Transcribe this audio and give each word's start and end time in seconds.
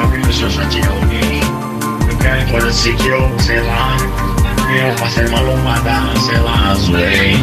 sabe 0.00 0.22
que 0.22 0.42
eu 0.42 0.50
só 0.50 0.68
tinha 0.68 0.88
alguém. 0.88 1.40
Qualquer 2.08 2.50
coisa 2.50 2.68
assim 2.68 2.96
que 2.96 3.08
eu, 3.08 3.38
sei 3.40 3.60
lá, 3.60 3.96
eu 4.74 4.96
passei 4.98 5.26
uma 5.26 5.40
lombada, 5.40 6.20
sei 6.20 6.38
lá, 6.38 6.74
zoei. 6.74 7.36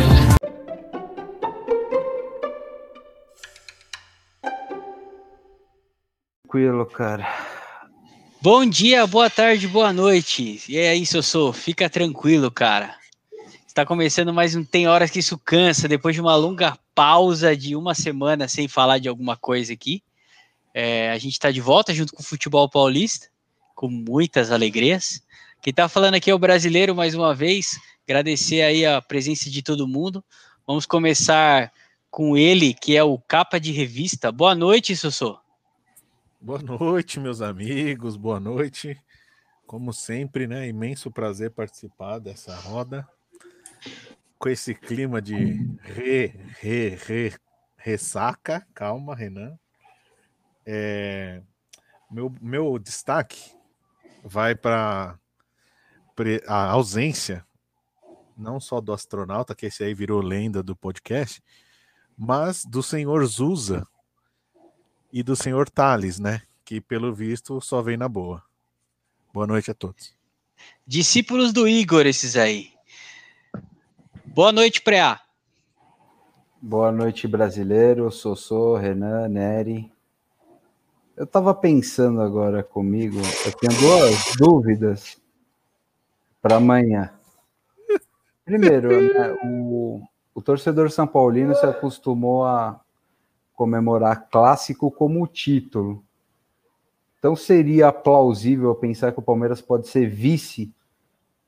Tranquilo, 6.43 6.85
cara. 6.87 7.27
Bom 8.41 8.65
dia, 8.65 9.05
boa 9.05 9.29
tarde, 9.29 9.67
boa 9.67 9.91
noite. 9.93 10.63
E 10.67 10.79
aí, 10.79 11.05
Sossô, 11.05 11.53
fica 11.53 11.89
tranquilo, 11.89 12.49
cara. 12.49 12.95
Está 13.67 13.85
começando 13.85 14.33
mais 14.33 14.55
um 14.55 14.63
Tem 14.63 14.87
Horas 14.87 15.11
que 15.11 15.19
Isso 15.19 15.37
Cansa, 15.37 15.87
depois 15.87 16.15
de 16.15 16.21
uma 16.21 16.35
longa 16.35 16.77
pausa 16.95 17.55
de 17.55 17.75
uma 17.75 17.93
semana 17.93 18.47
sem 18.47 18.67
falar 18.67 18.97
de 18.97 19.07
alguma 19.07 19.37
coisa 19.37 19.73
aqui. 19.73 20.01
É, 20.79 21.09
a 21.09 21.17
gente 21.17 21.33
está 21.33 21.49
de 21.49 21.59
volta 21.59 21.91
junto 21.91 22.13
com 22.13 22.21
o 22.21 22.23
Futebol 22.23 22.69
Paulista, 22.69 23.29
com 23.73 23.89
muitas 23.89 24.51
alegrias. 24.51 25.23
Quem 25.59 25.71
está 25.71 25.89
falando 25.89 26.13
aqui 26.13 26.29
é 26.29 26.35
o 26.35 26.37
brasileiro, 26.37 26.93
mais 26.93 27.15
uma 27.15 27.33
vez. 27.33 27.79
Agradecer 28.07 28.61
aí 28.61 28.85
a 28.85 29.01
presença 29.01 29.49
de 29.49 29.63
todo 29.63 29.87
mundo. 29.87 30.23
Vamos 30.67 30.85
começar 30.85 31.73
com 32.11 32.37
ele, 32.37 32.75
que 32.75 32.95
é 32.95 33.03
o 33.03 33.17
capa 33.17 33.59
de 33.59 33.71
revista. 33.71 34.31
Boa 34.31 34.53
noite, 34.53 34.95
Sossô. 34.95 35.39
Boa 36.39 36.61
noite, 36.61 37.19
meus 37.19 37.41
amigos, 37.41 38.15
boa 38.15 38.39
noite. 38.39 38.95
Como 39.65 39.91
sempre, 39.91 40.45
né? 40.45 40.67
Imenso 40.67 41.09
prazer 41.09 41.49
participar 41.49 42.19
dessa 42.19 42.55
roda. 42.55 43.03
Com 44.37 44.47
esse 44.47 44.75
clima 44.75 45.19
de 45.19 45.35
re, 45.81 46.35
re, 46.59 46.89
re, 46.89 47.33
ressaca. 47.77 48.63
Calma, 48.75 49.15
Renan. 49.15 49.57
É, 50.69 51.41
meu, 52.11 52.29
meu 52.41 52.77
destaque 52.77 53.39
vai 54.21 54.53
para 54.53 55.17
a 56.45 56.71
ausência, 56.71 57.45
não 58.37 58.59
só 58.59 58.81
do 58.81 58.91
astronauta, 58.91 59.55
que 59.55 59.67
esse 59.67 59.81
aí 59.81 59.93
virou 59.93 60.21
lenda 60.21 60.61
do 60.61 60.75
podcast, 60.75 61.41
mas 62.17 62.65
do 62.65 62.83
senhor 62.83 63.25
Zusa, 63.25 63.87
e 65.11 65.23
do 65.23 65.35
senhor 65.35 65.69
Thales, 65.69 66.19
né? 66.19 66.41
Que 66.65 66.81
pelo 66.81 67.13
visto 67.13 67.59
só 67.61 67.81
vem 67.81 67.97
na 67.97 68.09
boa. 68.09 68.43
Boa 69.33 69.47
noite 69.47 69.71
a 69.71 69.73
todos. 69.73 70.13
Discípulos 70.85 71.53
do 71.53 71.67
Igor, 71.67 72.05
esses 72.05 72.35
aí. 72.35 72.71
Boa 74.25 74.51
noite, 74.51 74.81
Preá. 74.81 75.21
Boa 76.61 76.91
noite, 76.91 77.27
brasileiro. 77.27 78.11
Sossô, 78.11 78.75
Renan, 78.75 79.27
Neri. 79.29 79.91
Eu 81.17 81.25
tava 81.25 81.51
pensando 81.51 82.21
agora 82.21 82.61
comigo, 82.61 83.17
eu 83.17 83.51
tenho 83.53 83.81
duas 83.81 84.35
dúvidas 84.37 85.19
para 86.39 86.57
amanhã. 86.57 87.11
Primeiro, 88.45 88.89
né, 88.89 89.35
o, 89.43 89.99
o 90.35 90.41
torcedor 90.43 90.91
São 90.91 91.07
Paulino 91.07 91.55
se 91.55 91.65
acostumou 91.65 92.45
a 92.45 92.79
comemorar 93.55 94.29
clássico 94.29 94.91
como 94.91 95.25
título. 95.25 96.05
Então 97.17 97.35
seria 97.35 97.91
plausível 97.91 98.75
pensar 98.75 99.11
que 99.11 99.19
o 99.19 99.23
Palmeiras 99.23 99.59
pode 99.59 99.87
ser 99.87 100.07
vice 100.07 100.71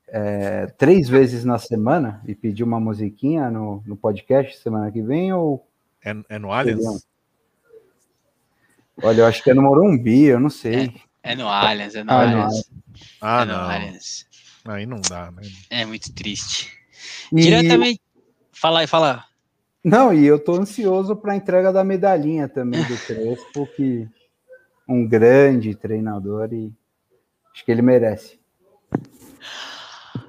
é, 0.08 0.66
três 0.66 1.08
vezes 1.08 1.44
na 1.44 1.60
semana 1.60 2.20
e 2.26 2.34
pedir 2.34 2.64
uma 2.64 2.80
musiquinha 2.80 3.48
no, 3.48 3.84
no 3.86 3.96
podcast 3.96 4.58
semana 4.58 4.90
que 4.90 5.00
vem 5.00 5.32
ou 5.32 5.64
é, 6.04 6.16
é 6.28 6.38
no 6.40 6.50
Allianz? 6.50 7.08
Olha, 9.02 9.22
eu 9.22 9.26
acho 9.26 9.42
que 9.42 9.50
é 9.50 9.54
no 9.54 9.62
Morumbi, 9.62 10.24
eu 10.24 10.40
não 10.40 10.50
sei. 10.50 10.92
É, 11.22 11.32
é 11.32 11.36
no 11.36 11.48
Allianz, 11.48 11.94
é 11.94 12.04
no 12.04 12.12
ah, 12.12 12.22
Allianz. 12.22 12.70
Ah, 13.20 13.42
é 13.42 13.44
no 13.44 13.52
não. 13.52 13.60
Allianz. 13.60 14.26
Aí 14.64 14.86
não 14.86 15.00
dá, 15.00 15.30
né? 15.30 15.42
É 15.70 15.84
muito 15.84 16.12
triste. 16.12 16.70
E... 17.32 17.40
Diretamente. 17.40 18.00
Fala 18.52 18.80
aí, 18.80 18.86
fala. 18.86 19.24
Não, 19.82 20.12
e 20.12 20.26
eu 20.26 20.38
tô 20.38 20.56
ansioso 20.56 21.16
para 21.16 21.32
a 21.32 21.36
entrega 21.36 21.72
da 21.72 21.82
medalhinha 21.82 22.46
também 22.46 22.82
do 22.84 22.96
Crespo, 23.06 23.66
que 23.74 24.06
um 24.86 25.06
grande 25.06 25.74
treinador 25.74 26.52
e 26.52 26.70
acho 27.54 27.64
que 27.64 27.70
ele 27.70 27.80
merece. 27.80 28.38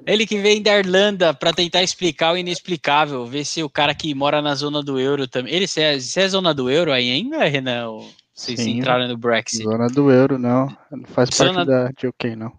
Ele 0.06 0.26
que 0.26 0.40
vem 0.40 0.62
da 0.62 0.78
Irlanda 0.78 1.34
para 1.34 1.54
tentar 1.54 1.84
explicar 1.84 2.34
o 2.34 2.38
inexplicável, 2.38 3.26
ver 3.26 3.46
se 3.46 3.62
o 3.62 3.70
cara 3.70 3.94
que 3.94 4.14
mora 4.16 4.42
na 4.42 4.56
zona 4.56 4.82
do 4.82 5.00
euro 5.00 5.28
também. 5.28 5.54
Ele 5.54 5.68
se 5.68 5.82
é, 5.82 6.00
se 6.00 6.20
é 6.20 6.28
zona 6.28 6.54
do 6.54 6.70
euro 6.70 6.92
aí 6.92 7.12
ainda, 7.12 7.44
Renan? 7.46 7.90
Ou 7.90 8.10
vocês 8.34 8.60
Sim, 8.60 8.80
entraram 8.80 9.08
no 9.08 9.18
Brexit? 9.18 9.64
Zona 9.64 9.88
do 9.88 10.12
euro, 10.12 10.38
não. 10.38 10.76
Não 10.90 11.06
faz 11.06 11.30
zona... 11.34 11.54
parte 11.54 11.68
da 11.68 11.92
de 11.92 12.08
OK, 12.08 12.36
não. 12.36 12.52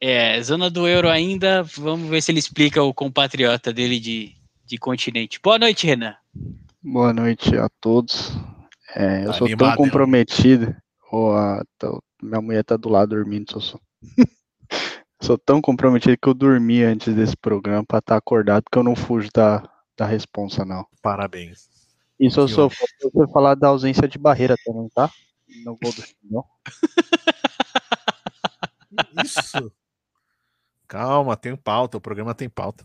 É, 0.00 0.42
zona 0.42 0.68
do 0.68 0.86
euro 0.88 1.08
ainda. 1.08 1.62
Vamos 1.62 2.08
ver 2.10 2.20
se 2.20 2.32
ele 2.32 2.40
explica 2.40 2.82
o 2.82 2.92
compatriota 2.92 3.72
dele 3.72 4.00
de, 4.00 4.34
de 4.66 4.76
continente. 4.78 5.40
Boa 5.40 5.58
noite, 5.58 5.86
Renan. 5.86 6.16
Boa 6.82 7.12
noite 7.12 7.56
a 7.56 7.68
todos. 7.80 8.36
É, 8.96 9.22
eu 9.22 9.26
tá 9.26 9.32
sou 9.34 9.46
animado, 9.46 9.76
tão 9.76 9.84
comprometido. 9.84 10.74
Oh, 11.10 11.30
a, 11.30 11.62
tá, 11.78 11.88
minha 12.20 12.40
mulher 12.40 12.64
tá 12.64 12.76
do 12.76 12.88
lado 12.88 13.10
dormindo, 13.10 13.52
sou, 13.52 13.60
sou. 13.60 13.80
sou 15.22 15.38
tão 15.38 15.60
comprometido 15.60 16.18
que 16.20 16.28
eu 16.28 16.34
dormi 16.34 16.82
antes 16.82 17.14
desse 17.14 17.36
programa 17.36 17.84
para 17.86 17.98
estar 17.98 18.14
tá 18.14 18.18
acordado, 18.18 18.64
que 18.70 18.76
eu 18.76 18.82
não 18.82 18.96
fujo 18.96 19.28
da, 19.32 19.62
da 19.96 20.04
responsa, 20.04 20.64
não. 20.64 20.84
Parabéns. 21.00 21.71
E 22.22 22.30
só 22.30 22.46
sou 22.46 22.70
você 22.70 23.32
falar 23.32 23.54
da 23.54 23.68
ausência 23.68 24.06
de 24.06 24.18
barreira 24.18 24.54
também, 24.64 24.88
tá? 24.94 25.10
Não 25.64 25.76
vou 25.82 25.92
do 25.92 26.02
não. 26.30 26.44
Isso. 29.24 29.72
Calma, 30.86 31.36
tem 31.36 31.56
pauta, 31.56 31.96
o 31.96 32.00
programa 32.00 32.34
tem 32.34 32.48
pauta 32.48 32.84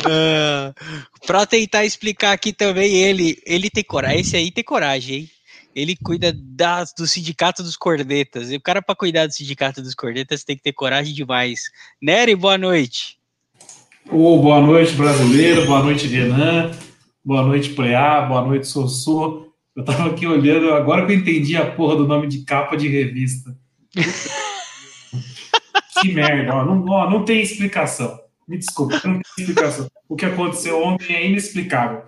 uh, 0.00 0.74
pra 1.26 1.46
tentar 1.46 1.84
explicar 1.84 2.32
aqui 2.32 2.52
também, 2.52 2.94
ele, 2.94 3.40
ele 3.46 3.70
tem 3.70 3.84
coragem, 3.84 4.20
esse 4.20 4.36
aí 4.36 4.50
tem 4.50 4.64
coragem, 4.64 5.16
hein? 5.16 5.30
Ele 5.74 5.96
cuida 5.96 6.34
das, 6.36 6.92
do 6.92 7.06
sindicato 7.06 7.62
dos 7.62 7.78
cornetas. 7.78 8.50
E 8.50 8.56
o 8.56 8.60
cara, 8.60 8.82
para 8.82 8.94
cuidar 8.94 9.26
do 9.26 9.32
sindicato 9.32 9.80
dos 9.80 9.94
cornetas, 9.94 10.44
tem 10.44 10.54
que 10.54 10.62
ter 10.62 10.74
coragem 10.74 11.14
demais. 11.14 11.70
Nery, 12.00 12.36
boa 12.36 12.58
noite. 12.58 13.16
Oh, 14.10 14.38
boa 14.38 14.60
noite, 14.60 14.92
brasileiro. 14.92 15.64
Boa 15.64 15.82
noite, 15.82 16.06
Renan. 16.06 16.72
Boa 17.24 17.42
noite, 17.42 17.70
Preá. 17.70 18.22
Boa 18.22 18.44
noite, 18.44 18.66
Sossô. 18.66 19.52
Eu 19.76 19.84
tava 19.84 20.10
aqui 20.10 20.26
olhando, 20.26 20.72
agora 20.72 21.06
que 21.06 21.12
eu 21.12 21.16
entendi 21.16 21.56
a 21.56 21.70
porra 21.70 21.96
do 21.96 22.06
nome 22.06 22.26
de 22.26 22.44
capa 22.44 22.76
de 22.76 22.88
revista. 22.88 23.56
que 26.02 26.12
merda, 26.12 26.52
ó, 26.52 26.64
não, 26.64 26.84
ó, 26.88 27.08
não 27.08 27.24
tem 27.24 27.40
explicação. 27.40 28.18
Me 28.48 28.58
desculpa, 28.58 29.00
não 29.04 29.14
tem 29.14 29.22
explicação. 29.38 29.86
O 30.08 30.16
que 30.16 30.26
aconteceu 30.26 30.82
ontem 30.82 31.14
é 31.14 31.28
inexplicável. 31.28 32.02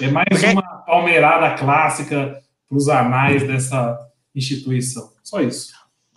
É 0.00 0.08
mais 0.08 0.26
uma 0.52 0.62
palmeirada 0.62 1.58
clássica 1.58 2.40
para 2.68 2.78
os 2.78 2.88
anais 2.88 3.42
dessa 3.42 3.98
instituição. 4.34 5.10
Só 5.24 5.40
isso. 5.40 5.72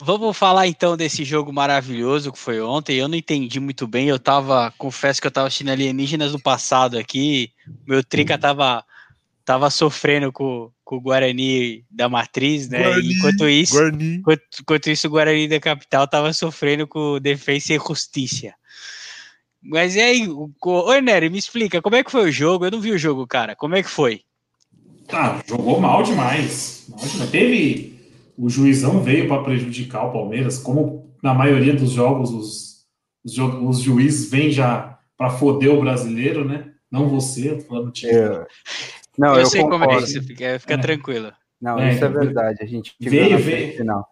Vamos 0.05 0.37
falar 0.37 0.67
então 0.67 0.97
desse 0.97 1.23
jogo 1.23 1.53
maravilhoso 1.53 2.33
que 2.33 2.37
foi 2.37 2.59
ontem. 2.59 2.97
Eu 2.97 3.07
não 3.07 3.15
entendi 3.15 3.57
muito 3.57 3.87
bem. 3.87 4.09
Eu 4.09 4.19
tava, 4.19 4.73
confesso 4.77 5.21
que 5.21 5.27
eu 5.27 5.31
tava 5.31 5.47
assistindo 5.47 5.69
Alienígenas 5.69 6.33
do 6.33 6.39
passado 6.39 6.97
aqui. 6.97 7.51
Meu 7.87 8.03
trica 8.03 8.37
tava, 8.37 8.83
tava 9.45 9.69
sofrendo 9.69 10.29
com, 10.29 10.69
com 10.83 10.97
o 10.97 11.01
Guarani 11.01 11.85
da 11.89 12.09
Matriz, 12.09 12.67
né? 12.67 12.83
Guarani, 12.83 13.13
enquanto 13.13 13.47
isso, 13.47 13.81
enquanto, 14.19 14.43
enquanto, 14.59 14.89
isso, 14.89 15.07
o 15.07 15.09
Guarani 15.09 15.47
da 15.47 15.59
Capital 15.61 16.05
tava 16.05 16.33
sofrendo 16.33 16.85
com 16.85 17.17
Defesa 17.21 17.73
e 17.73 17.77
Justiça. 17.77 18.53
Mas 19.61 19.95
e 19.95 20.01
aí, 20.01 20.27
ô 20.27 20.99
Nery, 21.01 21.29
me 21.29 21.37
explica, 21.37 21.81
como 21.81 21.95
é 21.95 22.03
que 22.03 22.11
foi 22.11 22.27
o 22.27 22.31
jogo? 22.31 22.65
Eu 22.65 22.71
não 22.71 22.81
vi 22.81 22.91
o 22.91 22.97
jogo, 22.97 23.25
cara. 23.25 23.55
Como 23.55 23.73
é 23.73 23.81
que 23.81 23.89
foi? 23.89 24.21
Ah, 25.13 25.41
jogou 25.47 25.79
mal 25.79 26.03
demais. 26.03 26.83
Mal 26.89 26.99
demais. 26.99 27.29
Teve. 27.29 27.92
O 28.37 28.49
juizão 28.49 29.01
veio 29.01 29.27
para 29.27 29.43
prejudicar 29.43 30.05
o 30.05 30.11
Palmeiras, 30.11 30.57
como 30.57 31.13
na 31.21 31.33
maioria 31.33 31.73
dos 31.73 31.91
jogos 31.91 32.31
os, 32.31 32.85
os, 33.23 33.37
os 33.37 33.79
juízes 33.79 34.29
vêm 34.29 34.51
já 34.51 34.99
para 35.17 35.29
foder 35.29 35.71
o 35.71 35.81
brasileiro, 35.81 36.43
né? 36.43 36.71
Não 36.91 37.07
você, 37.07 37.51
eu 37.51 37.57
tô 37.59 37.65
falando 37.65 37.91
time. 37.91 38.13
Eu, 38.13 38.45
não, 39.17 39.33
eu, 39.33 39.41
eu 39.41 39.45
sei 39.45 39.61
concordo. 39.61 39.85
como 39.85 39.99
é 39.99 40.03
isso, 40.03 40.23
fica, 40.23 40.59
fica 40.59 40.73
é. 40.73 40.77
tranquilo. 40.77 41.31
Não, 41.61 41.79
é, 41.79 41.93
isso 41.93 42.03
é 42.03 42.09
verdade. 42.09 42.57
A 42.61 42.65
gente 42.65 42.95
veio, 42.99 43.37
veio. 43.37 43.77
final 43.77 44.07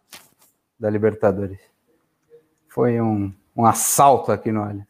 da 0.80 0.90
Libertadores. 0.90 1.60
Foi 2.70 3.02
um, 3.02 3.34
um 3.56 3.66
assalto 3.66 4.32
aqui 4.32 4.52
no 4.52 4.64
Allianz. 4.64 4.88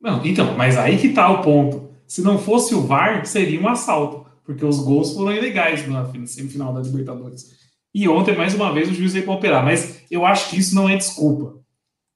Não, 0.00 0.24
então, 0.24 0.56
mas 0.56 0.78
aí 0.78 0.96
que 0.96 1.10
tá 1.10 1.30
o 1.30 1.42
ponto. 1.42 1.92
Se 2.06 2.22
não 2.22 2.38
fosse 2.38 2.74
o 2.74 2.80
VAR, 2.80 3.26
seria 3.26 3.60
um 3.60 3.68
assalto, 3.68 4.26
porque 4.44 4.64
os 4.64 4.80
gols 4.80 5.12
foram 5.12 5.32
ilegais 5.32 5.86
na 5.86 6.06
semifinal 6.26 6.72
da 6.72 6.80
Libertadores. 6.80 7.67
E 7.94 8.08
ontem, 8.08 8.36
mais 8.36 8.54
uma 8.54 8.72
vez, 8.72 8.90
o 8.90 8.94
juiz 8.94 9.12
veio 9.12 9.24
para 9.24 9.34
operar. 9.34 9.64
Mas 9.64 10.02
eu 10.10 10.24
acho 10.24 10.50
que 10.50 10.58
isso 10.58 10.74
não 10.74 10.88
é 10.88 10.96
desculpa. 10.96 11.58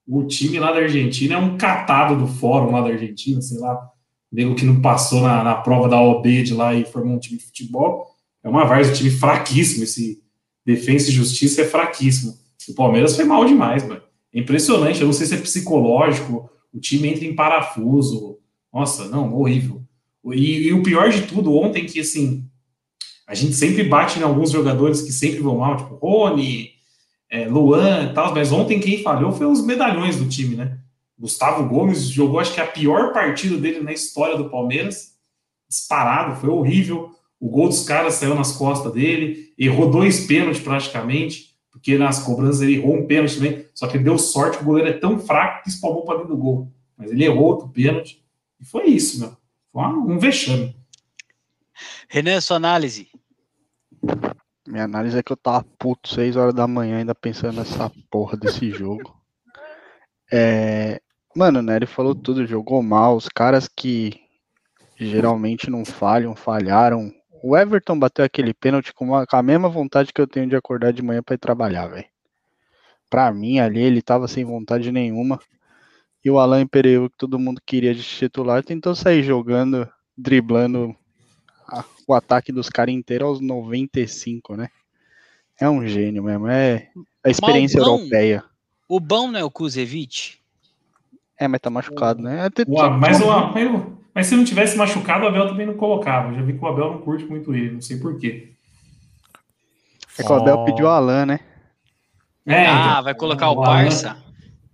O 0.07 0.25
time 0.25 0.59
lá 0.59 0.73
da 0.73 0.81
Argentina 0.81 1.35
é 1.35 1.39
um 1.39 1.57
catado 1.57 2.17
do 2.17 2.27
fórum 2.27 2.73
lá 2.73 2.81
da 2.81 2.89
Argentina, 2.89 3.41
sei 3.41 3.59
lá, 3.59 3.89
nego 4.31 4.55
que 4.55 4.65
não 4.65 4.81
passou 4.81 5.21
na, 5.23 5.43
na 5.43 5.55
prova 5.55 5.89
da 5.89 6.01
OB 6.01 6.43
de 6.43 6.55
lá 6.55 6.75
e 6.75 6.85
formou 6.85 7.15
um 7.15 7.19
time 7.19 7.39
de 7.39 7.45
futebol. 7.45 8.07
É 8.43 8.49
uma 8.49 8.65
várzea, 8.65 8.93
um 8.93 8.97
time 8.97 9.11
fraquíssimo 9.11 9.85
esse, 9.85 10.23
defesa 10.65 11.11
e 11.11 11.13
justiça 11.13 11.63
é 11.63 11.67
fraquíssimo. 11.67 12.35
O 12.69 12.75
Palmeiras 12.75 13.17
foi 13.17 13.25
mal 13.25 13.45
demais, 13.45 13.87
mano. 13.87 14.03
É 14.33 14.41
impressionante. 14.41 15.01
Eu 15.01 15.07
não 15.07 15.13
sei 15.13 15.27
se 15.27 15.35
é 15.35 15.39
psicológico, 15.39 16.51
o 16.73 16.81
time 16.81 17.09
entra 17.09 17.25
em 17.25 17.35
parafuso. 17.35 18.39
Nossa, 18.73 19.09
não, 19.09 19.35
horrível. 19.35 19.83
E, 20.33 20.69
e 20.69 20.73
o 20.73 20.83
pior 20.83 21.11
de 21.11 21.23
tudo 21.23 21.55
ontem 21.55 21.85
que 21.85 22.01
assim, 22.01 22.49
a 23.27 23.35
gente 23.35 23.55
sempre 23.55 23.85
bate 23.85 24.19
em 24.19 24.23
alguns 24.23 24.51
jogadores 24.51 25.03
que 25.03 25.13
sempre 25.13 25.41
vão 25.41 25.59
mal, 25.59 25.77
tipo 25.77 25.95
Rony, 25.95 26.73
é, 27.31 27.47
Luan 27.47 28.11
e 28.11 28.15
tal, 28.15 28.35
mas 28.35 28.53
ontem 28.53 28.79
quem 28.79 29.03
falhou 29.03 29.33
foi 29.33 29.47
os 29.47 29.65
medalhões 29.65 30.17
do 30.17 30.29
time, 30.29 30.55
né? 30.55 30.79
Gustavo 31.19 31.67
Gomes 31.69 32.09
jogou, 32.09 32.41
acho 32.41 32.53
que 32.53 32.61
a 32.61 32.67
pior 32.67 33.13
partida 33.13 33.57
dele 33.57 33.81
na 33.81 33.93
história 33.93 34.37
do 34.37 34.51
Palmeiras, 34.51 35.13
disparado, 35.69 36.41
foi 36.41 36.51
horrível. 36.51 37.15
O 37.41 37.49
gol 37.49 37.69
dos 37.69 37.85
caras 37.85 38.15
saiu 38.15 38.35
nas 38.35 38.53
costas 38.53 38.93
dele, 38.93 39.53
errou 39.57 39.91
dois 39.91 40.27
pênaltis 40.27 40.61
praticamente, 40.61 41.55
porque 41.71 41.97
nas 41.97 42.19
cobranças 42.19 42.61
ele 42.61 42.75
errou 42.75 42.97
um 42.97 43.07
pênalti 43.07 43.37
também, 43.37 43.65
só 43.73 43.87
que 43.87 43.99
deu 43.99 44.19
sorte 44.19 44.59
o 44.59 44.65
goleiro 44.65 44.91
é 44.91 44.93
tão 44.93 45.19
fraco 45.19 45.63
que 45.63 45.71
espalmou 45.71 46.05
para 46.05 46.19
dentro 46.19 46.35
do 46.35 46.37
gol. 46.37 46.71
Mas 46.99 47.11
ele 47.11 47.25
errou 47.25 47.45
outro 47.45 47.69
pênalti, 47.69 48.23
e 48.61 48.65
foi 48.65 48.87
isso, 48.87 49.21
meu. 49.21 49.37
Foi 49.73 49.83
um 49.83 50.19
vexame. 50.19 50.77
Renan, 52.09 52.41
sua 52.41 52.59
análise. 52.59 53.09
Minha 54.66 54.84
análise 54.84 55.19
é 55.19 55.22
que 55.22 55.32
eu 55.32 55.37
tava 55.37 55.64
puto 55.78 56.08
6 56.08 56.37
horas 56.37 56.54
da 56.54 56.66
manhã 56.69 56.99
ainda 56.99 57.14
pensando 57.14 57.56
nessa 57.56 57.90
porra 58.10 58.37
desse 58.37 58.70
jogo. 58.72 59.14
É... 60.32 61.00
Mano, 61.34 61.62
né, 61.62 61.76
ele 61.76 61.87
falou 61.87 62.14
tudo, 62.14 62.46
jogou 62.46 62.82
mal. 62.82 63.16
Os 63.16 63.28
caras 63.28 63.69
que 63.69 64.20
geralmente 64.96 65.70
não 65.70 65.84
falham, 65.84 66.37
falharam. 66.37 67.12
O 67.43 67.56
Everton 67.56 67.99
bateu 67.99 68.25
aquele 68.25 68.54
pênalti 68.54 68.93
com, 68.94 69.06
uma, 69.06 69.26
com 69.26 69.37
a 69.37 69.43
mesma 69.43 69.69
vontade 69.69 70.12
que 70.12 70.20
eu 70.20 70.26
tenho 70.26 70.49
de 70.49 70.54
acordar 70.54 70.93
de 70.93 71.02
manhã 71.02 71.22
para 71.22 71.34
ir 71.34 71.38
trabalhar, 71.38 71.88
velho. 71.88 72.06
Pra 73.10 73.32
mim, 73.32 73.58
ali, 73.58 73.81
ele 73.81 74.00
tava 74.00 74.28
sem 74.28 74.44
vontade 74.44 74.93
nenhuma. 74.93 75.40
E 76.25 76.31
o 76.31 76.38
Alan 76.38 76.66
Pereira, 76.66 77.10
que 77.10 77.16
todo 77.16 77.38
mundo 77.38 77.60
queria 77.66 77.94
de 77.94 78.02
titular, 78.02 78.62
tentou 78.62 78.94
sair 78.94 79.22
jogando, 79.25 79.90
driblando 80.16 80.94
o 82.12 82.17
ataque 82.17 82.53
dos 82.53 82.69
caras 82.69 82.94
inteiro 82.94 83.26
aos 83.26 83.41
95, 83.41 84.56
né? 84.56 84.69
É 85.59 85.69
um 85.69 85.87
gênio 85.87 86.23
mesmo, 86.23 86.49
é 86.49 86.88
a 87.25 87.31
experiência 87.31 87.81
bom, 87.81 87.99
europeia. 87.99 88.44
O 88.88 89.00
bom 89.00 89.31
não 89.31 89.38
é 89.38 89.44
o 89.44 89.50
Kuzevic? 89.50 90.38
É, 91.38 91.49
mas 91.49 91.61
tá 91.61 91.70
machucado, 91.70 92.23
né? 92.23 92.44
Até, 92.44 92.64
mas, 92.67 93.20
mas, 93.20 93.87
mas, 94.14 94.26
se 94.26 94.37
não 94.37 94.44
tivesse 94.44 94.76
machucado, 94.76 95.25
o 95.25 95.29
Abel 95.29 95.49
também 95.49 95.67
não 95.67 95.75
colocava. 95.75 96.31
Eu 96.31 96.35
já 96.35 96.43
vi 96.43 96.53
que 96.53 96.64
o 96.64 96.69
Abel 96.69 96.93
não 96.93 96.99
curte 97.00 97.25
muito 97.25 97.55
ele, 97.55 97.73
não 97.73 97.81
sei 97.81 97.99
porquê. 97.99 98.53
É 100.19 100.23
que 100.23 100.31
o 100.31 100.35
Abel 100.35 100.64
pediu 100.64 100.87
o 100.87 100.88
Alan, 100.88 101.26
né? 101.26 101.41
É, 102.44 102.67
ah, 102.67 102.91
então, 102.91 103.05
vai 103.05 103.14
colocar 103.14 103.50
o, 103.50 103.53
o 103.53 103.62
Barça? 103.62 104.11
Alan, 104.11 104.23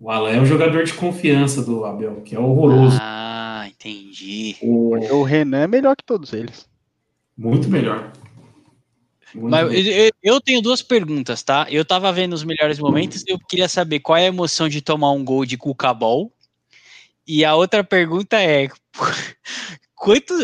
o 0.01 0.11
Alan 0.11 0.31
é 0.31 0.41
um 0.41 0.47
jogador 0.47 0.85
de 0.85 0.95
confiança 0.95 1.63
do 1.63 1.85
Abel, 1.85 2.23
que 2.23 2.35
é 2.35 2.39
horroroso. 2.39 2.99
Ah, 3.01 3.67
entendi. 3.69 4.57
O, 4.63 4.97
o 5.17 5.23
Renan 5.23 5.61
é 5.61 5.67
melhor 5.67 5.95
que 5.95 6.05
todos 6.05 6.33
eles. 6.33 6.69
Muito 7.39 7.69
melhor. 7.69 8.13
Muito 9.33 9.51
Mas 9.51 9.87
eu, 9.87 10.11
eu, 10.21 10.41
tenho 10.41 10.61
duas 10.61 10.83
perguntas, 10.83 11.41
tá? 11.45 11.69
Eu 11.71 11.85
tava 11.85 12.13
vendo 12.13 12.33
os 12.33 12.43
melhores 12.43 12.81
momentos 12.81 13.23
e 13.23 13.31
eu 13.31 13.39
queria 13.39 13.69
saber 13.69 14.01
qual 14.01 14.17
é 14.17 14.25
a 14.25 14.29
emoção 14.29 14.69
de 14.69 14.83
tomar 14.83 15.13
um 15.13 15.25
gol 15.25 15.47
de 15.47 15.57
Cucabol. 15.57 16.33
E 17.25 17.45
a 17.45 17.55
outra 17.55 17.85
pergunta 17.85 18.41
é: 18.43 18.69
quanto, 19.95 20.35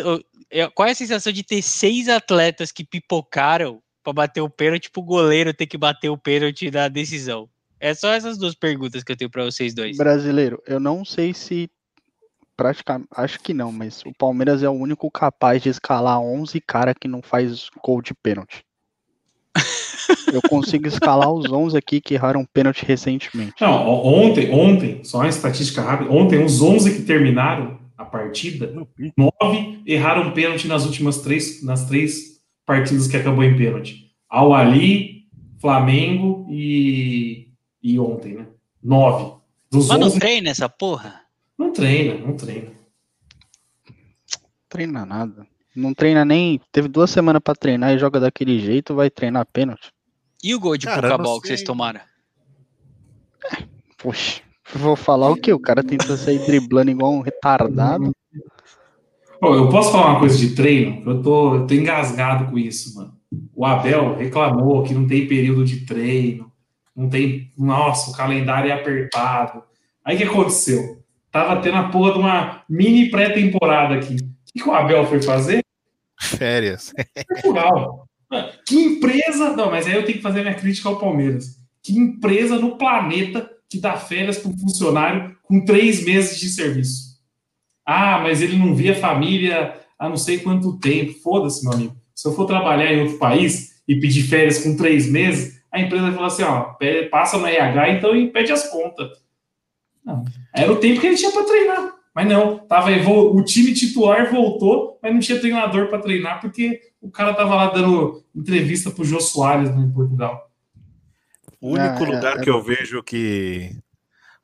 é, 0.49 0.69
qual 0.69 0.87
é 0.87 0.93
a 0.93 0.95
sensação 0.95 1.33
de 1.33 1.43
ter 1.43 1.63
seis 1.63 2.09
atletas 2.09 2.71
que 2.71 2.85
pipocaram 2.85 3.83
para 4.03 4.13
bater 4.13 4.43
o 4.43 4.51
pênalti 4.51 4.89
pro 4.91 5.03
goleiro 5.03 5.53
ter 5.53 5.67
que 5.67 5.79
bater 5.79 6.11
o 6.11 6.19
pênalti 6.19 6.71
da 6.71 6.87
decisão? 6.87 7.49
É 7.81 7.93
só 7.93 8.13
essas 8.13 8.39
duas 8.39 8.55
perguntas 8.55 9.03
que 9.03 9.13
eu 9.13 9.17
tenho 9.17 9.31
para 9.31 9.45
vocês 9.45 9.75
dois. 9.75 9.97
Brasileiro, 9.97 10.63
eu 10.67 10.79
não 10.79 11.05
sei 11.05 11.35
se 11.35 11.69
praticamente, 12.57 13.09
acho 13.17 13.41
que 13.41 13.53
não, 13.55 13.73
mas 13.73 14.03
o 14.07 14.13
Palmeiras 14.13 14.63
é 14.63 14.69
o 14.69 14.73
único 14.73 15.11
capaz 15.11 15.63
de 15.63 15.69
escalar 15.69 16.21
11 16.21 16.61
cara 16.61 16.95
que 16.95 17.09
não 17.09 17.23
faz 17.23 17.69
gol 17.83 18.01
de 18.01 18.15
pênalti. 18.15 18.65
Eu 20.33 20.43
consigo 20.49 20.87
escalar 20.87 21.31
os 21.33 21.51
11 21.51 21.77
aqui 21.77 22.01
que 22.01 22.15
erraram 22.15 22.45
pênalti 22.45 22.85
recentemente. 22.85 23.55
Não, 23.61 23.89
ontem, 23.89 24.51
ontem, 24.53 25.05
só 25.05 25.19
uma 25.19 25.29
estatística 25.29 25.81
rápida, 25.81 26.11
ontem 26.11 26.45
os 26.45 26.61
11 26.61 26.95
que 26.95 27.03
terminaram 27.03 27.79
a 27.97 28.05
partida, 28.05 28.73
9 29.17 29.83
erraram 29.87 30.33
pênalti 30.33 30.67
nas 30.67 30.85
últimas 30.85 31.21
três, 31.23 31.63
nas 31.63 31.87
três 31.87 32.41
partidas 32.67 33.07
que 33.07 33.17
acabou 33.17 33.45
em 33.45 33.57
pênalti. 33.57 34.11
Al 34.29 34.53
Ali, 34.53 35.27
Flamengo 35.61 36.47
e, 36.51 37.49
e 37.83 37.99
ontem, 37.99 38.35
né? 38.35 38.47
9. 38.83 39.35
Dos 39.71 39.89
Mas 39.89 39.99
11... 39.99 40.11
não 40.11 40.19
treina 40.19 40.51
essa 40.51 40.69
porra? 40.69 41.24
Não 41.59 41.73
treina, 41.73 42.27
não 42.27 42.37
treina. 42.37 42.73
Treina 44.69 45.07
nada. 45.07 45.47
Não 45.75 45.95
treina 45.95 46.25
nem. 46.25 46.61
Teve 46.71 46.89
duas 46.89 47.11
semanas 47.11 47.43
para 47.43 47.55
treinar 47.55 47.93
e 47.93 47.99
joga 47.99 48.21
daquele 48.21 48.59
jeito, 48.59 48.95
vai 48.95 49.11
treinar 49.11 49.47
pênalti. 49.47 49.93
E 50.43 50.55
o 50.55 50.61
gol 50.61 50.77
de 50.77 50.87
Pocabol 50.87 51.41
que 51.41 51.49
vocês 51.49 51.63
tomaram? 51.63 52.01
É, 53.53 53.65
poxa, 53.97 54.43
vou 54.75 54.95
falar 54.95 55.31
o 55.31 55.37
que? 55.37 55.53
O 55.53 55.59
cara 55.59 55.83
tenta 55.83 56.17
sair 56.17 56.45
driblando 56.45 56.91
igual 56.91 57.13
um 57.13 57.21
retardado. 57.21 58.13
Oh, 59.41 59.55
eu 59.55 59.69
posso 59.69 59.93
falar 59.93 60.11
uma 60.13 60.21
coisa 60.21 60.39
de 60.39 60.55
treino? 60.55 61.09
Eu 61.11 61.23
tô, 61.23 61.55
eu 61.57 61.67
tô 61.67 61.75
engasgado 61.75 62.51
com 62.51 62.59
isso, 62.59 62.95
mano. 62.95 63.15
O 63.55 63.65
Abel 63.65 64.17
reclamou 64.17 64.83
que 64.83 64.95
não 64.95 65.07
tem 65.07 65.27
período 65.27 65.65
de 65.65 65.85
treino, 65.85 66.51
não 66.95 67.09
tem. 67.09 67.53
Nossa, 67.59 68.11
o 68.11 68.15
calendário 68.15 68.71
é 68.71 68.75
apertado. 68.75 69.63
Aí 70.05 70.15
o 70.15 70.19
que 70.19 70.25
aconteceu? 70.25 71.04
Tava 71.35 71.61
tendo 71.61 71.79
a 71.79 71.89
porra 71.89 72.13
de 72.13 72.19
uma 72.21 72.63
mini 72.69 73.11
pré-temporada 73.11 73.97
aqui. 73.97 74.15
O 74.15 74.63
que 74.63 74.69
o 74.69 74.73
Abel 74.73 75.05
foi 75.05 75.21
fazer? 75.21 75.65
Férias. 76.17 76.95
Portugal. 77.29 78.09
Que 78.65 78.77
empresa. 78.77 79.51
Não, 79.57 79.69
mas 79.69 79.85
aí 79.85 79.95
eu 79.95 80.05
tenho 80.05 80.19
que 80.19 80.23
fazer 80.23 80.43
minha 80.43 80.55
crítica 80.55 80.89
ao 80.89 81.01
Palmeiras. 81.01 81.59
Que 81.83 81.99
empresa 81.99 82.55
no 82.55 82.79
planeta 82.79 83.51
que 83.69 83.81
dá 83.81 83.97
férias 83.97 84.39
para 84.39 84.53
um 84.53 84.57
funcionário 84.57 85.37
com 85.43 85.65
três 85.65 86.05
meses 86.05 86.39
de 86.39 86.49
serviço? 86.51 87.21
Ah, 87.85 88.21
mas 88.23 88.41
ele 88.41 88.57
não 88.57 88.73
via 88.73 88.95
família 88.95 89.75
há 89.99 90.09
não 90.09 90.17
sei 90.17 90.39
quanto 90.39 90.79
tempo. 90.79 91.15
Foda-se, 91.15 91.65
meu 91.65 91.73
amigo. 91.73 91.97
Se 92.15 92.29
eu 92.29 92.33
for 92.33 92.47
trabalhar 92.47 92.93
em 92.93 93.01
outro 93.01 93.19
país 93.19 93.83
e 93.89 93.97
pedir 93.97 94.23
férias 94.23 94.63
com 94.63 94.77
três 94.77 95.11
meses, 95.11 95.61
a 95.73 95.81
empresa 95.81 96.05
vai 96.05 96.15
falar 96.15 96.29
assim: 96.29 96.45
ó, 96.45 96.77
passa 97.11 97.39
no 97.39 97.47
RH 97.49 97.91
então 97.91 98.15
e 98.15 98.31
pede 98.31 98.53
as 98.53 98.69
contas. 98.69 99.24
Não. 100.05 100.25
Era 100.53 100.73
o 100.73 100.77
tempo 100.77 101.01
que 101.01 101.07
ele 101.07 101.17
tinha 101.17 101.33
para 101.33 101.45
treinar. 101.45 101.95
Mas 102.15 102.29
não, 102.29 102.59
tava, 102.59 102.91
o 102.91 103.43
time 103.43 103.75
titular 103.75 104.31
voltou, 104.31 105.01
mas 105.03 105.13
não 105.13 105.19
tinha 105.19 105.41
treinador 105.41 105.89
para 105.89 105.99
treinar, 105.99 106.41
porque 106.41 106.81
o 107.01 107.11
cara 107.11 107.35
tava 107.35 107.57
lá 107.57 107.71
dando 107.71 108.25
entrevista 108.35 108.89
pro 108.91 109.05
Jô 109.05 109.19
Soares 109.21 109.75
né, 109.75 109.83
em 109.83 109.91
Portugal. 109.91 110.49
O 111.61 111.71
único 111.71 112.05
ah, 112.05 112.07
lugar 112.07 112.37
é, 112.39 112.41
que 112.41 112.49
eu 112.49 112.63
vejo 112.63 113.03
que 113.03 113.77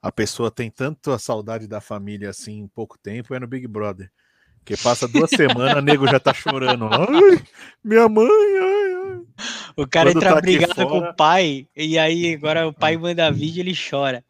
a 0.03 0.11
pessoa 0.11 0.51
tem 0.51 0.69
tanto 0.69 1.13
a 1.13 1.19
saudade 1.19 1.69
da 1.69 1.81
família 1.81 2.31
assim 2.31 2.59
em 2.59 2.67
pouco 2.67 2.99
tempo 2.99 3.35
é 3.35 3.39
no 3.39 3.47
Big 3.47 3.69
Brother. 3.69 4.11
Que 4.65 4.77
passa 4.77 5.07
duas 5.07 5.31
semanas, 5.31 5.77
o 5.77 5.81
nego 5.81 6.07
já 6.09 6.19
tá 6.19 6.35
chorando. 6.35 6.87
Ai, 6.87 7.43
minha 7.85 8.09
mãe, 8.09 8.27
ai, 8.27 8.95
ai. 8.95 9.21
O 9.77 9.87
cara 9.87 10.11
Quando 10.11 10.17
entra 10.17 10.35
tá 10.35 10.41
brigado 10.41 10.75
fora... 10.75 10.89
com 10.89 10.99
o 10.99 11.15
pai, 11.15 11.69
e 11.77 11.99
aí 11.99 12.35
agora 12.35 12.67
o 12.67 12.73
pai 12.73 12.97
manda 12.97 13.31
vídeo 13.31 13.59
e 13.59 13.61
ele 13.61 13.75
chora. 13.75 14.25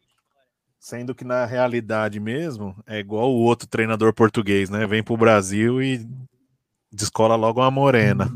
Sendo 0.81 1.13
que 1.13 1.23
na 1.23 1.45
realidade 1.45 2.19
mesmo 2.19 2.75
é 2.87 2.97
igual 2.97 3.31
o 3.31 3.41
outro 3.41 3.67
treinador 3.67 4.11
português, 4.15 4.67
né? 4.67 4.87
Vem 4.87 5.03
pro 5.03 5.15
Brasil 5.15 5.79
e 5.79 6.03
descola 6.91 7.35
logo 7.35 7.61
uma 7.61 7.69
morena. 7.69 8.33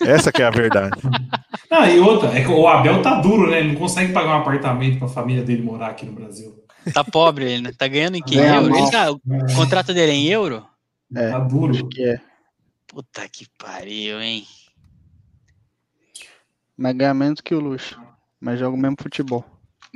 Essa 0.00 0.32
que 0.32 0.40
é 0.40 0.46
a 0.46 0.50
verdade. 0.50 0.98
Ah, 1.70 1.86
e 1.90 2.00
outra, 2.00 2.30
é 2.30 2.42
que 2.42 2.50
o 2.50 2.66
Abel 2.66 3.02
tá 3.02 3.20
duro, 3.20 3.50
né? 3.50 3.58
Ele 3.58 3.72
não 3.72 3.78
consegue 3.78 4.10
pagar 4.10 4.38
um 4.38 4.40
apartamento 4.40 4.98
para 4.98 5.06
a 5.06 5.10
família 5.10 5.42
dele 5.42 5.60
morar 5.60 5.88
aqui 5.88 6.06
no 6.06 6.12
Brasil. 6.12 6.64
Tá 6.94 7.04
pobre 7.04 7.44
ele, 7.44 7.62
né? 7.62 7.72
Tá 7.76 7.86
ganhando 7.86 8.16
em 8.16 8.22
que? 8.22 8.38
euro? 8.38 8.74
Ele 8.74 8.90
tá, 8.90 9.10
o 9.10 9.20
contrato 9.54 9.92
dele 9.92 10.12
é 10.12 10.14
em 10.14 10.28
euro? 10.28 10.66
É, 11.14 11.30
tá 11.30 11.38
duro. 11.40 11.72
Acho 11.72 11.86
que 11.88 12.02
é. 12.02 12.18
Puta 12.86 13.28
que 13.28 13.46
pariu, 13.58 14.18
hein? 14.18 14.46
Mas 16.74 16.96
ganha 16.96 17.12
menos 17.12 17.42
que 17.42 17.54
o 17.54 17.60
Luxo. 17.60 18.00
Mas 18.40 18.58
joga 18.58 18.74
o 18.74 18.80
mesmo 18.80 18.96
futebol. 18.98 19.44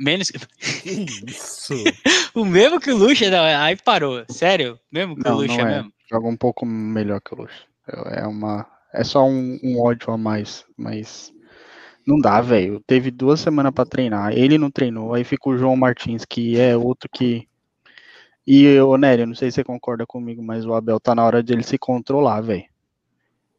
Menos 0.03 0.29
que. 0.29 0.37
Isso. 0.85 1.73
o 2.35 2.43
mesmo 2.43 2.77
que 2.77 2.91
o 2.91 2.97
Lucha, 2.97 3.29
não, 3.29 3.41
aí 3.41 3.77
parou. 3.77 4.25
Sério? 4.27 4.77
Mesmo 4.91 5.15
que 5.15 5.23
não, 5.23 5.37
o 5.37 5.37
Lucha 5.37 5.57
não 5.57 5.67
é. 5.67 5.75
mesmo? 5.75 5.93
Joga 6.11 6.27
um 6.27 6.35
pouco 6.35 6.65
melhor 6.65 7.21
que 7.21 7.33
o 7.33 7.37
Lucha. 7.37 7.63
É 8.11 8.27
uma. 8.27 8.67
É 8.93 9.01
só 9.03 9.25
um, 9.25 9.57
um 9.63 9.81
ódio 9.81 10.11
a 10.11 10.17
mais, 10.17 10.65
mas. 10.77 11.31
Não 12.05 12.19
dá, 12.19 12.41
velho. 12.41 12.83
Teve 12.85 13.09
duas 13.11 13.39
semanas 13.39 13.71
para 13.71 13.85
treinar. 13.85 14.33
Ele 14.33 14.57
não 14.57 14.69
treinou. 14.69 15.13
Aí 15.13 15.23
fica 15.23 15.49
o 15.49 15.57
João 15.57 15.77
Martins, 15.77 16.25
que 16.25 16.59
é 16.59 16.75
outro 16.75 17.09
que. 17.09 17.47
E 18.45 18.77
o 18.81 18.97
Nery, 18.97 19.25
não 19.25 19.35
sei 19.35 19.49
se 19.49 19.55
você 19.55 19.63
concorda 19.63 20.05
comigo, 20.05 20.43
mas 20.43 20.65
o 20.65 20.73
Abel 20.73 20.99
tá 20.99 21.15
na 21.15 21.23
hora 21.23 21.41
de 21.41 21.53
ele 21.53 21.63
se 21.63 21.77
controlar, 21.77 22.41
velho. 22.41 22.65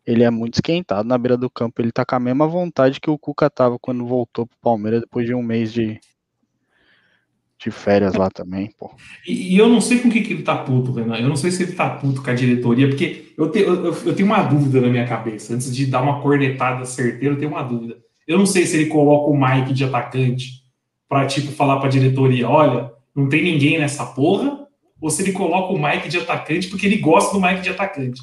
ele 0.07 0.23
é 0.23 0.29
muito 0.29 0.57
esquentado 0.57 1.09
na 1.09 1.17
beira 1.17 1.39
do 1.39 1.49
campo. 1.49 1.81
Ele 1.81 1.91
tá 1.91 2.05
com 2.05 2.17
a 2.17 2.21
mesma 2.21 2.47
vontade 2.47 3.01
que 3.01 3.09
o 3.09 3.17
Cuca 3.17 3.49
tava 3.49 3.79
quando 3.79 4.07
voltou 4.07 4.47
pro 4.47 4.59
Palmeiras 4.59 5.01
depois 5.01 5.25
de 5.25 5.35
um 5.35 5.43
mês 5.43 5.73
de, 5.73 5.99
de 7.59 7.71
férias 7.71 8.15
lá 8.15 8.29
também, 8.31 8.71
pô. 8.79 8.91
E, 9.27 9.55
e 9.55 9.59
eu 9.59 9.69
não 9.69 9.81
sei 9.81 9.99
com 9.99 10.09
o 10.09 10.11
que, 10.11 10.21
que 10.21 10.33
ele 10.33 10.43
tá 10.43 10.57
puto, 10.57 10.93
Renan. 10.93 11.17
Eu 11.17 11.29
não 11.29 11.37
sei 11.37 11.51
se 11.51 11.63
ele 11.63 11.73
tá 11.73 11.89
puto 11.91 12.23
com 12.23 12.31
a 12.31 12.35
diretoria, 12.35 12.89
porque 12.89 13.33
eu, 13.39 13.51
te, 13.51 13.61
eu, 13.61 13.85
eu 13.85 14.15
tenho 14.15 14.29
uma 14.29 14.43
dúvida 14.43 14.81
na 14.81 14.89
minha 14.89 15.07
cabeça. 15.07 15.55
Antes 15.55 15.75
de 15.75 15.87
dar 15.87 16.03
uma 16.03 16.21
cornetada 16.21 16.85
certeira, 16.85 17.35
eu 17.35 17.39
tenho 17.39 17.51
uma 17.51 17.63
dúvida. 17.63 17.97
Eu 18.27 18.39
não 18.39 18.47
sei 18.47 18.67
se 18.67 18.77
ele 18.77 18.87
coloca 18.87 19.31
o 19.31 19.39
Mike 19.39 19.73
de 19.73 19.85
atacante 19.85 20.65
para 21.09 21.27
tipo 21.27 21.53
falar 21.53 21.77
para 21.77 21.87
a 21.87 21.91
diretoria, 21.91 22.49
olha, 22.49 22.91
não 23.15 23.29
tem 23.29 23.43
ninguém 23.45 23.79
nessa 23.79 24.05
porra, 24.07 24.67
ou 25.01 25.11
se 25.11 25.23
ele 25.23 25.33
coloca 25.33 25.73
o 25.73 25.81
Mike 25.81 26.09
de 26.09 26.19
atacante 26.19 26.69
porque 26.69 26.87
ele 26.87 26.97
gosta 26.97 27.33
do 27.33 27.41
Mike 27.41 27.61
de 27.61 27.71
atacante. 27.71 28.21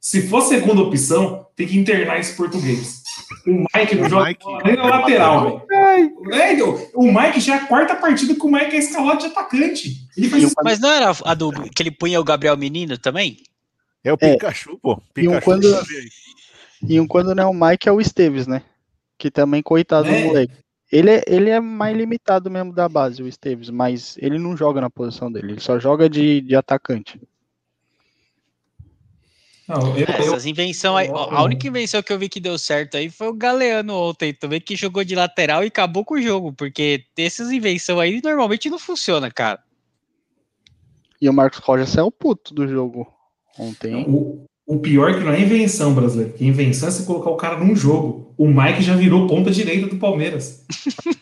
Se 0.00 0.28
for 0.28 0.42
segunda 0.42 0.82
opção, 0.82 1.46
tem 1.56 1.66
que 1.66 1.78
internar 1.78 2.18
esse 2.18 2.36
português. 2.36 3.03
O 3.46 3.64
Mike 3.74 3.94
não 3.96 4.08
joga 4.08 4.26
Mike, 4.26 4.44
nem 4.64 4.76
na 4.76 4.84
lateral, 4.84 5.66
velho. 5.68 6.18
É, 6.32 6.62
o 6.94 7.12
Mike 7.12 7.40
já 7.40 7.56
é 7.56 7.58
a 7.58 7.66
quarta 7.66 7.94
partida 7.94 8.34
que 8.34 8.46
o 8.46 8.50
Mike 8.50 8.74
é 8.74 8.78
escalado 8.78 9.20
de 9.20 9.26
atacante. 9.26 10.08
Faz... 10.30 10.54
Mas 10.64 10.80
não 10.80 10.90
era 10.90 11.12
a 11.24 11.34
do 11.34 11.52
que 11.70 11.82
ele 11.82 11.90
punha 11.90 12.20
o 12.20 12.24
Gabriel 12.24 12.56
Menino 12.56 12.96
também? 12.96 13.36
É 14.02 14.12
o 14.12 14.18
Pikachu, 14.18 14.72
é. 14.72 14.76
pô. 14.80 15.02
Pikachu 15.12 15.34
e 15.34 15.36
um 15.36 15.40
quando, 15.40 15.82
e 16.88 17.00
um 17.00 17.06
quando 17.06 17.34
não 17.34 17.42
é 17.42 17.46
o 17.46 17.54
Mike 17.54 17.88
é 17.88 17.92
o 17.92 18.00
Esteves, 18.00 18.46
né? 18.46 18.62
Que 19.18 19.30
também, 19.30 19.62
coitado 19.62 20.08
é. 20.08 20.22
do 20.22 20.26
moleque. 20.28 20.54
Ele 20.90 21.10
é, 21.10 21.22
ele 21.26 21.50
é 21.50 21.60
mais 21.60 21.96
limitado 21.96 22.50
mesmo 22.50 22.72
da 22.72 22.88
base, 22.88 23.22
o 23.22 23.28
Esteves, 23.28 23.68
mas 23.68 24.16
ele 24.18 24.38
não 24.38 24.56
joga 24.56 24.80
na 24.80 24.88
posição 24.88 25.30
dele, 25.30 25.52
ele 25.52 25.60
só 25.60 25.78
joga 25.78 26.08
de, 26.08 26.40
de 26.40 26.54
atacante. 26.54 27.20
Não, 29.68 29.96
eu, 29.96 30.06
Essas 30.06 30.44
invenções 30.44 31.08
aí, 31.08 31.14
a 31.14 31.42
única 31.42 31.66
invenção 31.66 32.02
que 32.02 32.12
eu 32.12 32.18
vi 32.18 32.28
que 32.28 32.40
deu 32.40 32.58
certo 32.58 32.96
aí 32.96 33.08
foi 33.08 33.28
o 33.28 33.34
Galeano 33.34 33.94
ontem 33.94 34.34
também, 34.34 34.60
que 34.60 34.76
jogou 34.76 35.02
de 35.02 35.14
lateral 35.14 35.64
e 35.64 35.68
acabou 35.68 36.04
com 36.04 36.14
o 36.14 36.22
jogo, 36.22 36.52
porque 36.52 37.04
essas 37.16 37.50
invenções 37.50 37.98
aí 37.98 38.20
normalmente 38.22 38.68
não 38.68 38.78
funciona, 38.78 39.30
cara. 39.30 39.60
E 41.20 41.28
o 41.28 41.32
Marcos 41.32 41.60
Rojas 41.60 41.96
é 41.96 42.02
o 42.02 42.10
puto 42.10 42.52
do 42.52 42.68
jogo 42.68 43.06
ontem. 43.58 44.04
O, 44.06 44.44
o 44.66 44.78
pior 44.78 45.10
é 45.10 45.14
que 45.14 45.24
não 45.24 45.32
é 45.32 45.40
invenção 45.40 45.94
brasileira, 45.94 46.32
que 46.32 46.44
invenção 46.44 46.88
é 46.88 46.92
você 46.92 47.04
colocar 47.04 47.30
o 47.30 47.36
cara 47.36 47.56
num 47.56 47.74
jogo. 47.74 48.34
O 48.36 48.46
Mike 48.46 48.82
já 48.82 48.94
virou 48.94 49.26
ponta 49.26 49.50
direita 49.50 49.86
do 49.86 49.96
Palmeiras. 49.96 50.64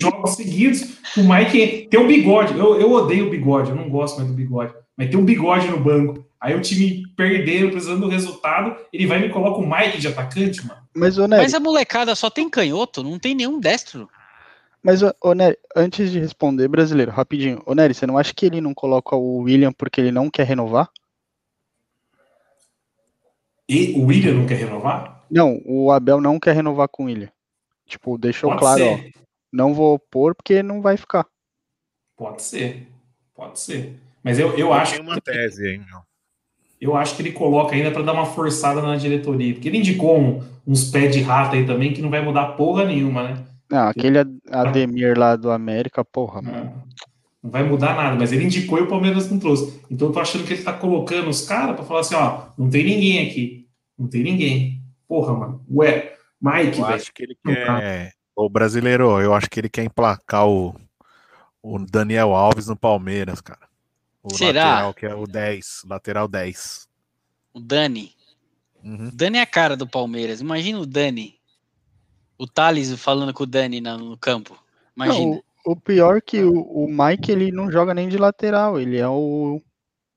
jogos 0.00 0.34
seguidos, 0.34 0.98
o 1.16 1.22
Mike 1.22 1.88
tem 1.90 2.00
um 2.00 2.06
bigode. 2.06 2.58
Eu, 2.58 2.80
eu 2.80 2.90
odeio 2.90 3.26
o 3.26 3.30
bigode, 3.30 3.70
eu 3.70 3.76
não 3.76 3.88
gosto 3.88 4.16
mais 4.16 4.28
do 4.28 4.34
bigode, 4.34 4.74
mas 4.96 5.08
tem 5.08 5.18
um 5.18 5.24
bigode 5.24 5.68
no 5.68 5.78
banco. 5.78 6.24
Aí 6.42 6.56
o 6.56 6.60
time 6.60 7.06
perdeu, 7.16 7.70
precisando 7.70 8.00
do 8.00 8.08
resultado, 8.08 8.76
ele 8.92 9.06
vai 9.06 9.20
e 9.20 9.22
me 9.22 9.30
coloca 9.32 9.60
o 9.60 9.64
Mike 9.64 9.98
de 9.98 10.08
atacante, 10.08 10.66
mano. 10.66 10.82
Mas, 10.92 11.16
Nery, 11.16 11.40
Mas 11.40 11.54
a 11.54 11.60
molecada 11.60 12.16
só 12.16 12.28
tem 12.28 12.50
canhoto, 12.50 13.00
não 13.00 13.16
tem 13.16 13.32
nenhum 13.32 13.60
destro. 13.60 14.10
Mas, 14.82 15.02
ô, 15.20 15.34
Nery, 15.34 15.56
antes 15.76 16.10
de 16.10 16.18
responder, 16.18 16.66
brasileiro, 16.66 17.12
rapidinho. 17.12 17.62
Ô, 17.64 17.76
Nery, 17.76 17.94
você 17.94 18.08
não 18.08 18.18
acha 18.18 18.34
que 18.34 18.44
ele 18.44 18.60
não 18.60 18.74
coloca 18.74 19.14
o 19.14 19.42
William 19.42 19.72
porque 19.72 20.00
ele 20.00 20.10
não 20.10 20.28
quer 20.28 20.44
renovar? 20.44 20.90
E 23.68 23.92
o 23.92 24.06
William 24.06 24.34
não 24.34 24.46
quer 24.46 24.56
renovar? 24.56 25.24
Não, 25.30 25.62
o 25.64 25.92
Abel 25.92 26.20
não 26.20 26.40
quer 26.40 26.56
renovar 26.56 26.88
com 26.88 27.04
o 27.04 27.06
William. 27.06 27.30
Tipo, 27.86 28.18
deixou 28.18 28.50
Pode 28.50 28.60
claro, 28.60 28.82
ser. 28.82 29.14
ó. 29.16 29.20
Não 29.52 29.72
vou 29.72 29.96
pôr 29.96 30.34
porque 30.34 30.60
não 30.60 30.82
vai 30.82 30.96
ficar. 30.96 31.24
Pode 32.16 32.42
ser. 32.42 32.88
Pode 33.32 33.60
ser. 33.60 33.96
Mas 34.24 34.40
eu, 34.40 34.58
eu 34.58 34.72
acho. 34.72 34.94
Tem 34.94 35.02
uma 35.02 35.20
tese 35.20 35.68
aí, 35.68 35.78
meu 35.78 36.02
eu 36.82 36.96
acho 36.96 37.14
que 37.14 37.22
ele 37.22 37.30
coloca 37.30 37.76
ainda 37.76 37.92
para 37.92 38.02
dar 38.02 38.12
uma 38.12 38.26
forçada 38.26 38.82
na 38.82 38.96
diretoria, 38.96 39.54
porque 39.54 39.68
ele 39.68 39.78
indicou 39.78 40.18
um, 40.18 40.42
uns 40.66 40.90
pés 40.90 41.14
de 41.14 41.22
rato 41.22 41.54
aí 41.54 41.64
também 41.64 41.92
que 41.92 42.02
não 42.02 42.10
vai 42.10 42.20
mudar 42.20 42.56
porra 42.56 42.84
nenhuma, 42.84 43.22
né? 43.22 43.44
Não, 43.70 43.86
aquele 43.86 44.18
Ademir 44.50 45.16
lá 45.16 45.36
do 45.36 45.52
América, 45.52 46.04
porra, 46.04 46.42
não, 46.42 46.74
não 47.40 47.50
vai 47.50 47.62
mudar 47.62 47.94
nada, 47.94 48.16
mas 48.16 48.32
ele 48.32 48.44
indicou 48.44 48.78
e 48.78 48.82
o 48.82 48.88
Palmeiras 48.88 49.30
não 49.30 49.38
trouxe. 49.38 49.80
Então 49.88 50.08
eu 50.08 50.12
tô 50.12 50.18
achando 50.18 50.44
que 50.44 50.54
ele 50.54 50.62
tá 50.62 50.72
colocando 50.72 51.30
os 51.30 51.46
caras 51.46 51.76
para 51.76 51.84
falar 51.84 52.00
assim, 52.00 52.16
ó, 52.16 52.46
não 52.58 52.68
tem 52.68 52.84
ninguém 52.84 53.28
aqui, 53.28 53.68
não 53.96 54.08
tem 54.08 54.24
ninguém. 54.24 54.82
Porra, 55.06 55.32
mano. 55.34 55.64
Ué, 55.70 56.14
Mike, 56.40 56.80
eu 56.80 56.86
acho 56.86 57.12
que 57.14 57.22
ele 57.22 57.36
quer 57.46 58.12
o 58.34 58.48
brasileiro, 58.48 59.20
eu 59.20 59.32
acho 59.34 59.48
que 59.48 59.60
ele 59.60 59.68
quer 59.68 59.84
emplacar 59.84 60.48
o, 60.48 60.74
o 61.62 61.78
Daniel 61.78 62.34
Alves 62.34 62.66
no 62.66 62.76
Palmeiras, 62.76 63.40
cara. 63.40 63.71
O 64.22 64.32
Será? 64.34 64.64
lateral, 64.64 64.94
que 64.94 65.06
é 65.06 65.14
o 65.14 65.26
10, 65.26 65.82
lateral 65.86 66.28
10. 66.28 66.88
O 67.52 67.60
Dani. 67.60 68.14
Uhum. 68.82 69.08
O 69.08 69.10
Dani 69.12 69.38
é 69.38 69.42
a 69.42 69.46
cara 69.46 69.76
do 69.76 69.86
Palmeiras. 69.86 70.40
Imagina 70.40 70.78
o 70.78 70.86
Dani. 70.86 71.38
O 72.38 72.46
Thales 72.46 72.92
falando 73.00 73.34
com 73.34 73.42
o 73.42 73.46
Dani 73.46 73.80
no 73.80 74.16
campo. 74.16 74.56
Imagina. 74.96 75.18
Não, 75.18 75.42
o, 75.66 75.72
o, 75.72 75.76
pior 75.76 76.16
é 76.16 76.20
que 76.20 76.42
o, 76.42 76.60
o, 76.60 76.88
Mike 76.88 77.30
ele 77.30 77.52
não 77.52 77.70
joga 77.70 77.94
nem 77.94 78.08
de 78.08 78.16
lateral. 78.16 78.80
Ele 78.80 78.98
é 78.98 79.08
o, 79.08 79.60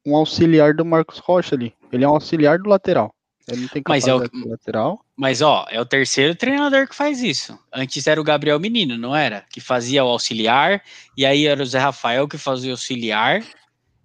um 0.06 0.16
auxiliar 0.16 0.74
do 0.74 0.86
Marcos 0.86 1.20
Rocha 1.20 1.56
ali. 1.56 1.74
Ele 1.92 2.04
é 2.04 2.08
um 2.08 2.14
auxiliar 2.14 2.58
do 2.60 2.70
lateral. 2.70 3.14
Ele 3.48 3.62
não 3.62 3.68
tem 3.68 3.84
mas 3.88 4.08
é 4.08 4.14
o, 4.14 4.24
lateral. 4.48 5.06
Mas 5.16 5.42
ó, 5.42 5.68
é 5.70 5.80
o 5.80 5.86
terceiro 5.86 6.36
treinador 6.36 6.88
que 6.88 6.96
faz 6.96 7.22
isso. 7.22 7.58
Antes 7.72 8.08
era 8.08 8.20
o 8.20 8.24
Gabriel 8.24 8.60
Menino, 8.60 8.98
não 8.98 9.16
era? 9.16 9.46
Que 9.52 9.62
fazia 9.62 10.04
o 10.04 10.08
auxiliar. 10.08 10.82
E 11.16 11.26
aí 11.26 11.46
era 11.46 11.62
o 11.62 11.66
Zé 11.66 11.78
Rafael 11.78 12.28
que 12.28 12.38
fazia 12.38 12.72
o 12.72 12.74
auxiliar. 12.74 13.44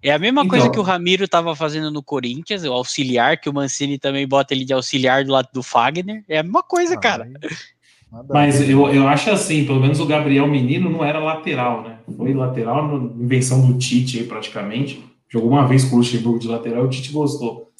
É 0.02 0.12
a 0.12 0.18
mesma 0.18 0.42
então, 0.42 0.50
coisa 0.50 0.70
que 0.70 0.78
o 0.78 0.82
Ramiro 0.82 1.24
estava 1.24 1.54
fazendo 1.54 1.90
no 1.90 2.02
Corinthians, 2.02 2.64
o 2.64 2.72
auxiliar, 2.72 3.38
que 3.38 3.48
o 3.48 3.52
Mancini 3.52 3.98
também 3.98 4.26
bota 4.26 4.54
ele 4.54 4.64
de 4.64 4.72
auxiliar 4.72 5.24
do 5.24 5.32
lado 5.32 5.48
do 5.52 5.62
Fagner. 5.62 6.24
É 6.28 6.38
a 6.38 6.42
mesma 6.42 6.62
coisa, 6.62 6.94
ah, 6.94 6.98
cara. 6.98 7.30
Mas 8.28 8.68
eu, 8.68 8.88
eu 8.88 9.06
acho 9.06 9.30
assim, 9.30 9.64
pelo 9.64 9.78
menos 9.78 10.00
o 10.00 10.06
Gabriel 10.06 10.46
Menino 10.46 10.90
não 10.90 11.04
era 11.04 11.18
lateral, 11.20 11.82
né? 11.82 11.98
Foi 12.16 12.32
lateral 12.32 12.88
na 12.88 13.22
invenção 13.22 13.64
do 13.66 13.78
Tite 13.78 14.18
aí, 14.18 14.24
praticamente. 14.24 15.04
Jogou 15.28 15.50
uma 15.50 15.66
vez 15.66 15.84
com 15.84 15.96
o 15.96 15.98
Luxemburgo 15.98 16.38
de 16.38 16.48
lateral 16.48 16.84
e 16.84 16.86
o 16.86 16.90
Tite 16.90 17.12
gostou. 17.12 17.70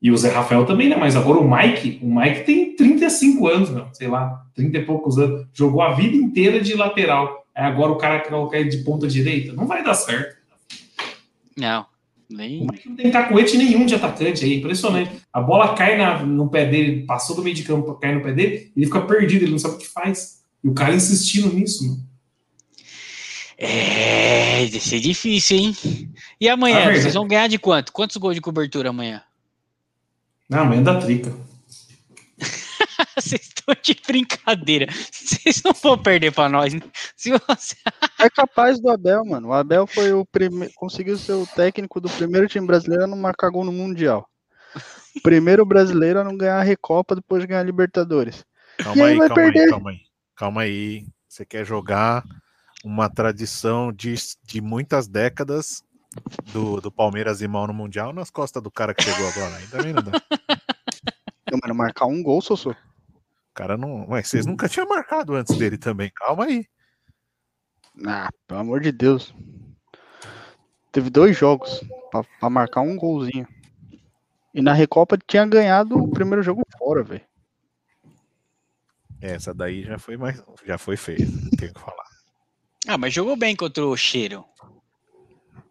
E 0.00 0.10
o 0.10 0.16
Zé 0.16 0.30
Rafael 0.30 0.66
também, 0.66 0.88
né? 0.88 0.96
Mas 0.96 1.16
agora 1.16 1.38
o 1.38 1.50
Mike, 1.50 1.98
o 2.02 2.14
Mike 2.14 2.44
tem 2.44 2.76
35 2.76 3.48
anos, 3.48 3.70
não, 3.70 3.88
sei 3.92 4.06
lá, 4.06 4.44
30 4.54 4.78
e 4.78 4.84
poucos 4.84 5.18
anos. 5.18 5.46
Jogou 5.52 5.80
a 5.80 5.92
vida 5.92 6.14
inteira 6.14 6.60
de 6.60 6.74
lateral. 6.74 7.46
Aí 7.54 7.64
agora 7.64 7.90
o 7.90 7.96
cara 7.96 8.20
quer 8.20 8.28
colocar 8.28 8.58
ele 8.58 8.68
de 8.68 8.84
ponta 8.84 9.08
direita. 9.08 9.54
Não 9.54 9.66
vai 9.66 9.82
dar 9.82 9.94
certo. 9.94 10.36
Não. 11.56 11.86
Nem... 12.28 12.66
Não 12.86 12.96
tem 12.96 13.10
cacuete 13.10 13.56
nenhum 13.56 13.86
de 13.86 13.94
atacante 13.94 14.44
aí, 14.44 14.58
impressionante. 14.58 15.10
A 15.32 15.40
bola 15.40 15.74
cai 15.74 15.96
na, 15.96 16.24
no 16.24 16.48
pé 16.48 16.66
dele, 16.66 17.04
passou 17.04 17.36
do 17.36 17.42
meio 17.42 17.54
de 17.54 17.62
campo, 17.62 17.94
cai 17.94 18.14
no 18.14 18.22
pé 18.22 18.32
dele, 18.32 18.72
ele 18.76 18.86
fica 18.86 19.00
perdido, 19.02 19.44
ele 19.44 19.52
não 19.52 19.58
sabe 19.58 19.74
o 19.74 19.78
que 19.78 19.86
faz. 19.86 20.42
E 20.62 20.68
o 20.68 20.74
cara 20.74 20.94
insistindo 20.94 21.52
nisso, 21.52 21.86
mano. 21.86 22.14
É, 23.56 24.66
vai 24.66 24.80
ser 24.80 24.98
difícil, 25.00 25.56
hein? 25.58 25.76
E 26.40 26.48
amanhã, 26.48 26.88
ah, 26.88 26.94
vocês 26.94 27.14
vão 27.14 27.28
ganhar 27.28 27.46
de 27.46 27.58
quanto? 27.58 27.92
Quantos 27.92 28.16
gols 28.16 28.34
de 28.34 28.40
cobertura 28.40 28.88
amanhã? 28.88 29.22
Não, 30.48 30.60
amanhã 30.60 30.82
dá 30.82 30.98
trica. 30.98 31.32
Vocês 33.16 33.42
estão 33.42 33.53
de 33.82 33.96
brincadeira. 34.06 34.86
Vocês 35.10 35.62
não 35.62 35.72
vão 35.72 35.98
perder 35.98 36.32
para 36.32 36.48
nós. 36.48 36.72
Se 37.16 37.30
você... 37.30 37.76
é 38.18 38.28
capaz 38.30 38.80
do 38.80 38.90
Abel, 38.90 39.24
mano. 39.24 39.48
O 39.48 39.52
Abel 39.52 39.86
foi 39.86 40.12
o 40.12 40.24
primeiro, 40.24 40.72
conseguiu 40.74 41.16
ser 41.16 41.32
o 41.32 41.46
técnico 41.46 42.00
do 42.00 42.10
primeiro 42.10 42.48
time 42.48 42.66
brasileiro 42.66 43.04
a 43.04 43.06
não 43.06 43.16
marcar 43.16 43.50
gol 43.50 43.64
no 43.64 43.72
Mundial. 43.72 44.28
Primeiro 45.22 45.64
brasileiro 45.64 46.20
a 46.20 46.24
não 46.24 46.36
ganhar 46.36 46.58
a 46.58 46.62
Recopa 46.62 47.14
depois 47.14 47.42
de 47.42 47.46
ganhar 47.46 47.60
a 47.60 47.64
Libertadores. 47.64 48.44
Calma 48.78 49.06
aí, 49.06 49.12
aí 49.12 49.18
calma 49.18 49.34
perder. 49.34 49.60
aí, 49.60 49.70
calma 49.70 49.90
aí. 49.90 50.00
Calma 50.36 50.60
aí. 50.62 51.06
Você 51.28 51.44
quer 51.44 51.64
jogar 51.64 52.24
uma 52.84 53.08
tradição 53.08 53.92
de, 53.92 54.14
de 54.44 54.60
muitas 54.60 55.08
décadas 55.08 55.82
do, 56.52 56.80
do 56.80 56.92
Palmeiras 56.92 57.40
e 57.40 57.48
mal 57.48 57.66
no 57.66 57.74
Mundial 57.74 58.12
nas 58.12 58.30
costas 58.30 58.62
do 58.62 58.70
cara 58.70 58.94
que 58.94 59.02
chegou 59.02 59.26
agora. 59.28 59.56
Ainda 59.56 59.82
bem, 59.82 59.92
não 59.92 60.02
dá. 60.02 60.22
Não, 61.50 61.58
mano, 61.62 61.74
marcar 61.74 62.06
um 62.06 62.22
gol, 62.22 62.40
Sossô. 62.40 62.74
O 63.54 63.56
cara 63.56 63.76
não. 63.76 64.10
Ué, 64.10 64.20
vocês 64.20 64.44
nunca 64.44 64.68
tinham 64.68 64.88
marcado 64.88 65.32
antes 65.36 65.56
dele 65.56 65.78
também. 65.78 66.10
Calma 66.12 66.46
aí. 66.46 66.66
Ah, 68.04 68.28
pelo 68.48 68.58
amor 68.58 68.80
de 68.80 68.90
Deus. 68.90 69.32
Teve 70.90 71.08
dois 71.08 71.38
jogos 71.38 71.80
pra, 72.10 72.24
pra 72.40 72.50
marcar 72.50 72.80
um 72.80 72.96
golzinho. 72.96 73.46
E 74.52 74.60
na 74.60 74.72
Recopa 74.72 75.16
tinha 75.16 75.46
ganhado 75.46 75.96
o 75.96 76.10
primeiro 76.10 76.42
jogo 76.42 76.62
fora, 76.76 77.04
velho. 77.04 77.24
Essa 79.20 79.54
daí 79.54 79.84
já 79.84 80.00
foi 80.00 80.16
mais. 80.16 80.42
Já 80.66 80.76
foi 80.76 80.96
feia, 80.96 81.24
tenho 81.56 81.72
que 81.72 81.80
falar. 81.80 82.04
Ah, 82.88 82.98
mas 82.98 83.14
jogou 83.14 83.36
bem 83.36 83.54
contra 83.54 83.86
o 83.86 83.96
Cheiro. 83.96 84.44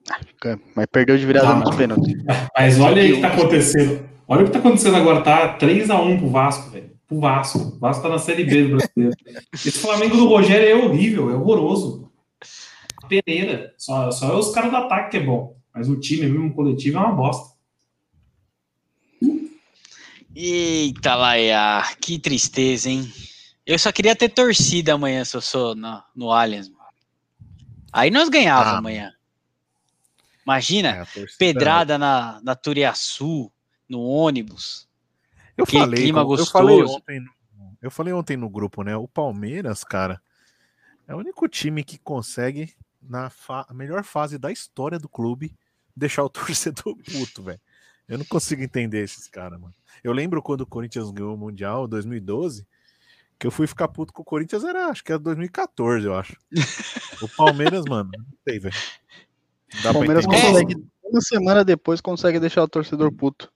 Ah, 0.09 0.57
mas 0.73 0.85
perdeu 0.85 1.17
de 1.17 1.25
virada 1.25 1.53
nos 1.55 1.75
pênaltis. 1.75 2.15
Mas 2.57 2.79
olha 2.79 3.01
aí 3.01 3.11
o 3.11 3.15
que 3.17 3.21
tá 3.21 3.27
acontecendo. 3.27 4.09
Olha 4.25 4.43
o 4.43 4.45
que 4.45 4.51
tá 4.51 4.59
acontecendo 4.59 4.95
agora, 4.95 5.21
tá 5.21 5.57
3x1 5.57 6.17
pro 6.17 6.29
Vasco, 6.29 6.69
velho. 6.69 6.92
Pro 7.13 7.19
Vasco. 7.19 7.59
O 7.59 7.79
Vasco 7.79 8.03
tá 8.03 8.09
na 8.09 8.17
Série 8.17 8.43
B 8.43 8.63
do 8.63 8.77
brasileiro. 8.77 9.15
Esse 9.53 9.71
Flamengo 9.71 10.17
do 10.17 10.27
Rogério 10.27 10.67
é 10.67 10.75
horrível, 10.75 11.29
é 11.29 11.35
horroroso. 11.35 12.11
Pereira. 13.07 13.73
Só, 13.77 14.09
só 14.11 14.33
é 14.33 14.35
os 14.35 14.51
caras 14.51 14.71
do 14.71 14.77
ataque 14.77 15.11
que 15.11 15.17
é 15.17 15.23
bom. 15.23 15.55
Mas 15.73 15.89
o 15.89 15.99
time, 15.99 16.27
mesmo 16.27 16.53
coletivo, 16.53 16.97
é 16.97 17.01
uma 17.01 17.11
bosta. 17.13 17.53
Eita, 20.35 21.15
Laia, 21.15 21.83
que 22.01 22.17
tristeza, 22.17 22.89
hein? 22.89 23.11
Eu 23.65 23.77
só 23.77 23.91
queria 23.91 24.15
ter 24.15 24.29
torcida 24.29 24.93
amanhã, 24.93 25.23
se 25.23 25.37
eu 25.37 25.41
sou 25.41 25.75
no, 25.75 26.01
no 26.15 26.31
Allianz. 26.31 26.71
Aí 27.91 28.09
nós 28.09 28.29
ganhávamos 28.29 28.73
ah, 28.73 28.77
amanhã. 28.77 29.13
Imagina, 30.43 31.07
é, 31.15 31.25
pedrada 31.37 31.97
na, 31.97 32.41
na 32.43 32.55
Turiaçu, 32.55 33.51
no 33.87 34.01
ônibus. 34.01 34.87
Eu 35.57 35.65
falei, 35.65 36.03
clima 36.03 36.23
gostoso. 36.23 36.49
Eu 36.49 36.51
falei, 36.51 36.83
ontem, 36.83 37.25
eu 37.81 37.91
falei 37.91 38.13
ontem 38.13 38.37
no 38.37 38.49
grupo, 38.49 38.83
né? 38.83 38.95
O 38.95 39.07
Palmeiras, 39.07 39.83
cara, 39.83 40.21
é 41.07 41.13
o 41.13 41.19
único 41.19 41.47
time 41.47 41.83
que 41.83 41.97
consegue, 41.97 42.73
na 43.01 43.29
fa 43.29 43.67
melhor 43.71 44.03
fase 44.03 44.37
da 44.37 44.51
história 44.51 44.97
do 44.97 45.09
clube, 45.09 45.55
deixar 45.95 46.23
o 46.23 46.29
torcedor 46.29 46.95
puto, 46.95 47.43
velho. 47.43 47.59
Eu 48.07 48.17
não 48.17 48.25
consigo 48.25 48.61
entender 48.61 49.03
esses 49.03 49.27
caras, 49.27 49.59
mano. 49.59 49.73
Eu 50.03 50.11
lembro 50.11 50.41
quando 50.41 50.61
o 50.61 50.67
Corinthians 50.67 51.09
ganhou 51.11 51.35
o 51.35 51.37
Mundial, 51.37 51.87
2012, 51.87 52.67
que 53.39 53.47
eu 53.47 53.51
fui 53.51 53.67
ficar 53.67 53.87
puto 53.87 54.11
com 54.11 54.21
o 54.21 54.25
Corinthians, 54.25 54.63
era, 54.63 54.87
acho 54.87 55.03
que 55.03 55.11
era 55.11 55.19
2014, 55.19 56.05
eu 56.05 56.15
acho. 56.15 56.35
o 57.21 57.27
Palmeiras, 57.29 57.85
mano, 57.87 58.09
não 58.15 58.37
sei, 58.47 58.59
velho. 58.59 58.75
O 59.79 59.93
Palmeiras 59.93 60.25
consegue, 60.25 60.75
uma 61.03 61.21
semana 61.21 61.63
depois, 61.63 62.01
consegue 62.01 62.39
deixar 62.39 62.63
o 62.63 62.67
torcedor 62.67 63.11
puto. 63.11 63.52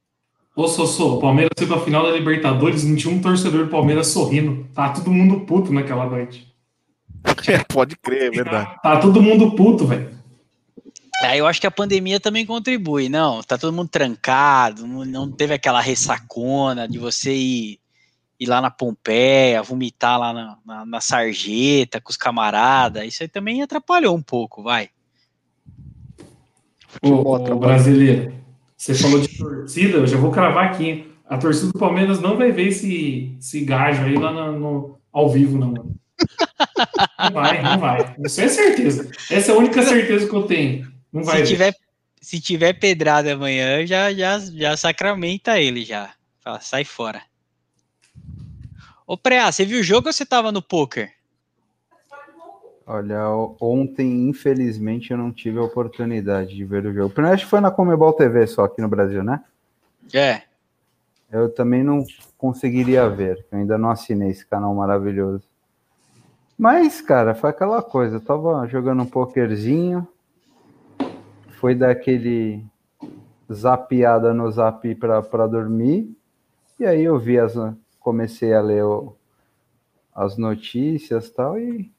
Ô, 0.57 0.67
Sossô, 0.67 1.17
o 1.17 1.19
Palmeiras 1.19 1.51
foi 1.55 1.67
pra 1.67 1.79
final 1.79 2.03
da 2.03 2.09
Libertadores, 2.09 2.83
não 2.83 2.95
tinha 2.95 3.13
um 3.13 3.21
torcedor 3.21 3.65
do 3.65 3.69
Palmeiras 3.69 4.07
sorrindo. 4.07 4.67
Tá 4.73 4.89
todo 4.89 5.11
mundo 5.11 5.41
puto 5.41 5.71
naquela 5.71 6.07
noite. 6.07 6.51
É, 7.47 7.63
pode 7.63 7.95
crer, 7.97 8.23
é 8.23 8.29
verdade. 8.31 8.65
Tá, 8.65 8.79
tá 8.81 8.99
todo 8.99 9.21
mundo 9.21 9.51
puto, 9.51 9.85
velho. 9.85 10.17
É, 11.23 11.37
eu 11.37 11.45
acho 11.45 11.61
que 11.61 11.67
a 11.67 11.71
pandemia 11.71 12.19
também 12.19 12.45
contribui, 12.45 13.07
não? 13.07 13.43
Tá 13.43 13.57
todo 13.57 13.75
mundo 13.75 13.89
trancado, 13.89 14.87
não 14.87 15.31
teve 15.31 15.53
aquela 15.53 15.79
ressacona 15.79 16.87
de 16.87 16.97
você 16.97 17.33
ir, 17.35 17.79
ir 18.39 18.45
lá 18.47 18.59
na 18.59 18.71
Pompeia, 18.71 19.61
vomitar 19.61 20.19
lá 20.19 20.33
na, 20.33 20.57
na, 20.65 20.85
na 20.85 21.01
sarjeta 21.01 22.01
com 22.01 22.09
os 22.09 22.17
camaradas. 22.17 23.05
Isso 23.05 23.21
aí 23.21 23.29
também 23.29 23.61
atrapalhou 23.61 24.15
um 24.15 24.21
pouco, 24.21 24.63
vai. 24.63 24.89
O, 27.03 27.35
o 27.35 27.55
brasileiro, 27.59 28.33
você 28.77 28.93
falou 28.93 29.19
de 29.19 29.27
torcida, 29.35 29.97
eu 29.97 30.07
já 30.07 30.17
vou 30.17 30.31
cravar 30.31 30.65
aqui. 30.65 31.11
A 31.27 31.37
torcida 31.37 31.73
do 31.73 31.79
Palmeiras 31.79 32.21
não 32.21 32.37
vai 32.37 32.51
ver 32.51 32.67
esse, 32.67 33.35
esse 33.39 33.61
gajo 33.65 34.03
aí 34.03 34.15
lá 34.15 34.31
no, 34.31 34.59
no 34.59 34.97
ao 35.11 35.29
vivo, 35.29 35.57
não. 35.57 35.73
Não 35.73 37.31
vai, 37.33 37.61
não 37.61 37.79
vai. 37.79 38.15
Isso 38.23 38.39
é 38.39 38.47
certeza. 38.47 39.11
Essa 39.29 39.51
é 39.51 39.55
a 39.55 39.57
única 39.57 39.83
certeza 39.83 40.29
que 40.29 40.33
eu 40.33 40.43
tenho. 40.43 40.91
Não 41.11 41.23
vai 41.23 41.39
se 41.39 41.51
tiver, 41.51 41.73
se 42.21 42.39
tiver 42.39 42.73
pedrada 42.73 43.33
amanhã, 43.33 43.85
já, 43.85 44.13
já, 44.13 44.39
já 44.39 44.77
sacramenta 44.77 45.59
ele 45.59 45.83
já. 45.83 46.13
Fala, 46.43 46.61
sai 46.61 46.85
fora. 46.85 47.23
Ô, 49.05 49.17
Preá, 49.17 49.51
você 49.51 49.65
viu 49.65 49.79
o 49.79 49.83
jogo 49.83 50.07
ou 50.07 50.13
você 50.13 50.25
tava 50.25 50.51
no 50.51 50.61
poker? 50.61 51.11
Olha, 52.89 53.27
ontem, 53.59 54.29
infelizmente, 54.29 55.11
eu 55.11 55.17
não 55.17 55.29
tive 55.29 55.59
a 55.59 55.63
oportunidade 55.63 56.55
de 56.55 56.63
ver 56.63 56.85
o 56.85 56.93
jogo. 56.93 57.13
Primeiro, 57.13 57.35
acho 57.35 57.43
que 57.43 57.49
foi 57.49 57.59
na 57.59 57.69
Comebol 57.69 58.13
TV 58.13 58.47
só 58.47 58.63
aqui 58.63 58.81
no 58.81 58.87
Brasil, 58.87 59.21
né? 59.21 59.43
É. 60.13 60.43
Eu 61.29 61.53
também 61.53 61.83
não 61.83 62.05
conseguiria 62.37 63.09
ver, 63.09 63.45
eu 63.51 63.59
ainda 63.59 63.77
não 63.77 63.89
assinei 63.89 64.29
esse 64.29 64.45
canal 64.45 64.73
maravilhoso. 64.73 65.43
Mas, 66.57 67.01
cara, 67.01 67.35
foi 67.35 67.49
aquela 67.49 67.81
coisa. 67.81 68.15
Eu 68.15 68.21
tava 68.21 68.65
jogando 68.67 69.03
um 69.03 69.05
pokerzinho, 69.05 70.07
foi 71.59 71.75
daquele 71.75 72.63
zapiada 73.51 74.33
no 74.33 74.49
zap 74.49 74.95
para 74.95 75.47
dormir, 75.47 76.09
e 76.79 76.85
aí 76.85 77.03
eu 77.03 77.19
vi 77.19 77.37
as. 77.37 77.53
Comecei 77.99 78.53
a 78.53 78.61
ler 78.61 78.85
o, 78.85 79.13
as 80.15 80.37
notícias 80.37 81.29
tal, 81.29 81.59
e 81.59 81.91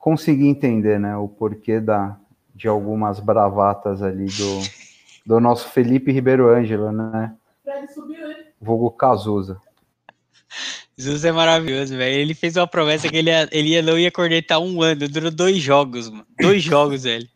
consegui 0.00 0.48
entender, 0.48 0.98
né, 0.98 1.16
o 1.16 1.28
porquê 1.28 1.78
da, 1.78 2.18
de 2.54 2.66
algumas 2.66 3.20
bravatas 3.20 4.02
ali 4.02 4.24
do, 4.24 4.62
do 5.24 5.38
nosso 5.38 5.68
Felipe 5.68 6.10
Ribeiro 6.10 6.48
Ângelo, 6.48 6.90
né? 6.90 7.36
Vulgo 8.60 8.90
Cazuza. 8.90 9.60
Jesus 10.96 11.24
é 11.24 11.32
maravilhoso, 11.32 11.96
velho. 11.96 12.20
Ele 12.20 12.34
fez 12.34 12.56
uma 12.56 12.66
promessa 12.66 13.08
que 13.08 13.16
ele, 13.16 13.30
ia, 13.30 13.48
ele 13.52 13.68
ia, 13.70 13.82
não 13.82 13.98
ia 13.98 14.10
cornetar 14.10 14.58
um 14.58 14.82
ano. 14.82 15.08
Durou 15.08 15.30
dois 15.30 15.58
jogos, 15.58 16.10
mano. 16.10 16.26
Dois 16.38 16.62
jogos, 16.62 17.04
velho. 17.04 17.26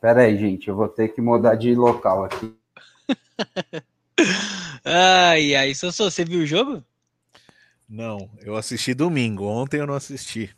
Pera 0.00 0.22
aí, 0.22 0.38
gente. 0.38 0.68
Eu 0.68 0.76
vou 0.76 0.88
ter 0.88 1.08
que 1.08 1.20
mudar 1.20 1.56
de 1.56 1.74
local 1.74 2.24
aqui. 2.24 2.54
ai, 4.84 5.54
ai. 5.54 5.74
Sossô, 5.74 6.10
você 6.10 6.24
viu 6.24 6.40
o 6.40 6.46
jogo? 6.46 6.84
Não, 7.88 8.30
eu 8.40 8.56
assisti 8.56 8.94
domingo. 8.94 9.44
Ontem 9.44 9.80
eu 9.80 9.86
não 9.86 9.94
assisti. 9.94 10.54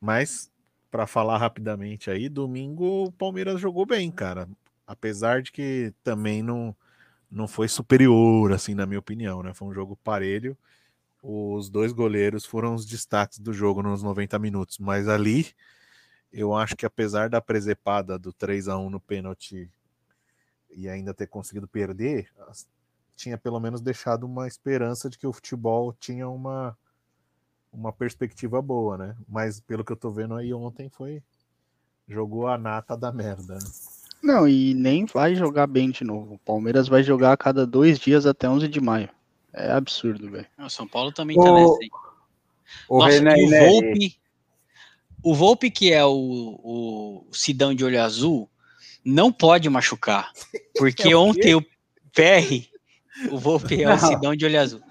Mas, 0.00 0.50
para 0.90 1.06
falar 1.06 1.38
rapidamente 1.38 2.10
aí, 2.10 2.28
domingo 2.28 3.06
o 3.06 3.12
Palmeiras 3.12 3.60
jogou 3.60 3.84
bem, 3.84 4.10
cara. 4.10 4.48
Apesar 4.86 5.42
de 5.42 5.52
que 5.52 5.92
também 6.02 6.42
não, 6.42 6.74
não 7.30 7.46
foi 7.48 7.68
superior, 7.68 8.52
assim, 8.52 8.74
na 8.74 8.86
minha 8.86 8.98
opinião, 8.98 9.42
né? 9.42 9.52
Foi 9.52 9.68
um 9.68 9.74
jogo 9.74 9.96
parelho. 9.96 10.56
Os 11.22 11.68
dois 11.68 11.92
goleiros 11.92 12.46
foram 12.46 12.74
os 12.74 12.86
destaques 12.86 13.38
do 13.38 13.52
jogo 13.52 13.82
nos 13.82 14.02
90 14.02 14.38
minutos. 14.38 14.78
Mas 14.78 15.08
ali, 15.08 15.46
eu 16.32 16.54
acho 16.54 16.76
que 16.76 16.86
apesar 16.86 17.28
da 17.28 17.40
presepada 17.40 18.18
do 18.18 18.32
3 18.32 18.68
a 18.68 18.78
1 18.78 18.90
no 18.90 19.00
pênalti 19.00 19.70
e 20.70 20.88
ainda 20.88 21.12
ter 21.12 21.26
conseguido 21.26 21.66
perder, 21.66 22.30
tinha 23.16 23.36
pelo 23.36 23.58
menos 23.58 23.80
deixado 23.80 24.24
uma 24.24 24.46
esperança 24.46 25.10
de 25.10 25.18
que 25.18 25.26
o 25.26 25.32
futebol 25.32 25.92
tinha 25.92 26.28
uma 26.28 26.76
uma 27.78 27.92
perspectiva 27.92 28.60
boa, 28.60 28.98
né? 28.98 29.16
Mas 29.28 29.60
pelo 29.60 29.84
que 29.84 29.92
eu 29.92 29.96
tô 29.96 30.10
vendo 30.10 30.34
aí 30.34 30.52
ontem 30.52 30.88
foi 30.88 31.22
jogou 32.08 32.48
a 32.48 32.58
nata 32.58 32.96
da 32.96 33.12
merda. 33.12 33.54
Né? 33.54 33.70
Não, 34.22 34.48
e 34.48 34.74
nem 34.74 35.04
vai 35.04 35.34
jogar 35.34 35.66
bem 35.66 35.90
de 35.90 36.02
novo. 36.02 36.34
O 36.34 36.38
Palmeiras 36.38 36.88
vai 36.88 37.02
jogar 37.02 37.32
a 37.32 37.36
cada 37.36 37.66
dois 37.66 37.98
dias 37.98 38.26
até 38.26 38.48
11 38.48 38.66
de 38.66 38.80
maio. 38.80 39.08
É 39.52 39.70
absurdo, 39.70 40.30
velho. 40.30 40.46
O 40.58 40.68
São 40.68 40.88
Paulo 40.88 41.12
também 41.12 41.38
o... 41.38 41.44
tá 41.44 41.52
nessa 41.52 41.78
aí. 41.80 41.90
O 42.88 42.98
Nossa, 42.98 43.10
René, 43.12 43.34
o 43.34 43.48
Volpe, 43.48 44.18
o 45.22 45.34
Volpe 45.34 45.70
que 45.70 45.92
é 45.92 46.04
o, 46.04 46.10
o 46.12 47.26
Sidão 47.32 47.74
de 47.74 47.84
olho 47.84 48.02
azul, 48.02 48.50
não 49.04 49.32
pode 49.32 49.68
machucar. 49.70 50.32
Porque 50.76 51.08
é 51.12 51.16
ontem 51.16 51.54
o 51.54 51.62
PR, 52.12 52.68
o 53.30 53.38
Volpe 53.38 53.82
é 53.82 53.94
o 53.94 53.98
Sidão 53.98 54.34
de 54.34 54.44
olho 54.44 54.60
azul. 54.60 54.82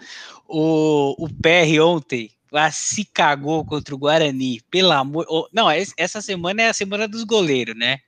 O, 0.47 1.25
o 1.25 1.29
PR 1.29 1.81
ontem 1.83 2.31
ah, 2.53 2.71
se 2.71 3.05
cagou 3.05 3.65
contra 3.65 3.93
o 3.95 3.97
Guarani, 3.97 4.61
pelo 4.71 4.91
amor. 4.91 5.25
Oh, 5.29 5.47
não, 5.51 5.69
essa 5.69 6.21
semana 6.21 6.63
é 6.63 6.69
a 6.69 6.73
semana 6.73 7.07
dos 7.07 7.23
goleiros, 7.23 7.75
né? 7.75 7.99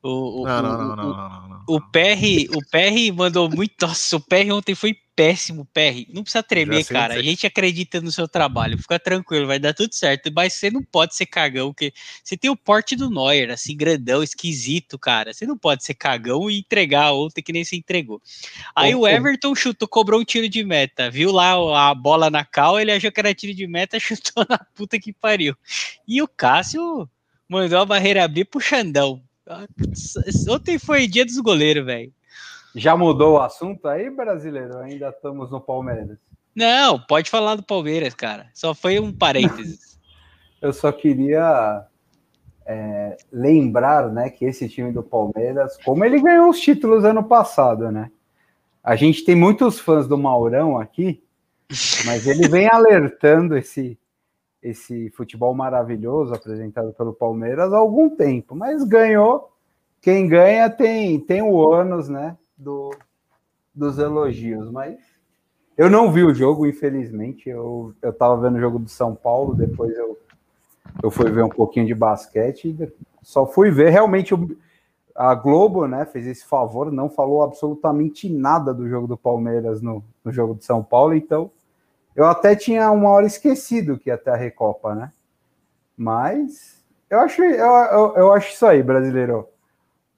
O, 0.00 0.44
não, 0.46 0.58
o, 0.58 0.62
não, 0.62 0.78
não, 0.78 0.96
não, 0.96 0.96
não, 0.96 1.48
não, 1.48 1.64
O 1.66 1.80
PR, 1.80 2.46
o 2.56 2.60
PR 2.70 3.12
mandou 3.14 3.50
muito. 3.50 3.74
Nossa, 3.84 4.16
o 4.16 4.20
PR 4.20 4.52
ontem 4.52 4.74
foi 4.74 4.96
péssimo, 5.18 5.66
PR. 5.74 6.06
Não 6.14 6.22
precisa 6.22 6.44
tremer, 6.44 6.84
cara. 6.84 7.14
A 7.14 7.22
gente 7.22 7.44
acredita 7.44 8.00
no 8.00 8.12
seu 8.12 8.28
trabalho. 8.28 8.78
Fica 8.78 9.00
tranquilo, 9.00 9.48
vai 9.48 9.58
dar 9.58 9.74
tudo 9.74 9.92
certo. 9.92 10.30
Mas 10.32 10.52
você 10.52 10.70
não 10.70 10.80
pode 10.80 11.16
ser 11.16 11.26
cagão, 11.26 11.72
porque 11.72 11.92
você 12.22 12.36
tem 12.36 12.48
o 12.48 12.56
porte 12.56 12.94
do 12.94 13.10
Neuer, 13.10 13.50
assim, 13.50 13.76
grandão, 13.76 14.22
esquisito, 14.22 14.96
cara. 14.96 15.34
Você 15.34 15.44
não 15.44 15.58
pode 15.58 15.84
ser 15.84 15.94
cagão 15.94 16.48
e 16.48 16.60
entregar 16.60 17.12
ontem 17.12 17.42
que 17.42 17.52
nem 17.52 17.64
se 17.64 17.76
entregou. 17.76 18.22
Aí 18.76 18.94
o, 18.94 19.00
o 19.00 19.08
Everton 19.08 19.52
chutou, 19.56 19.88
cobrou 19.88 20.20
um 20.20 20.24
tiro 20.24 20.48
de 20.48 20.62
meta. 20.62 21.10
Viu 21.10 21.32
lá 21.32 21.90
a 21.90 21.92
bola 21.92 22.30
na 22.30 22.44
cal, 22.44 22.78
ele 22.78 22.92
achou 22.92 23.10
que 23.10 23.18
era 23.18 23.34
tiro 23.34 23.52
de 23.52 23.66
meta, 23.66 23.98
chutou 23.98 24.46
na 24.48 24.58
puta 24.76 25.00
que 25.00 25.12
pariu. 25.12 25.56
E 26.06 26.22
o 26.22 26.28
Cássio 26.28 27.10
mandou 27.48 27.80
a 27.80 27.84
barreira 27.84 28.22
abrir 28.22 28.44
pro 28.44 28.60
Xandão. 28.60 29.20
Ontem 30.50 30.78
foi 30.78 31.06
dia 31.06 31.24
dos 31.24 31.38
goleiros, 31.38 31.84
velho. 31.84 32.12
Já 32.74 32.96
mudou 32.96 33.34
o 33.34 33.40
assunto 33.40 33.88
aí, 33.88 34.10
brasileiro? 34.10 34.78
Ainda 34.78 35.08
estamos 35.08 35.50
no 35.50 35.60
Palmeiras? 35.60 36.18
Não, 36.54 36.98
pode 36.98 37.30
falar 37.30 37.54
do 37.54 37.62
Palmeiras, 37.62 38.14
cara. 38.14 38.48
Só 38.52 38.74
foi 38.74 38.98
um 38.98 39.12
parênteses. 39.12 39.98
Eu 40.60 40.72
só 40.72 40.90
queria 40.90 41.86
é, 42.66 43.16
lembrar, 43.32 44.10
né, 44.10 44.28
que 44.28 44.44
esse 44.44 44.68
time 44.68 44.92
do 44.92 45.02
Palmeiras, 45.02 45.78
como 45.84 46.04
ele 46.04 46.20
ganhou 46.20 46.50
os 46.50 46.60
títulos 46.60 47.04
ano 47.04 47.22
passado, 47.22 47.90
né? 47.92 48.10
A 48.82 48.96
gente 48.96 49.24
tem 49.24 49.34
muitos 49.34 49.78
fãs 49.78 50.08
do 50.08 50.18
Maurão 50.18 50.78
aqui, 50.78 51.22
mas 52.04 52.26
ele 52.26 52.48
vem 52.48 52.66
alertando 52.70 53.56
esse 53.56 53.98
esse 54.62 55.10
futebol 55.10 55.54
maravilhoso 55.54 56.34
apresentado 56.34 56.92
pelo 56.92 57.12
Palmeiras 57.12 57.72
há 57.72 57.76
algum 57.76 58.10
tempo, 58.10 58.54
mas 58.54 58.84
ganhou. 58.84 59.52
Quem 60.00 60.28
ganha 60.28 60.70
tem 60.70 61.18
tem 61.20 61.42
o 61.42 61.52
ônus, 61.52 62.08
né? 62.08 62.36
do, 62.58 62.90
dos 63.72 63.98
elogios, 63.98 64.70
mas 64.70 64.98
eu 65.76 65.88
não 65.88 66.10
vi 66.10 66.24
o 66.24 66.34
jogo, 66.34 66.66
infelizmente. 66.66 67.48
Eu, 67.48 67.94
eu 68.02 68.12
tava 68.12 68.36
vendo 68.42 68.56
o 68.56 68.60
jogo 68.60 68.80
do 68.80 68.88
São 68.88 69.14
Paulo, 69.14 69.54
depois 69.54 69.96
eu, 69.96 70.18
eu 71.02 71.10
fui 71.10 71.30
ver 71.30 71.44
um 71.44 71.48
pouquinho 71.48 71.86
de 71.86 71.94
basquete, 71.94 72.76
só 73.22 73.46
fui 73.46 73.70
ver 73.70 73.90
realmente. 73.90 74.34
a 75.14 75.34
Globo, 75.34 75.86
né, 75.86 76.04
fez 76.04 76.26
esse 76.26 76.44
favor, 76.44 76.90
não 76.90 77.08
falou 77.08 77.42
absolutamente 77.42 78.28
nada 78.28 78.74
do 78.74 78.88
jogo 78.88 79.06
do 79.06 79.16
Palmeiras 79.16 79.80
no, 79.80 80.02
no 80.24 80.32
jogo 80.32 80.56
de 80.56 80.64
São 80.64 80.82
Paulo, 80.82 81.14
então 81.14 81.50
eu 82.18 82.26
até 82.26 82.56
tinha 82.56 82.90
uma 82.90 83.10
hora 83.10 83.26
esquecido 83.26 83.96
que 83.96 84.10
ia 84.10 84.18
ter 84.18 84.30
a 84.30 84.36
Recopa, 84.36 84.92
né? 84.92 85.12
Mas 85.96 86.84
eu 87.08 87.20
acho, 87.20 87.40
eu, 87.44 87.64
eu, 87.64 88.16
eu 88.16 88.32
acho 88.32 88.52
isso 88.52 88.66
aí, 88.66 88.82
brasileiro. 88.82 89.48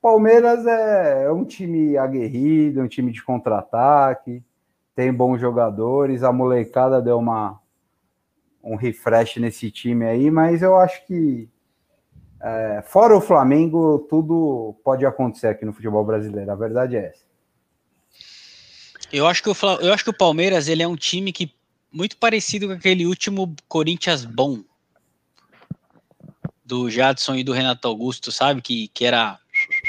Palmeiras 0.00 0.66
é, 0.66 1.30
um 1.30 1.44
time 1.44 1.98
aguerrido, 1.98 2.80
um 2.80 2.88
time 2.88 3.12
de 3.12 3.22
contra-ataque, 3.22 4.42
tem 4.96 5.12
bons 5.12 5.38
jogadores, 5.38 6.22
a 6.22 6.32
molecada 6.32 7.02
deu 7.02 7.18
uma 7.18 7.60
um 8.64 8.76
refresh 8.76 9.36
nesse 9.36 9.70
time 9.70 10.06
aí, 10.06 10.30
mas 10.30 10.62
eu 10.62 10.76
acho 10.76 11.04
que 11.06 11.50
é, 12.40 12.82
fora 12.82 13.14
o 13.14 13.20
Flamengo, 13.20 14.06
tudo 14.08 14.74
pode 14.82 15.04
acontecer 15.04 15.48
aqui 15.48 15.66
no 15.66 15.72
futebol 15.74 16.02
brasileiro. 16.02 16.50
A 16.50 16.54
verdade 16.54 16.96
é 16.96 17.08
essa. 17.08 17.28
Eu 19.12 19.26
acho 19.26 19.42
que 19.42 19.50
o, 19.50 19.54
eu 19.82 19.92
acho 19.92 20.04
que 20.04 20.10
o 20.10 20.16
Palmeiras 20.16 20.66
ele 20.66 20.82
é 20.82 20.88
um 20.88 20.96
time 20.96 21.30
que 21.30 21.59
muito 21.92 22.16
parecido 22.16 22.68
com 22.68 22.72
aquele 22.74 23.06
último 23.06 23.54
Corinthians 23.68 24.24
bom 24.24 24.62
do 26.64 26.88
Jadson 26.88 27.34
e 27.34 27.44
do 27.44 27.52
Renato 27.52 27.88
Augusto, 27.88 28.30
sabe? 28.30 28.62
Que, 28.62 28.88
que 28.88 29.04
era. 29.04 29.38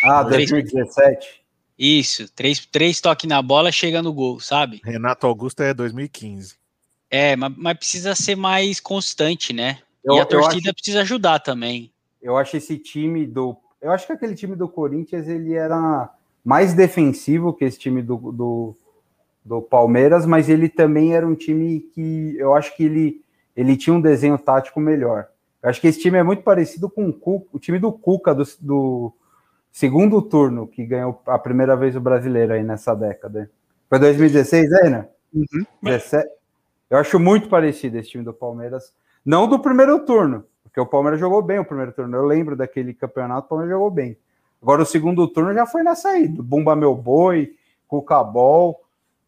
Ah, 0.03 0.23
2017. 0.23 1.41
Isso, 1.77 2.31
três, 2.33 2.65
três 2.65 3.01
toques 3.01 3.27
na 3.27 3.41
bola, 3.41 3.71
chega 3.71 4.01
no 4.01 4.13
gol, 4.13 4.39
sabe? 4.39 4.81
Renato 4.83 5.25
Augusto 5.25 5.61
é 5.61 5.73
2015. 5.73 6.55
É, 7.09 7.35
mas, 7.35 7.53
mas 7.57 7.77
precisa 7.77 8.15
ser 8.15 8.35
mais 8.35 8.79
constante, 8.79 9.51
né? 9.51 9.79
Eu, 10.03 10.15
e 10.15 10.19
a 10.19 10.25
torcida 10.25 10.69
acho, 10.69 10.73
precisa 10.73 11.01
ajudar 11.01 11.39
também. 11.39 11.91
Eu 12.21 12.37
acho 12.37 12.57
esse 12.57 12.77
time 12.77 13.25
do. 13.25 13.57
Eu 13.81 13.91
acho 13.91 14.05
que 14.05 14.13
aquele 14.13 14.35
time 14.35 14.55
do 14.55 14.69
Corinthians 14.69 15.27
ele 15.27 15.53
era 15.53 16.09
mais 16.43 16.73
defensivo 16.73 17.53
que 17.53 17.65
esse 17.65 17.77
time 17.77 18.01
do, 18.01 18.17
do, 18.31 18.77
do 19.43 19.61
Palmeiras, 19.61 20.25
mas 20.25 20.49
ele 20.49 20.69
também 20.69 21.15
era 21.15 21.27
um 21.27 21.35
time 21.35 21.79
que 21.93 22.35
eu 22.37 22.53
acho 22.53 22.75
que 22.75 22.83
ele, 22.83 23.21
ele 23.55 23.75
tinha 23.75 23.93
um 23.93 24.01
desenho 24.01 24.37
tático 24.37 24.79
melhor. 24.79 25.27
Eu 25.61 25.69
acho 25.69 25.81
que 25.81 25.87
esse 25.87 25.99
time 25.99 26.17
é 26.17 26.23
muito 26.23 26.43
parecido 26.43 26.89
com 26.89 27.07
o, 27.07 27.13
Cuca, 27.13 27.47
o 27.51 27.59
time 27.59 27.79
do 27.79 27.91
Cuca 27.91 28.33
do, 28.33 28.43
do, 28.59 29.13
segundo 29.71 30.21
turno, 30.21 30.67
que 30.67 30.85
ganhou 30.85 31.21
a 31.25 31.39
primeira 31.39 31.75
vez 31.75 31.95
o 31.95 32.01
brasileiro 32.01 32.53
aí 32.53 32.63
nessa 32.63 32.93
década. 32.93 33.49
Foi 33.89 33.99
2016, 33.99 34.73
aí, 34.73 34.89
né? 34.89 35.07
Uhum. 35.33 35.65
17. 35.83 36.29
Eu 36.89 36.97
acho 36.97 37.19
muito 37.19 37.47
parecido 37.47 37.97
esse 37.97 38.09
time 38.09 38.23
do 38.23 38.33
Palmeiras. 38.33 38.93
Não 39.25 39.47
do 39.47 39.59
primeiro 39.59 40.03
turno, 40.05 40.45
porque 40.63 40.79
o 40.79 40.85
Palmeiras 40.85 41.19
jogou 41.19 41.41
bem 41.41 41.59
o 41.59 41.65
primeiro 41.65 41.93
turno. 41.93 42.17
Eu 42.17 42.25
lembro 42.25 42.55
daquele 42.55 42.93
campeonato, 42.93 43.45
o 43.45 43.49
Palmeiras 43.49 43.73
jogou 43.73 43.91
bem. 43.91 44.17
Agora 44.61 44.81
o 44.81 44.85
segundo 44.85 45.27
turno 45.27 45.53
já 45.53 45.65
foi 45.65 45.83
nessa 45.83 46.09
aí, 46.09 46.27
do 46.27 46.43
Bumba 46.43 46.75
Meu 46.75 46.95
Boi, 46.95 47.55
Cuca 47.87 48.23
Ball. 48.23 48.80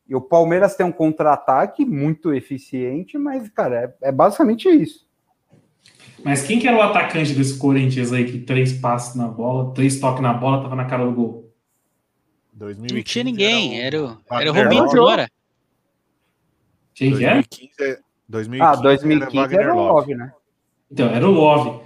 E 0.07 0.15
o 0.15 0.21
Palmeiras 0.21 0.75
tem 0.75 0.85
um 0.85 0.91
contra-ataque 0.91 1.85
muito 1.85 2.33
eficiente, 2.33 3.17
mas, 3.17 3.49
cara, 3.49 3.95
é, 4.01 4.09
é, 4.09 4.11
basicamente 4.11 4.67
isso. 4.69 5.07
Mas 6.23 6.45
quem 6.45 6.59
que 6.59 6.67
era 6.67 6.77
o 6.77 6.81
atacante 6.81 7.33
desse 7.33 7.57
Corinthians 7.57 8.11
aí, 8.13 8.25
que 8.25 8.39
três 8.39 8.73
passes 8.73 9.15
na 9.15 9.27
bola, 9.27 9.73
três 9.73 9.99
toques 9.99 10.21
na 10.21 10.33
bola, 10.33 10.61
tava 10.61 10.75
na 10.75 10.85
cara 10.85 11.05
do 11.05 11.13
gol? 11.13 11.53
2015 12.53 12.95
não 12.95 13.03
tinha 13.03 13.23
ninguém, 13.23 13.81
era 13.81 14.03
o, 14.03 14.17
era 14.31 14.51
o 14.51 14.53
Robinho 14.53 14.89
Flora. 14.89 15.27
Quem 16.93 17.15
que 17.15 17.25
é? 17.25 17.41
2015, 18.29 18.61
ah, 18.61 18.75
2015 18.75 19.53
era, 19.53 19.63
era 19.63 19.75
o 19.75 19.77
Love, 19.77 20.15
né? 20.15 20.31
Então, 20.91 21.09
era 21.09 21.27
o 21.27 21.31
Love. 21.31 21.81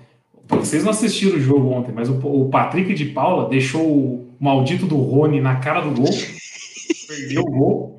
Vocês 0.49 0.83
não 0.83 0.91
assistiram 0.91 1.37
o 1.37 1.41
jogo 1.41 1.69
ontem, 1.69 1.91
mas 1.91 2.09
o, 2.09 2.17
o 2.19 2.49
Patrick 2.49 2.93
de 2.93 3.05
Paula 3.05 3.49
deixou 3.49 3.85
o 3.85 4.35
maldito 4.39 4.85
do 4.85 4.97
Rony 4.97 5.41
na 5.41 5.57
cara 5.57 5.81
do 5.81 5.91
gol, 5.91 6.11
perdeu 7.07 7.41
o 7.41 7.51
gol. 7.51 7.96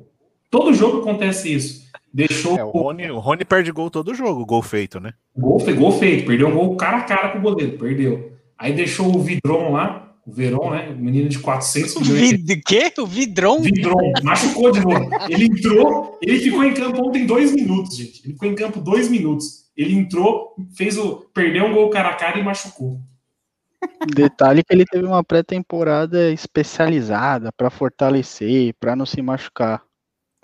Todo 0.49 0.73
jogo 0.73 0.99
acontece 0.99 1.53
isso. 1.53 1.89
Deixou 2.11 2.57
é, 2.57 2.63
o, 2.63 2.69
Rony, 2.69 3.11
o 3.11 3.19
Rony 3.19 3.45
perde 3.45 3.71
gol 3.71 3.89
todo 3.91 4.15
jogo, 4.15 4.45
gol 4.45 4.63
feito, 4.63 4.99
né? 4.99 5.13
Gol, 5.37 5.59
gol 5.75 5.91
feito, 5.91 6.25
perdeu 6.25 6.47
um 6.47 6.53
gol 6.53 6.75
cara 6.75 6.97
a 6.97 7.03
cara 7.03 7.29
com 7.29 7.37
o 7.37 7.41
goleiro, 7.41 7.77
perdeu. 7.77 8.33
Aí 8.57 8.73
deixou 8.73 9.15
o 9.15 9.21
Vidron 9.21 9.71
lá, 9.71 10.09
o 10.25 10.31
Verón, 10.31 10.71
né? 10.71 10.89
O 10.89 10.97
menino 10.97 11.29
de 11.29 11.39
400 11.39 12.07
milhões. 12.07 12.33
O 12.33 12.61
quê? 12.65 12.93
O 12.97 13.05
Vidron? 13.05 13.61
Vidron, 13.61 14.13
machucou 14.23 14.71
de 14.71 14.79
novo. 14.79 15.09
Ele 15.29 15.45
entrou, 15.45 16.17
ele 16.21 16.39
ficou 16.39 16.63
em 16.63 16.73
campo 16.73 17.07
ontem 17.07 17.25
dois 17.25 17.53
minutos, 17.53 17.97
gente. 17.97 18.21
Ele 18.23 18.33
ficou 18.33 18.49
em 18.49 18.55
campo 18.55 18.79
dois 18.79 19.09
minutos. 19.09 19.69
Ele 19.75 19.95
entrou, 19.95 20.55
fez 20.75 20.97
o. 20.97 21.25
Perdeu 21.33 21.65
um 21.65 21.73
gol 21.73 21.89
cara 21.89 22.09
a 22.09 22.15
cara 22.15 22.37
e 22.37 22.43
machucou. 22.43 22.99
Detalhe 24.13 24.63
que 24.63 24.73
ele 24.73 24.85
teve 24.85 25.05
uma 25.05 25.23
pré-temporada 25.23 26.31
especializada 26.31 27.51
para 27.51 27.69
fortalecer, 27.69 28.73
para 28.79 28.95
não 28.95 29.05
se 29.05 29.21
machucar. 29.21 29.81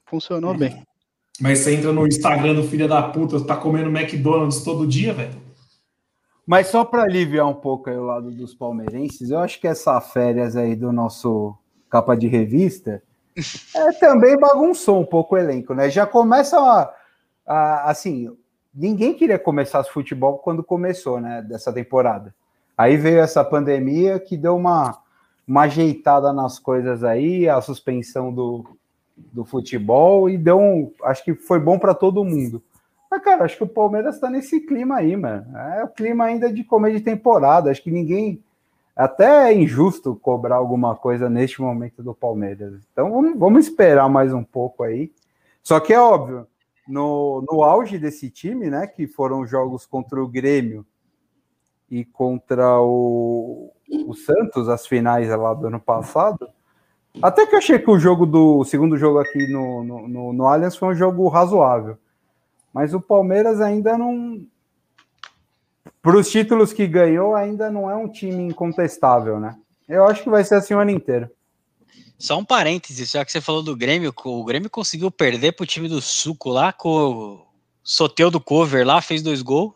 Funcionou 0.06 0.54
é. 0.56 0.58
bem. 0.58 0.84
Mas 1.40 1.60
você 1.60 1.76
entra 1.76 1.92
no 1.92 2.08
Instagram 2.08 2.56
do 2.56 2.64
filho 2.64 2.88
da 2.88 3.04
puta, 3.04 3.44
tá 3.44 3.58
comendo 3.58 3.90
McDonald's 3.90 4.64
todo 4.64 4.88
dia, 4.88 5.14
velho. 5.14 5.36
Mas 6.48 6.68
só 6.68 6.86
para 6.86 7.04
aliviar 7.04 7.48
um 7.48 7.54
pouco 7.54 7.90
aí 7.90 7.98
o 7.98 8.04
lado 8.04 8.32
dos 8.32 8.54
palmeirenses, 8.54 9.32
eu 9.32 9.40
acho 9.40 9.60
que 9.60 9.68
essa 9.68 10.00
férias 10.00 10.56
aí 10.56 10.76
do 10.76 10.94
nosso 10.94 11.58
capa 11.90 12.16
de 12.16 12.28
revista 12.28 13.02
é, 13.76 13.92
também 13.94 14.38
bagunçou 14.38 15.00
um 15.02 15.06
pouco 15.06 15.36
o 15.36 15.38
elenco, 15.38 15.74
né? 15.74 15.90
Já 15.90 16.06
começa 16.06 16.58
a, 16.58 16.94
a, 17.46 17.90
assim, 17.90 18.30
ninguém 18.74 19.14
queria 19.14 19.40
começar 19.40 19.82
esse 19.82 19.92
futebol 19.92 20.38
quando 20.38 20.64
começou, 20.64 21.20
né? 21.20 21.42
Dessa 21.42 21.74
temporada. 21.74 22.34
Aí 22.78 22.96
veio 22.96 23.20
essa 23.20 23.44
pandemia 23.44 24.20
que 24.20 24.38
deu 24.38 24.56
uma, 24.56 24.98
uma 25.48 25.64
ajeitada 25.64 26.32
nas 26.32 26.60
coisas 26.60 27.04
aí, 27.04 27.50
a 27.50 27.60
suspensão 27.60 28.34
do, 28.34 28.78
do 29.18 29.46
futebol 29.46 30.30
e 30.30 30.38
deu 30.38 30.60
um. 30.60 30.92
Acho 31.04 31.24
que 31.24 31.34
foi 31.34 31.60
bom 31.60 31.80
para 31.80 31.94
todo 31.94 32.26
mundo. 32.26 32.62
Mas, 33.10 33.24
cara, 33.24 33.46
acho 33.46 33.58
que 33.58 33.64
o 33.64 33.68
Palmeiras 33.68 34.16
está 34.16 34.30
nesse 34.30 34.60
clima 34.60 34.98
aí, 34.98 35.16
mano. 35.16 35.58
É 35.58 35.84
o 35.84 35.88
clima 35.88 36.26
ainda 36.26 36.52
de 36.52 36.64
começo 36.64 36.98
de 36.98 37.04
temporada. 37.04 37.72
Acho 37.72 37.84
que 37.84 37.92
ninguém. 37.92 38.44
Até 38.96 39.52
é 39.52 39.54
injusto 39.54 40.16
cobrar 40.16 40.56
alguma 40.56 40.96
coisa 40.96 41.30
neste 41.30 41.62
momento 41.62 42.02
do 42.02 42.14
Palmeiras. 42.14 42.82
Então 42.92 43.12
vamos, 43.12 43.38
vamos 43.38 43.66
esperar 43.66 44.10
mais 44.10 44.34
um 44.34 44.44
pouco 44.44 44.84
aí. 44.84 45.12
Só 45.62 45.82
que 45.82 45.94
é 45.94 46.00
óbvio, 46.00 46.48
no, 46.88 47.44
no 47.50 47.62
auge 47.62 47.98
desse 47.98 48.30
time, 48.30 48.70
né? 48.70 48.88
Que 48.88 49.06
foram 49.06 49.46
jogos 49.46 49.86
contra 49.86 50.22
o 50.22 50.28
Grêmio 50.28 50.86
e 51.92 52.06
contra 52.06 52.80
o, 52.80 53.72
o 54.08 54.14
Santos, 54.14 54.70
as 54.70 54.88
finais 54.88 55.28
lá 55.30 55.54
do 55.54 55.68
ano 55.68 55.80
passado 55.80 56.50
até 57.22 57.46
que 57.46 57.56
eu 57.56 57.60
achei 57.60 57.80
que 57.80 57.90
o 57.90 58.00
jogo 58.00 58.26
do 58.26 58.60
o 58.60 58.66
segundo 58.66 58.98
jogo 58.98 59.20
aqui 59.20 59.48
no, 59.48 59.84
no, 59.84 60.08
no, 60.08 60.34
no 60.34 60.48
Allianz 60.48 60.76
foi 60.76 60.90
um 60.90 60.96
jogo 60.96 61.28
razoável. 61.28 61.98
Mas 62.74 62.94
o 62.94 63.00
Palmeiras 63.00 63.62
ainda 63.62 63.98
não. 63.98 64.46
Para 66.02 66.18
os 66.18 66.30
títulos 66.30 66.74
que 66.74 66.86
ganhou, 66.86 67.34
ainda 67.34 67.72
não 67.72 67.90
é 67.90 67.96
um 67.96 68.08
time 68.08 68.44
incontestável, 68.44 69.40
né? 69.40 69.56
Eu 69.88 70.06
acho 70.06 70.24
que 70.24 70.30
vai 70.30 70.44
ser 70.44 70.56
assim 70.56 70.74
o 70.74 70.80
ano 70.80 70.92
inteiro. 70.92 71.30
Só 72.18 72.38
um 72.38 72.46
parênteses, 72.46 73.12
já 73.12 73.24
que 73.24 73.32
você 73.32 73.42
falou 73.42 73.64
do 73.64 73.76
Grêmio, 73.76 74.14
o 74.24 74.44
Grêmio 74.44 74.70
conseguiu 74.70 75.10
perder 75.10 75.54
para 75.54 75.64
o 75.64 75.68
time 75.68 75.88
do 75.88 76.02
Suco 76.02 76.50
lá, 76.50 76.72
com 76.72 76.90
o 76.90 77.48
Soteu 77.84 78.30
do 78.30 78.40
Cover 78.40 78.86
lá, 78.86 79.02
fez 79.02 79.22
dois 79.22 79.42
gols. 79.42 79.74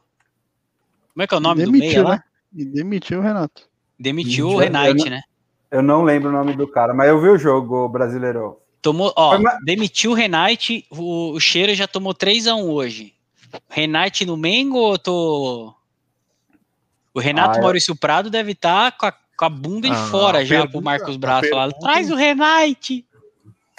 Como 1.13 1.23
é 1.23 1.27
que 1.27 1.33
é 1.33 1.37
o 1.37 1.41
nome 1.41 1.65
demitiu, 1.65 1.79
do 1.79 1.87
meia 1.87 2.03
lá? 2.03 2.15
Né? 2.15 2.23
demitiu 2.65 3.19
o 3.19 3.21
Renato. 3.21 3.69
Demitiu 3.99 4.49
o 4.49 4.57
Renate, 4.57 5.09
né? 5.09 5.21
Eu 5.71 5.83
não 5.83 6.03
lembro 6.03 6.29
o 6.29 6.33
nome 6.33 6.53
do 6.53 6.67
cara, 6.67 6.93
mas 6.93 7.09
eu 7.09 7.21
vi 7.21 7.29
o 7.29 7.37
jogo 7.37 7.87
brasileiro. 7.87 8.57
Tomou, 8.81 9.13
ó, 9.15 9.37
demitiu 9.63 10.11
o 10.11 10.13
Renate, 10.13 10.85
o, 10.89 11.31
o 11.33 11.39
Cheiro 11.39 11.75
já 11.75 11.87
tomou 11.87 12.15
3x1 12.15 12.63
hoje. 12.63 13.13
Renate 13.67 14.25
no 14.25 14.37
Mengo 14.37 14.77
ou 14.77 14.97
tô. 14.97 15.73
O 17.13 17.19
Renato 17.19 17.59
ah, 17.59 17.61
Maurício 17.61 17.95
Prado 17.95 18.29
deve 18.29 18.53
estar 18.53 18.91
tá 18.91 18.97
com, 18.97 19.05
a, 19.07 19.13
com 19.37 19.45
a 19.45 19.49
bunda 19.49 19.91
ah, 19.91 20.07
fora 20.07 20.45
já 20.45 20.57
pergunta, 20.57 20.71
pro 20.71 20.81
Marcos 20.81 21.17
Braz 21.17 21.49
falar. 21.49 21.71
Traz 21.73 22.09
o 22.09 22.15
Renate! 22.15 23.05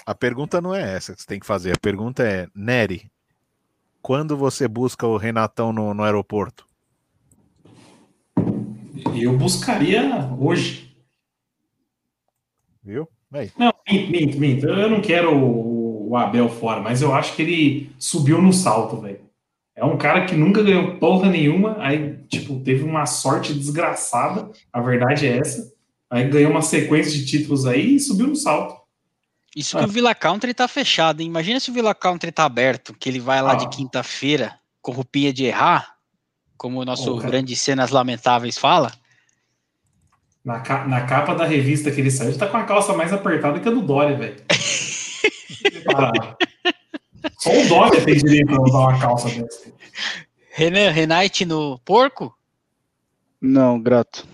A 0.05 0.13
pergunta 0.13 0.61
não 0.61 0.75
é 0.75 0.95
essa 0.95 1.13
que 1.13 1.21
você 1.21 1.27
tem 1.27 1.39
que 1.39 1.45
fazer. 1.45 1.73
A 1.73 1.79
pergunta 1.79 2.23
é, 2.23 2.47
Nery, 2.53 3.09
quando 4.01 4.35
você 4.35 4.67
busca 4.67 5.07
o 5.07 5.17
Renatão 5.17 5.71
no, 5.71 5.93
no 5.93 6.03
aeroporto? 6.03 6.65
Eu 9.15 9.37
buscaria 9.37 10.29
hoje. 10.39 10.90
Viu? 12.83 13.07
Aí. 13.31 13.51
Não, 13.57 13.73
minto, 13.89 14.39
minto. 14.39 14.67
Eu 14.67 14.89
não 14.89 15.01
quero 15.01 15.33
o, 15.35 16.15
Abel 16.15 16.49
fora, 16.49 16.81
mas 16.81 17.01
eu 17.01 17.13
acho 17.13 17.35
que 17.35 17.41
ele 17.41 17.91
subiu 17.97 18.41
no 18.41 18.51
salto, 18.51 18.97
velho. 18.97 19.21
É 19.73 19.85
um 19.85 19.97
cara 19.97 20.25
que 20.25 20.35
nunca 20.35 20.61
ganhou 20.61 20.97
porra 20.97 21.29
nenhuma, 21.29 21.77
aí, 21.79 22.17
tipo, 22.27 22.59
teve 22.59 22.83
uma 22.83 23.05
sorte 23.05 23.53
desgraçada, 23.53 24.51
a 24.73 24.81
verdade 24.81 25.25
é 25.25 25.37
essa. 25.37 25.73
Aí 26.09 26.27
ganhou 26.27 26.51
uma 26.51 26.61
sequência 26.61 27.11
de 27.13 27.25
títulos 27.25 27.65
aí 27.65 27.95
e 27.95 27.99
subiu 27.99 28.27
no 28.27 28.35
salto. 28.35 28.81
Isso 29.55 29.77
ah. 29.77 29.81
que 29.81 29.89
o 29.89 29.91
Villa 29.91 30.13
Country 30.13 30.53
tá 30.53 30.67
fechado, 30.67 31.21
hein? 31.21 31.27
Imagina 31.27 31.59
se 31.59 31.71
o 31.71 31.73
Villa 31.73 31.95
Country 31.95 32.31
tá 32.31 32.43
aberto, 32.43 32.93
que 32.93 33.07
ele 33.07 33.19
vai 33.19 33.41
lá 33.41 33.53
ah. 33.53 33.55
de 33.55 33.69
quinta-feira, 33.69 34.59
com 34.81 34.91
roupinha 34.91 35.31
de 35.31 35.45
errar, 35.45 35.95
como 36.57 36.79
o 36.79 36.85
nosso 36.85 37.15
oh, 37.15 37.17
grande 37.17 37.55
Cenas 37.55 37.89
Lamentáveis 37.89 38.57
fala. 38.57 38.91
Na, 40.43 40.59
ca 40.59 40.85
na 40.85 41.05
capa 41.05 41.35
da 41.35 41.45
revista 41.45 41.91
que 41.91 42.01
ele 42.01 42.09
saiu, 42.09 42.29
ele 42.29 42.37
tá 42.39 42.47
com 42.47 42.57
a 42.57 42.63
calça 42.63 42.93
mais 42.93 43.13
apertada 43.13 43.59
que 43.59 43.67
a 43.67 43.71
do 43.71 43.81
Dória, 43.81 44.17
velho. 44.17 44.37
Só 47.37 47.51
o 47.51 47.67
Dória 47.67 48.03
tem 48.03 48.17
direito 48.17 48.55
a 48.55 48.61
usar 48.61 48.79
uma 48.79 48.99
calça 48.99 49.29
dessa. 49.29 49.71
Renan, 50.51 50.89
Renate 50.89 51.45
no 51.45 51.79
porco? 51.79 52.35
Não, 53.39 53.79
grato. 53.79 54.27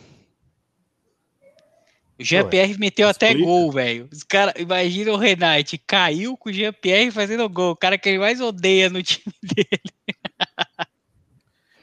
O 2.19 2.23
Jean-Pierre 2.23 2.79
meteu 2.79 3.07
até 3.07 3.33
gol, 3.35 3.71
velho. 3.71 4.09
Os 4.11 4.23
cara, 4.23 4.53
imagina 4.57 5.11
o 5.11 5.17
Renate, 5.17 5.77
caiu 5.77 6.35
com 6.35 6.49
o 6.49 6.53
Jean-Pierre 6.53 7.11
fazendo 7.11 7.47
gol. 7.47 7.71
O 7.71 7.75
cara 7.75 7.97
que 7.97 8.09
ele 8.09 8.17
mais 8.17 8.41
odeia 8.41 8.89
no 8.89 9.03
time 9.03 9.33
dele. 9.43 9.81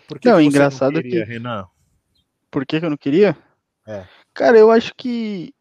Por 0.08 0.18
que 0.18 0.28
não, 0.28 0.38
que 0.38 0.44
engraçado 0.44 0.94
não 0.94 1.02
queria, 1.02 1.24
que. 1.24 1.32
Renan? 1.32 1.66
Por 2.50 2.66
que, 2.66 2.80
que 2.80 2.86
eu 2.86 2.90
não 2.90 2.96
queria? 2.96 3.36
É. 3.86 4.04
Cara, 4.32 4.58
eu 4.58 4.70
acho 4.70 4.92
que 4.96 5.52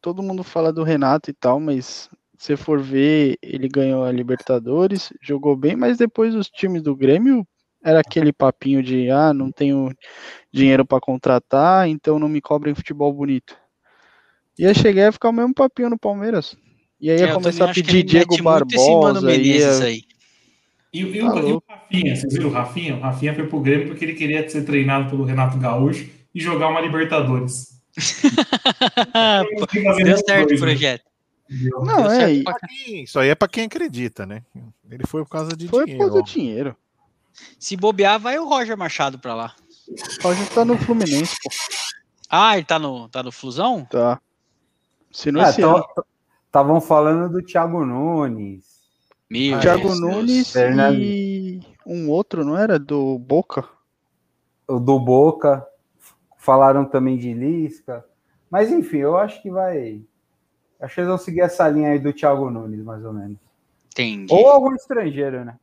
todo 0.00 0.22
mundo 0.22 0.44
fala 0.44 0.72
do 0.72 0.84
Renato 0.84 1.30
e 1.30 1.34
tal, 1.34 1.58
mas 1.58 2.08
se 2.38 2.56
for 2.56 2.80
ver, 2.80 3.36
ele 3.42 3.68
ganhou 3.68 4.04
a 4.04 4.12
Libertadores, 4.12 5.12
jogou 5.20 5.56
bem, 5.56 5.74
mas 5.74 5.98
depois 5.98 6.34
os 6.34 6.48
times 6.48 6.82
do 6.82 6.94
Grêmio 6.94 7.46
era 7.82 8.00
aquele 8.00 8.32
papinho 8.32 8.82
de 8.82 9.10
ah, 9.10 9.32
não 9.32 9.50
tenho 9.50 9.92
dinheiro 10.52 10.84
para 10.84 11.00
contratar, 11.00 11.88
então 11.88 12.18
não 12.18 12.28
me 12.28 12.40
cobrem 12.40 12.74
futebol 12.74 13.12
bonito. 13.12 13.56
Ia 14.58 14.72
chegar 14.72 15.08
e 15.08 15.12
ficar 15.12 15.28
o 15.28 15.32
mesmo 15.32 15.54
papinho 15.54 15.90
no 15.90 15.98
Palmeiras. 15.98 16.56
E 17.00 17.10
aí 17.10 17.18
ia 17.18 17.34
começar 17.34 17.70
a 17.70 17.74
pedir 17.74 18.02
Diego 18.02 18.42
Barbosa. 18.42 19.30
Ia... 19.34 19.82
Aí. 19.82 20.02
E, 20.92 21.02
e, 21.02 21.20
tá 21.20 21.34
o, 21.34 21.48
e, 21.48 21.52
o, 21.52 21.62
Rafinha, 21.68 22.16
vocês 22.16 22.32
viram 22.32 22.48
o 22.48 22.52
Rafinha? 22.52 22.96
O 22.96 23.00
Rafinha 23.00 23.34
foi 23.34 23.46
pro 23.46 23.60
Grêmio 23.60 23.88
porque 23.88 24.04
ele 24.04 24.14
queria 24.14 24.48
ser 24.48 24.64
treinado 24.64 25.10
pelo 25.10 25.24
Renato 25.24 25.58
Gaúcho 25.58 26.15
e 26.36 26.40
jogar 26.40 26.68
uma 26.68 26.82
Libertadores. 26.82 27.80
Deu 30.04 30.18
certo 30.18 30.54
o 30.54 30.58
projeto. 30.58 31.04
Não, 31.82 32.10
é. 32.10 32.42
isso 33.02 33.18
aí 33.18 33.30
é 33.30 33.34
para 33.34 33.48
quem 33.48 33.64
acredita, 33.64 34.26
né? 34.26 34.42
Ele 34.90 35.06
foi 35.06 35.24
por 35.24 35.30
causa 35.30 35.56
de 35.56 35.66
foi 35.66 35.86
dinheiro. 35.86 36.04
Foi 36.04 36.10
por 36.10 36.14
causa 36.14 36.22
do 36.22 36.30
dinheiro. 36.30 36.76
Se 37.58 37.74
bobear, 37.74 38.20
vai 38.20 38.38
o 38.38 38.46
Roger 38.46 38.76
Machado 38.76 39.18
para 39.18 39.34
lá. 39.34 39.56
O 39.88 40.28
Roger 40.28 40.46
tá 40.50 40.62
no 40.64 40.76
Fluminense, 40.76 41.34
pô. 41.42 41.48
Ah, 42.28 42.58
ele 42.58 42.66
tá 42.66 42.78
no, 42.78 43.08
tá 43.08 43.22
no 43.22 43.32
Flusão? 43.32 43.86
Tá. 43.86 44.20
Se 45.10 45.32
não 45.32 45.40
é, 45.40 45.48
Estavam 45.48 46.80
falando 46.82 47.32
do 47.32 47.42
Thiago 47.42 47.82
Nunes. 47.84 48.66
Meu 49.30 49.58
Thiago 49.60 49.88
Deus 49.88 50.00
Nunes 50.00 50.52
Deus. 50.52 50.76
e 50.98 51.60
um 51.86 52.10
outro, 52.10 52.44
não 52.44 52.58
era? 52.58 52.78
Do 52.78 53.18
Boca? 53.18 53.66
O 54.68 54.78
do 54.78 55.00
Boca. 55.00 55.66
Falaram 56.46 56.84
também 56.84 57.18
de 57.18 57.34
Lisca. 57.34 58.04
Mas 58.48 58.70
enfim, 58.70 58.98
eu 58.98 59.16
acho 59.16 59.42
que 59.42 59.50
vai. 59.50 60.00
Acho 60.80 60.94
que 60.94 61.00
eles 61.00 61.08
vão 61.08 61.18
seguir 61.18 61.40
essa 61.40 61.68
linha 61.68 61.90
aí 61.90 61.98
do 61.98 62.12
Thiago 62.12 62.48
Nunes, 62.48 62.84
mais 62.84 63.04
ou 63.04 63.12
menos. 63.12 63.36
Entendi. 63.86 64.32
Ou 64.32 64.46
algum 64.46 64.72
estrangeiro, 64.72 65.44
né? 65.44 65.56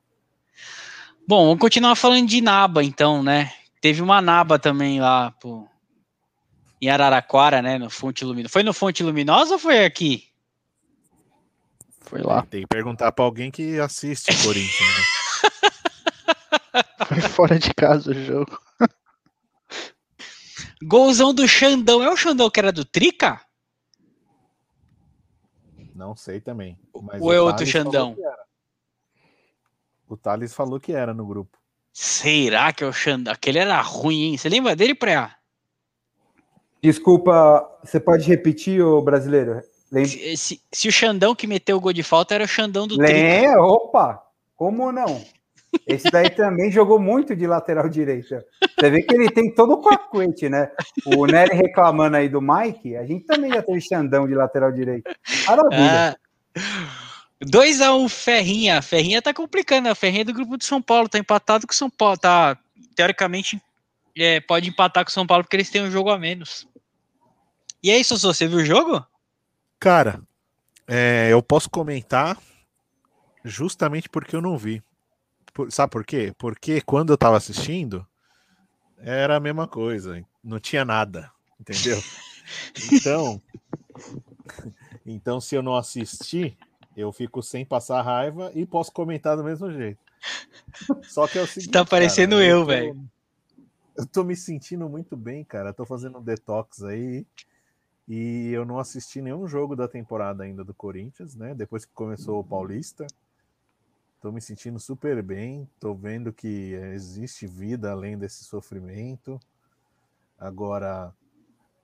Bom, 1.26 1.46
vamos 1.46 1.62
continuar 1.62 1.96
falando 1.96 2.28
de 2.28 2.42
Naba, 2.42 2.84
então, 2.84 3.24
né? 3.24 3.50
Teve 3.80 4.02
uma 4.02 4.22
Naba 4.22 4.60
também 4.60 5.00
lá, 5.00 5.32
pô, 5.32 5.66
em 6.82 6.90
Araraquara, 6.90 7.62
né? 7.62 7.78
No 7.78 7.90
Fonte 7.90 8.26
Luminosa. 8.26 8.52
Foi 8.52 8.64
no 8.64 8.74
Fonte 8.74 9.04
Luminosa 9.04 9.54
ou 9.54 9.60
foi 9.60 9.86
aqui? 9.86 10.28
Foi 12.02 12.22
lá. 12.22 12.46
Tem 12.46 12.62
que 12.62 12.68
perguntar 12.68 13.14
para 13.14 13.24
alguém 13.24 13.50
que 13.50 13.80
assiste 13.80 14.32
o 14.32 14.44
Corinthians. 14.44 14.90
Né? 16.74 16.84
foi 17.08 17.22
fora 17.22 17.58
de 17.58 17.74
casa 17.74 18.12
o 18.12 18.14
jogo. 18.14 18.63
Golzão 20.86 21.34
do 21.34 21.48
Xandão. 21.48 22.04
É 22.04 22.10
o 22.10 22.18
Xandão 22.18 22.50
que 22.50 22.60
era 22.60 22.72
do 22.72 22.86
Trica? 22.86 23.42
Não 25.96 26.16
sei 26.16 26.42
também. 26.42 26.78
Ou 26.94 27.32
é 27.34 27.40
outro 27.40 27.66
Xandão? 27.66 28.16
O 30.08 30.18
Thales 30.18 30.54
falou 30.54 30.80
que 30.80 30.92
era 30.92 31.14
no 31.14 31.26
grupo. 31.26 31.58
Será 31.92 32.74
que 32.74 32.84
é 32.84 32.88
o 32.88 32.94
Xandão? 32.94 33.32
Aquele 33.34 33.60
era 33.60 33.80
ruim, 33.82 34.24
hein? 34.24 34.38
Você 34.38 34.50
lembra 34.50 34.76
dele, 34.76 34.96
Preá? 34.96 35.36
Desculpa, 36.82 37.66
você 37.84 38.00
pode 38.00 38.28
repetir, 38.28 38.82
o 38.82 39.02
brasileiro? 39.02 39.62
Se, 40.06 40.36
se, 40.36 40.62
se, 40.72 40.88
o 40.88 40.92
Xandão 40.92 41.36
que 41.36 41.46
meteu 41.46 41.78
o 41.78 41.80
gol 41.80 41.94
de 41.94 42.02
falta 42.02 42.34
era 42.34 42.44
o 42.44 42.48
Xandão 42.48 42.88
do 42.88 42.98
Lembra? 42.98 43.62
Opa, 43.62 44.24
como 44.56 44.92
não? 44.92 45.24
Esse 45.88 46.10
daí 46.10 46.30
também 46.30 46.72
jogou 46.72 47.00
muito 47.00 47.36
de 47.36 47.48
lateral 47.48 47.90
direito. 47.90 48.28
Você 48.30 48.90
vê 48.90 49.02
que 49.02 49.14
ele 49.14 49.30
tem 49.30 49.54
todo 49.54 49.74
o 49.74 49.82
cacuete, 49.82 50.50
né? 50.50 50.72
O 51.06 51.26
Nery 51.26 51.56
reclamando 51.56 52.18
aí 52.18 52.30
do 52.30 52.42
Mike, 52.42 52.96
a 52.96 53.06
gente 53.06 53.26
também 53.26 53.52
já 53.52 53.62
teve 53.62 53.82
Xandão 53.82 54.28
de 54.28 54.36
lateral 54.36 54.72
direito. 54.72 55.12
Maravilha. 55.48 56.18
Ah, 56.56 57.14
2x1 57.44 58.00
um, 58.00 58.10
Ferrinha. 58.10 58.82
Ferrinha 58.82 59.22
tá 59.22 59.34
complicando, 59.34 59.84
né? 59.84 59.92
A 59.92 59.96
Ferrinha 59.96 60.22
é 60.22 60.26
do 60.26 60.34
grupo 60.34 60.58
de 60.58 60.66
São 60.66 60.82
Paulo, 60.82 61.10
tá 61.10 61.18
empatado 61.18 61.68
com 61.68 61.74
o 61.74 61.76
São 61.76 61.90
Paulo. 61.90 62.18
Tá, 62.18 62.58
teoricamente, 62.96 63.62
é, 64.18 64.40
pode 64.40 64.70
empatar 64.70 65.04
com 65.04 65.10
o 65.10 65.14
São 65.14 65.28
Paulo 65.28 65.44
porque 65.44 65.56
eles 65.56 65.70
têm 65.70 65.82
um 65.82 65.92
jogo 65.92 66.10
a 66.10 66.18
menos. 66.18 66.68
E 67.82 67.92
aí, 67.92 68.04
Sossô, 68.04 68.34
você 68.34 68.48
viu 68.48 68.60
o 68.60 68.66
jogo? 68.66 69.06
Cara, 69.80 70.22
é, 70.88 71.28
eu 71.30 71.42
posso 71.44 71.70
comentar 71.70 72.38
justamente 73.44 74.08
porque 74.08 74.36
eu 74.36 74.42
não 74.42 74.58
vi. 74.58 74.82
Por, 75.54 75.72
sabe 75.72 75.92
por 75.92 76.06
quê? 76.06 76.34
Porque 76.38 76.82
quando 76.82 77.14
eu 77.14 77.18
tava 77.18 77.38
assistindo, 77.38 78.06
era 78.98 79.36
a 79.36 79.40
mesma 79.40 79.68
coisa. 79.68 80.24
Não 80.44 80.60
tinha 80.60 80.84
nada, 80.84 81.32
entendeu? 81.60 82.02
Então, 82.92 83.42
então 85.06 85.40
se 85.40 85.56
eu 85.56 85.64
não 85.64 85.78
assistir, 85.78 86.58
eu 86.96 87.10
fico 87.14 87.42
sem 87.42 87.66
passar 87.66 88.02
raiva 88.02 88.52
e 88.54 88.66
posso 88.66 88.92
comentar 88.92 89.38
do 89.38 89.44
mesmo 89.46 89.72
jeito. 89.72 89.98
Só 91.04 91.26
que 91.26 91.40
é 91.40 91.42
o 91.42 91.48
seguinte. 91.48 91.72
Tá 91.72 91.86
parecendo 91.86 92.36
cara, 92.36 92.46
eu, 92.46 92.66
velho. 92.66 93.10
Eu 93.96 94.06
tô 94.06 94.24
me 94.24 94.36
sentindo 94.36 94.90
muito 94.90 95.16
bem, 95.16 95.44
cara. 95.44 95.74
tô 95.74 95.86
fazendo 95.86 96.18
um 96.20 96.24
detox 96.24 96.84
aí. 96.84 97.26
E 98.08 98.50
eu 98.52 98.66
não 98.66 98.80
assisti 98.80 99.22
nenhum 99.22 99.48
jogo 99.48 99.76
da 99.76 99.88
temporada 99.88 100.44
ainda 100.44 100.64
do 100.64 100.74
Corinthians, 100.74 101.36
né? 101.36 101.56
Depois 101.56 101.86
que 101.86 101.94
começou 101.94 102.40
o 102.40 102.44
Paulista. 102.44 103.08
Tô 104.24 104.32
me 104.32 104.40
sentindo 104.40 104.80
super 104.80 105.22
bem. 105.22 105.70
Tô 105.82 105.94
vendo 105.94 106.32
que 106.32 106.48
existe 106.94 107.46
vida 107.46 107.92
além 107.92 108.18
desse 108.18 108.46
sofrimento. 108.46 109.38
Agora, 110.40 111.14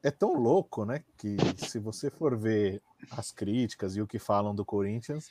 é 0.02 0.10
tão 0.10 0.36
louco, 0.36 0.86
né? 0.86 1.04
Que 1.18 1.36
se 1.58 1.80
você 1.80 2.10
for 2.10 2.38
ver 2.38 2.82
as 3.12 3.30
críticas 3.30 3.98
e 3.98 4.02
o 4.02 4.08
que 4.08 4.18
falam 4.18 4.56
do 4.56 4.64
Corinthians, 4.64 5.30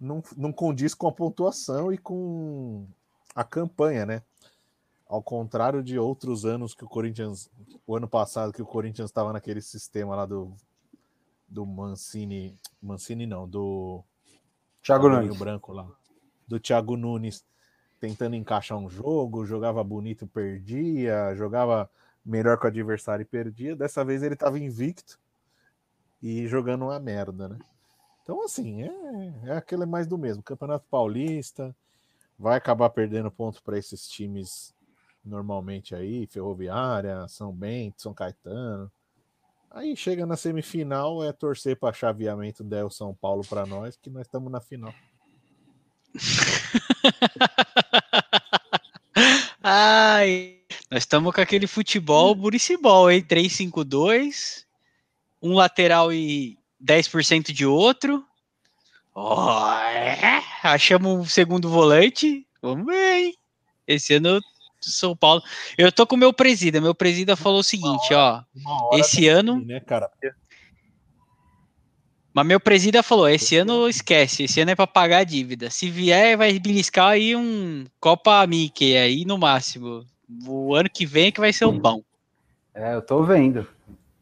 não, 0.00 0.22
não 0.38 0.54
condiz 0.54 0.94
com 0.94 1.06
a 1.06 1.12
pontuação 1.12 1.92
e 1.92 1.98
com 1.98 2.86
a 3.34 3.44
campanha, 3.44 4.06
né? 4.06 4.22
Ao 5.06 5.22
contrário 5.22 5.82
de 5.82 5.98
outros 5.98 6.46
anos 6.46 6.74
que 6.74 6.82
o 6.82 6.88
Corinthians, 6.88 7.50
o 7.86 7.94
ano 7.94 8.08
passado 8.08 8.54
que 8.54 8.62
o 8.62 8.66
Corinthians 8.66 9.10
estava 9.10 9.34
naquele 9.34 9.60
sistema 9.60 10.16
lá 10.16 10.24
do 10.24 10.50
do 11.46 11.66
Mancini, 11.66 12.58
Mancini 12.80 13.26
não, 13.26 13.46
do 13.46 14.02
Thiago 14.82 15.08
Nunes 15.08 15.36
branco 15.36 15.72
lá, 15.72 15.86
do 16.46 16.58
Thiago 16.58 16.96
Nunes 16.96 17.44
tentando 18.00 18.34
encaixar 18.34 18.78
um 18.78 18.88
jogo, 18.88 19.44
jogava 19.44 19.84
bonito, 19.84 20.26
perdia, 20.26 21.34
jogava 21.34 21.88
melhor 22.24 22.58
que 22.58 22.64
o 22.64 22.68
adversário 22.68 23.22
e 23.22 23.26
perdia. 23.26 23.76
Dessa 23.76 24.04
vez 24.04 24.22
ele 24.22 24.34
estava 24.34 24.58
invicto 24.58 25.18
e 26.22 26.46
jogando 26.46 26.86
uma 26.86 26.98
merda, 26.98 27.48
né? 27.48 27.58
Então, 28.22 28.42
assim, 28.42 28.82
é, 28.82 29.50
é 29.50 29.56
aquele 29.56 29.84
mais 29.84 30.06
do 30.06 30.16
mesmo. 30.16 30.42
Campeonato 30.42 30.86
Paulista 30.90 31.74
vai 32.38 32.56
acabar 32.56 32.88
perdendo 32.90 33.30
ponto 33.30 33.62
para 33.62 33.78
esses 33.78 34.08
times 34.08 34.74
normalmente 35.24 35.94
aí, 35.94 36.26
Ferroviária, 36.26 37.28
São 37.28 37.52
Bento, 37.52 38.00
São 38.00 38.14
Caetano. 38.14 38.90
Aí 39.72 39.96
chega 39.96 40.26
na 40.26 40.36
semifinal, 40.36 41.22
é 41.22 41.32
torcer 41.32 41.76
para 41.76 41.94
chaveamento 41.94 42.64
del 42.64 42.90
São 42.90 43.14
Paulo 43.14 43.44
para 43.48 43.64
nós, 43.64 43.96
que 43.96 44.10
nós 44.10 44.26
estamos 44.26 44.50
na 44.50 44.60
final. 44.60 44.92
Ai, 49.62 50.56
nós 50.90 51.04
estamos 51.04 51.32
com 51.32 51.40
aquele 51.40 51.68
futebol 51.68 52.34
buricibol, 52.34 53.08
hein? 53.08 53.22
3-5-2, 53.22 54.64
um 55.40 55.54
lateral 55.54 56.12
e 56.12 56.58
10% 56.84 57.52
de 57.52 57.64
outro. 57.64 58.26
Oh, 59.14 59.70
é? 59.84 60.42
Achamos 60.64 61.12
um 61.12 61.24
segundo 61.24 61.68
volante. 61.68 62.44
Vamos 62.60 62.86
ver, 62.86 63.18
hein? 63.18 63.36
Esse 63.86 64.14
ano 64.14 64.40
são 64.88 65.16
Paulo. 65.16 65.42
Eu 65.76 65.90
tô 65.90 66.06
com 66.06 66.16
o 66.16 66.18
meu 66.18 66.32
presida. 66.32 66.80
Meu 66.80 66.94
presida 66.94 67.36
falou 67.36 67.60
o 67.60 67.64
seguinte, 67.64 68.14
hora, 68.14 68.44
ó. 68.64 68.96
Esse 68.96 69.28
ano. 69.28 69.56
Assim, 69.56 69.64
né, 69.66 69.80
cara? 69.80 70.10
Mas 72.32 72.46
meu 72.46 72.60
presida 72.60 73.02
falou: 73.02 73.28
esse 73.28 73.56
ano 73.56 73.88
esquece, 73.88 74.44
esse 74.44 74.60
ano 74.60 74.70
é 74.70 74.74
para 74.76 74.86
pagar 74.86 75.18
a 75.18 75.24
dívida. 75.24 75.68
Se 75.70 75.90
vier, 75.90 76.36
vai 76.36 76.58
beliscar 76.58 77.08
aí 77.08 77.34
um 77.34 77.84
Copa 77.98 78.46
Mickey 78.46 78.96
aí 78.96 79.24
no 79.24 79.36
máximo. 79.36 80.04
O 80.46 80.74
ano 80.74 80.88
que 80.88 81.04
vem 81.04 81.26
é 81.26 81.32
que 81.32 81.40
vai 81.40 81.52
ser 81.52 81.64
o 81.64 81.72
bom. 81.72 82.02
É, 82.72 82.94
eu 82.94 83.02
tô 83.02 83.24
vendo. 83.24 83.66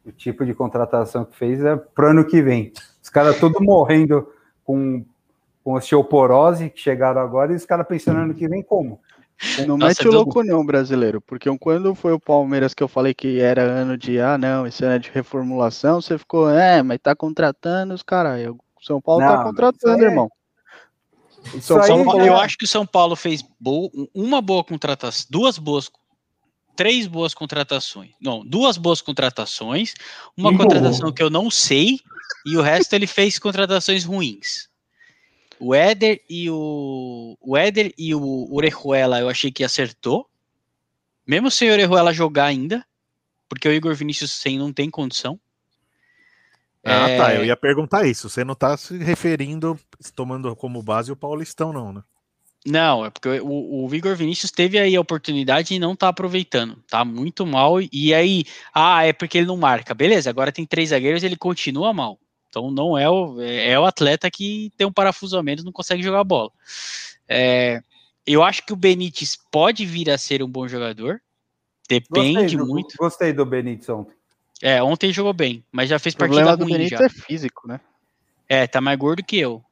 o 0.03 0.11
tipo 0.11 0.43
de 0.43 0.55
contratação 0.55 1.23
que 1.23 1.37
fez 1.37 1.63
é 1.63 1.75
pro 1.75 2.09
ano 2.09 2.25
que 2.25 2.41
vem. 2.41 2.73
Os 3.01 3.09
caras 3.09 3.39
todos 3.39 3.61
morrendo 3.61 4.27
com, 4.63 5.05
com 5.63 5.73
osteoporose 5.73 6.71
que 6.71 6.79
chegaram 6.79 7.21
agora 7.21 7.53
e 7.53 7.55
os 7.55 7.65
caras 7.65 7.87
pensando 7.87 8.19
ano 8.19 8.33
que 8.33 8.47
vem 8.47 8.63
como? 8.63 8.99
Não 9.65 9.77
Nossa, 9.77 10.03
mete 10.03 10.07
o 10.07 10.11
louco 10.11 10.43
não, 10.43 10.65
brasileiro, 10.65 11.21
porque 11.21 11.49
quando 11.59 11.95
foi 11.95 12.11
o 12.11 12.19
Palmeiras 12.19 12.73
que 12.73 12.83
eu 12.83 12.89
falei 12.89 13.13
que 13.13 13.39
era 13.39 13.61
ano 13.61 13.97
de, 13.97 14.19
ah 14.19 14.37
não, 14.37 14.67
esse 14.67 14.83
ano 14.83 14.95
é 14.95 14.99
de 14.99 15.09
reformulação, 15.09 16.01
você 16.01 16.17
ficou, 16.17 16.49
é, 16.49 16.83
mas 16.83 16.99
tá 17.01 17.15
contratando 17.15 17.93
os 17.93 18.03
caras, 18.03 18.45
o 18.47 18.57
São 18.81 19.01
Paulo 19.01 19.21
tá 19.21 19.27
não, 19.29 19.37
tá 19.37 19.43
contratando, 19.43 20.03
é... 20.03 20.07
irmão. 20.07 20.29
São 21.61 22.03
Paulo, 22.03 22.21
eu 22.25 22.35
acho 22.35 22.57
que 22.57 22.65
o 22.65 22.67
São 22.67 22.85
Paulo 22.85 23.15
fez 23.15 23.43
bo 23.59 23.89
uma 24.13 24.41
boa 24.41 24.63
contratação, 24.63 25.25
duas 25.29 25.57
boas, 25.57 25.89
três 26.75 27.07
boas 27.07 27.33
contratações. 27.33 28.11
Não, 28.21 28.45
duas 28.45 28.77
boas 28.77 29.01
contratações, 29.01 29.93
uma 30.35 30.55
contratação 30.55 31.11
que 31.11 31.23
eu 31.23 31.29
não 31.29 31.49
sei, 31.49 31.99
e 32.45 32.57
o 32.57 32.61
resto 32.61 32.93
ele 32.93 33.07
fez 33.07 33.39
contratações 33.39 34.03
ruins. 34.03 34.68
O 35.59 35.75
Éder 35.75 36.21
e 36.29 36.49
o, 36.49 37.37
o 37.41 37.57
Éder 37.57 37.93
e 37.97 38.15
o 38.15 38.47
Orejuela 38.51 39.19
eu 39.19 39.29
achei 39.29 39.51
que 39.51 39.63
acertou. 39.63 40.27
Mesmo 41.27 41.51
sem 41.51 41.69
o 41.69 41.73
Orejuela 41.73 42.13
jogar 42.13 42.45
ainda, 42.45 42.85
porque 43.47 43.67
o 43.67 43.73
Igor 43.73 43.93
Vinícius 43.93 44.31
sem 44.31 44.57
não 44.57 44.71
tem 44.71 44.89
condição. 44.89 45.39
Ah, 46.83 47.09
é... 47.09 47.17
tá. 47.17 47.35
Eu 47.35 47.45
ia 47.45 47.57
perguntar 47.57 48.05
isso. 48.05 48.29
Você 48.29 48.43
não 48.43 48.55
tá 48.55 48.77
se 48.77 48.97
referindo, 48.97 49.79
tomando 50.15 50.55
como 50.55 50.81
base 50.81 51.11
o 51.11 51.15
Paulistão, 51.15 51.73
não, 51.73 51.93
né? 51.93 52.03
Não, 52.65 53.05
é 53.05 53.09
porque 53.09 53.39
o, 53.39 53.85
o 53.85 53.95
Igor 53.95 54.15
Vinícius 54.15 54.51
teve 54.51 54.77
aí 54.77 54.95
a 54.95 55.01
oportunidade 55.01 55.73
e 55.73 55.79
não 55.79 55.95
tá 55.95 56.09
aproveitando. 56.09 56.77
Tá 56.89 57.05
muito 57.05 57.45
mal. 57.45 57.77
E 57.81 58.13
aí, 58.13 58.43
ah, 58.73 59.05
é 59.05 59.13
porque 59.13 59.37
ele 59.37 59.47
não 59.47 59.57
marca. 59.57 59.93
Beleza, 59.93 60.29
agora 60.29 60.51
tem 60.51 60.65
três 60.65 60.89
zagueiros 60.89 61.23
ele 61.23 61.37
continua 61.37 61.93
mal. 61.93 62.19
Então 62.49 62.71
não 62.71 62.97
é 62.97 63.09
o, 63.09 63.39
é, 63.41 63.71
é 63.71 63.79
o 63.79 63.85
atleta 63.85 64.29
que 64.29 64.71
tem 64.75 64.85
um 64.85 64.91
parafuso 64.91 65.37
a 65.37 65.43
menos, 65.43 65.63
não 65.63 65.71
consegue 65.71 66.03
jogar 66.03 66.23
bola. 66.23 66.51
É, 67.27 67.81
eu 68.25 68.43
acho 68.43 68.65
que 68.65 68.73
o 68.73 68.75
Benítez 68.75 69.37
pode 69.51 69.85
vir 69.85 70.09
a 70.09 70.17
ser 70.17 70.43
um 70.43 70.49
bom 70.49 70.67
jogador. 70.67 71.21
Depende 71.87 72.41
gostei 72.41 72.57
do, 72.57 72.67
muito. 72.67 72.95
Gostei 72.97 73.33
do 73.33 73.45
Benítez 73.45 73.89
ontem. 73.89 74.15
É, 74.61 74.83
ontem 74.83 75.13
jogou 75.13 75.33
bem, 75.33 75.63
mas 75.71 75.89
já 75.89 75.97
fez 75.99 76.15
partida 76.15 76.53
ruim. 76.53 76.63
O 76.63 76.65
Benítez 76.65 76.99
já. 76.99 77.05
é 77.05 77.09
físico, 77.09 77.67
né? 77.67 77.79
É, 78.47 78.67
tá 78.67 78.81
mais 78.81 78.97
gordo 78.97 79.23
que 79.23 79.37
eu. 79.37 79.63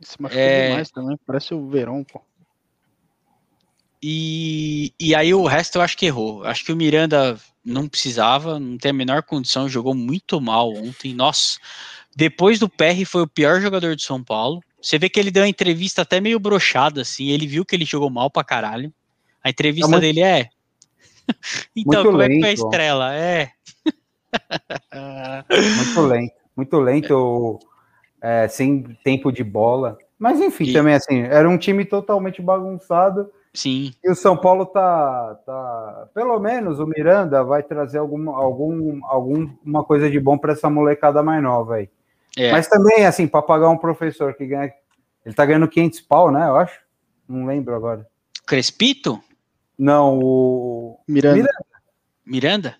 Se 0.00 0.20
machucou 0.20 0.42
é... 0.42 0.68
demais 0.68 0.90
também, 0.90 1.18
parece 1.26 1.54
o 1.54 1.68
Verão, 1.68 2.02
pô. 2.02 2.20
E, 4.02 4.92
e 5.00 5.14
aí 5.14 5.32
o 5.32 5.46
resto 5.46 5.76
eu 5.76 5.82
acho 5.82 5.96
que 5.96 6.04
errou. 6.04 6.44
Acho 6.44 6.62
que 6.64 6.72
o 6.72 6.76
Miranda 6.76 7.38
não 7.64 7.88
precisava, 7.88 8.58
não 8.60 8.76
tem 8.76 8.90
a 8.90 8.94
menor 8.94 9.22
condição, 9.22 9.68
jogou 9.68 9.94
muito 9.94 10.40
mal 10.40 10.70
ontem. 10.70 11.14
Nossa, 11.14 11.58
depois 12.14 12.58
do 12.58 12.68
PR 12.68 13.04
foi 13.06 13.22
o 13.22 13.28
pior 13.28 13.60
jogador 13.60 13.96
de 13.96 14.02
São 14.02 14.22
Paulo. 14.22 14.60
Você 14.80 14.98
vê 14.98 15.08
que 15.08 15.18
ele 15.18 15.30
deu 15.30 15.42
uma 15.42 15.48
entrevista 15.48 16.02
até 16.02 16.20
meio 16.20 16.38
brochada, 16.38 17.00
assim. 17.00 17.28
Ele 17.28 17.46
viu 17.46 17.64
que 17.64 17.74
ele 17.74 17.86
jogou 17.86 18.10
mal 18.10 18.30
pra 18.30 18.44
caralho. 18.44 18.92
A 19.42 19.48
entrevista 19.48 19.86
é 19.86 19.90
muito... 19.90 20.02
dele 20.02 20.20
é. 20.20 20.48
então, 21.74 22.02
muito 22.02 22.04
como 22.04 22.18
lento. 22.18 22.30
é 22.30 22.34
que 22.34 22.40
foi 22.40 22.50
a 22.50 22.52
estrela? 22.52 23.14
É. 23.14 23.50
muito 25.76 26.00
lento, 26.02 26.34
muito 26.56 26.78
lento, 26.80 27.58
é, 28.20 28.48
sem 28.48 28.82
tempo 29.02 29.32
de 29.32 29.42
bola. 29.42 29.96
Mas 30.18 30.40
enfim, 30.40 30.64
e... 30.64 30.72
também 30.72 30.94
assim, 30.94 31.20
era 31.22 31.48
um 31.48 31.56
time 31.56 31.84
totalmente 31.84 32.42
bagunçado 32.42 33.30
Sim. 33.54 33.94
E 34.02 34.10
o 34.10 34.16
São 34.16 34.36
Paulo 34.36 34.66
tá, 34.66 35.40
tá 35.46 36.08
pelo 36.12 36.40
menos 36.40 36.80
o 36.80 36.86
Miranda 36.86 37.44
vai 37.44 37.62
trazer 37.62 37.98
algum, 37.98 38.30
algum, 38.30 39.00
alguma 39.06 39.84
coisa 39.84 40.10
de 40.10 40.18
bom 40.18 40.36
para 40.36 40.52
essa 40.52 40.68
molecada 40.68 41.22
mais 41.22 41.40
nova 41.40 41.76
aí. 41.76 41.88
É. 42.36 42.50
Mas 42.50 42.66
também, 42.66 43.06
assim, 43.06 43.28
para 43.28 43.40
pagar 43.42 43.70
um 43.70 43.78
professor 43.78 44.34
que 44.34 44.44
ganha. 44.44 44.72
Ele 45.24 45.34
tá 45.34 45.46
ganhando 45.46 45.68
500 45.68 46.00
pau, 46.00 46.32
né? 46.32 46.48
Eu 46.48 46.56
acho. 46.56 46.80
Não 47.28 47.46
lembro 47.46 47.76
agora. 47.76 48.06
Crespito? 48.44 49.22
Não, 49.78 50.18
o. 50.18 50.98
Miranda. 51.06 51.36
Miranda? 51.36 51.54
Miranda? 52.26 52.76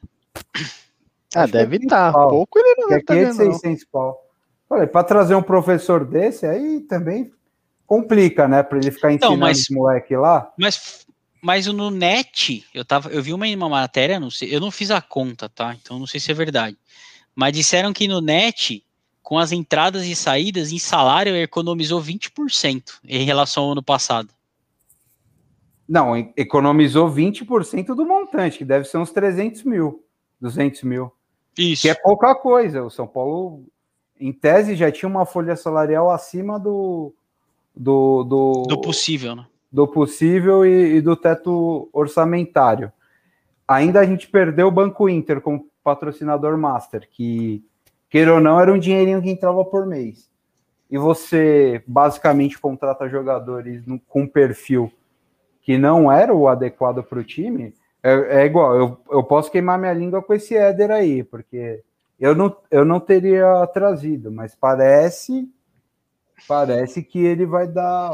Ah, 1.35 1.47
deve 1.47 1.77
estar. 1.77 2.13
Tá. 2.13 2.29
Pouco 2.29 2.59
ele 2.59 2.75
não 2.79 2.93
é 2.93 3.01
500, 3.01 3.37
tá 3.37 3.45
600 3.45 3.85
pau. 3.85 4.21
Falei, 4.69 4.87
para 4.87 5.05
trazer 5.05 5.35
um 5.35 5.43
professor 5.43 6.05
desse, 6.05 6.47
aí 6.47 6.81
também 6.81 7.31
complica, 7.87 8.49
né? 8.49 8.63
Para 8.63 8.79
ele 8.79 8.91
ficar 8.91 9.13
ensinando 9.13 9.35
então, 9.35 9.47
mas, 9.47 9.61
esse 9.61 9.75
moleque 9.75 10.17
lá. 10.17 10.53
Mas, 10.59 11.07
mas 11.43 11.67
no 11.67 11.91
net, 11.91 12.65
eu 12.73 12.85
tava, 12.85 13.11
eu 13.11 13.23
vi 13.23 13.33
uma, 13.33 13.47
uma 13.47 13.69
matéria, 13.69 14.19
não 14.19 14.31
sei, 14.31 14.55
eu 14.55 14.61
não 14.61 14.71
fiz 14.71 14.91
a 14.91 15.01
conta, 15.01 15.49
tá? 15.49 15.77
Então 15.81 15.99
não 15.99 16.07
sei 16.07 16.21
se 16.21 16.31
é 16.31 16.35
verdade. 16.35 16.77
Mas 17.35 17.53
disseram 17.53 17.93
que 17.93 18.07
no 18.07 18.21
net, 18.21 18.85
com 19.23 19.39
as 19.39 19.53
entradas 19.53 20.05
e 20.05 20.15
saídas, 20.15 20.73
em 20.73 20.79
salário 20.79 21.35
economizou 21.37 22.01
20% 22.01 23.01
em 23.05 23.25
relação 23.25 23.65
ao 23.65 23.73
ano 23.73 23.83
passado. 23.83 24.31
Não, 25.87 26.17
economizou 26.37 27.11
20% 27.11 27.95
do 27.95 28.07
montante, 28.07 28.59
que 28.59 28.65
deve 28.65 28.87
ser 28.87 28.97
uns 28.97 29.11
300 29.11 29.65
mil, 29.65 30.03
200 30.41 30.83
mil. 30.83 31.13
Isso. 31.59 31.83
Que 31.83 31.91
é 31.91 31.95
pouca 31.95 32.35
coisa. 32.35 32.83
O 32.83 32.91
São 32.91 33.07
Paulo, 33.07 33.67
em 34.19 34.33
tese, 34.33 34.75
já 34.75 34.91
tinha 34.91 35.09
uma 35.09 35.27
folha 35.27 35.55
salarial 35.57 36.11
acima 36.11 36.59
do, 36.59 37.15
do, 37.75 38.25
do, 38.25 38.63
do 38.69 38.81
possível, 38.81 39.37
né? 39.37 39.47
Do 39.73 39.89
possível 39.89 40.65
e, 40.65 40.97
e, 40.97 41.01
do 41.01 41.17
teto 41.17 41.89
orçamentário. 41.93 42.93
Ainda 43.67 44.01
a 44.01 44.05
gente 44.05 44.29
perdeu 44.29 44.69
o 44.69 44.73
Banco 44.73 45.09
Inter 45.09 45.41
como 45.41 45.67
patrocinador 45.83 46.57
master, 46.57 47.09
que, 47.11 47.65
queira 48.09 48.35
ou 48.35 48.41
não, 48.41 48.61
era 48.61 48.73
um 48.73 48.79
dinheirinho 48.79 49.21
que 49.21 49.31
entrava 49.31 49.65
por 49.65 49.87
mês. 49.87 50.31
E 50.91 50.97
você 50.97 51.83
basicamente 51.87 52.59
contrata 52.59 53.09
jogadores 53.09 53.85
no, 53.87 53.99
com 53.99 54.27
perfil 54.27 54.93
que 55.61 55.79
não 55.79 56.13
era 56.13 56.33
o 56.33 56.47
adequado 56.47 57.03
para 57.03 57.19
o 57.19 57.25
time, 57.25 57.75
é, 58.03 58.43
é, 58.43 58.45
igual, 58.45 58.77
eu, 58.77 58.99
eu 59.11 59.25
posso 59.25 59.51
queimar 59.51 59.79
minha 59.79 59.95
língua 59.95 60.23
com 60.23 60.35
esse 60.35 60.55
Éder 60.55 60.91
aí, 60.91 61.25
porque 61.25 61.83
eu 62.21 62.35
não, 62.35 62.55
eu 62.71 62.85
não 62.85 63.01
teria 63.01 63.67
trazido, 63.69 64.31
mas 64.31 64.55
parece 64.55 65.49
parece 66.47 67.03
que 67.03 67.19
ele 67.19 67.47
vai 67.47 67.67
dar 67.67 68.11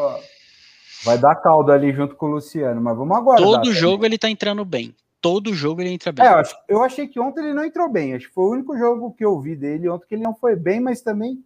vai 1.05 1.19
dar 1.19 1.35
caldo 1.37 1.73
ali 1.73 1.93
junto 1.93 2.15
com 2.15 2.27
o 2.27 2.31
Luciano, 2.33 2.81
mas 2.81 2.97
vamos 2.97 3.17
aguardar. 3.17 3.47
Todo 3.47 3.73
jogo 3.73 4.05
ele 4.05 4.19
tá 4.19 4.29
entrando 4.29 4.65
bem. 4.65 4.95
Todo 5.21 5.55
jogo 5.55 5.81
ele 5.81 5.91
entra 5.91 6.13
bem. 6.13 6.25
É, 6.25 6.31
eu, 6.31 6.37
acho, 6.37 6.57
eu 6.69 6.83
achei 6.83 7.07
que 7.07 7.21
ontem 7.21 7.41
ele 7.41 7.55
não 7.55 7.65
entrou 7.65 7.89
bem. 7.89 8.15
Acho 8.15 8.29
que 8.29 8.35
foi 8.35 8.45
o 8.45 8.53
único 8.53 8.77
jogo 8.77 9.13
que 9.13 9.25
eu 9.25 9.39
vi 9.39 9.55
dele 9.55 9.89
ontem 9.89 10.07
que 10.09 10.15
ele 10.15 10.23
não 10.23 10.35
foi 10.35 10.57
bem, 10.57 10.81
mas 10.81 11.03
também 11.03 11.43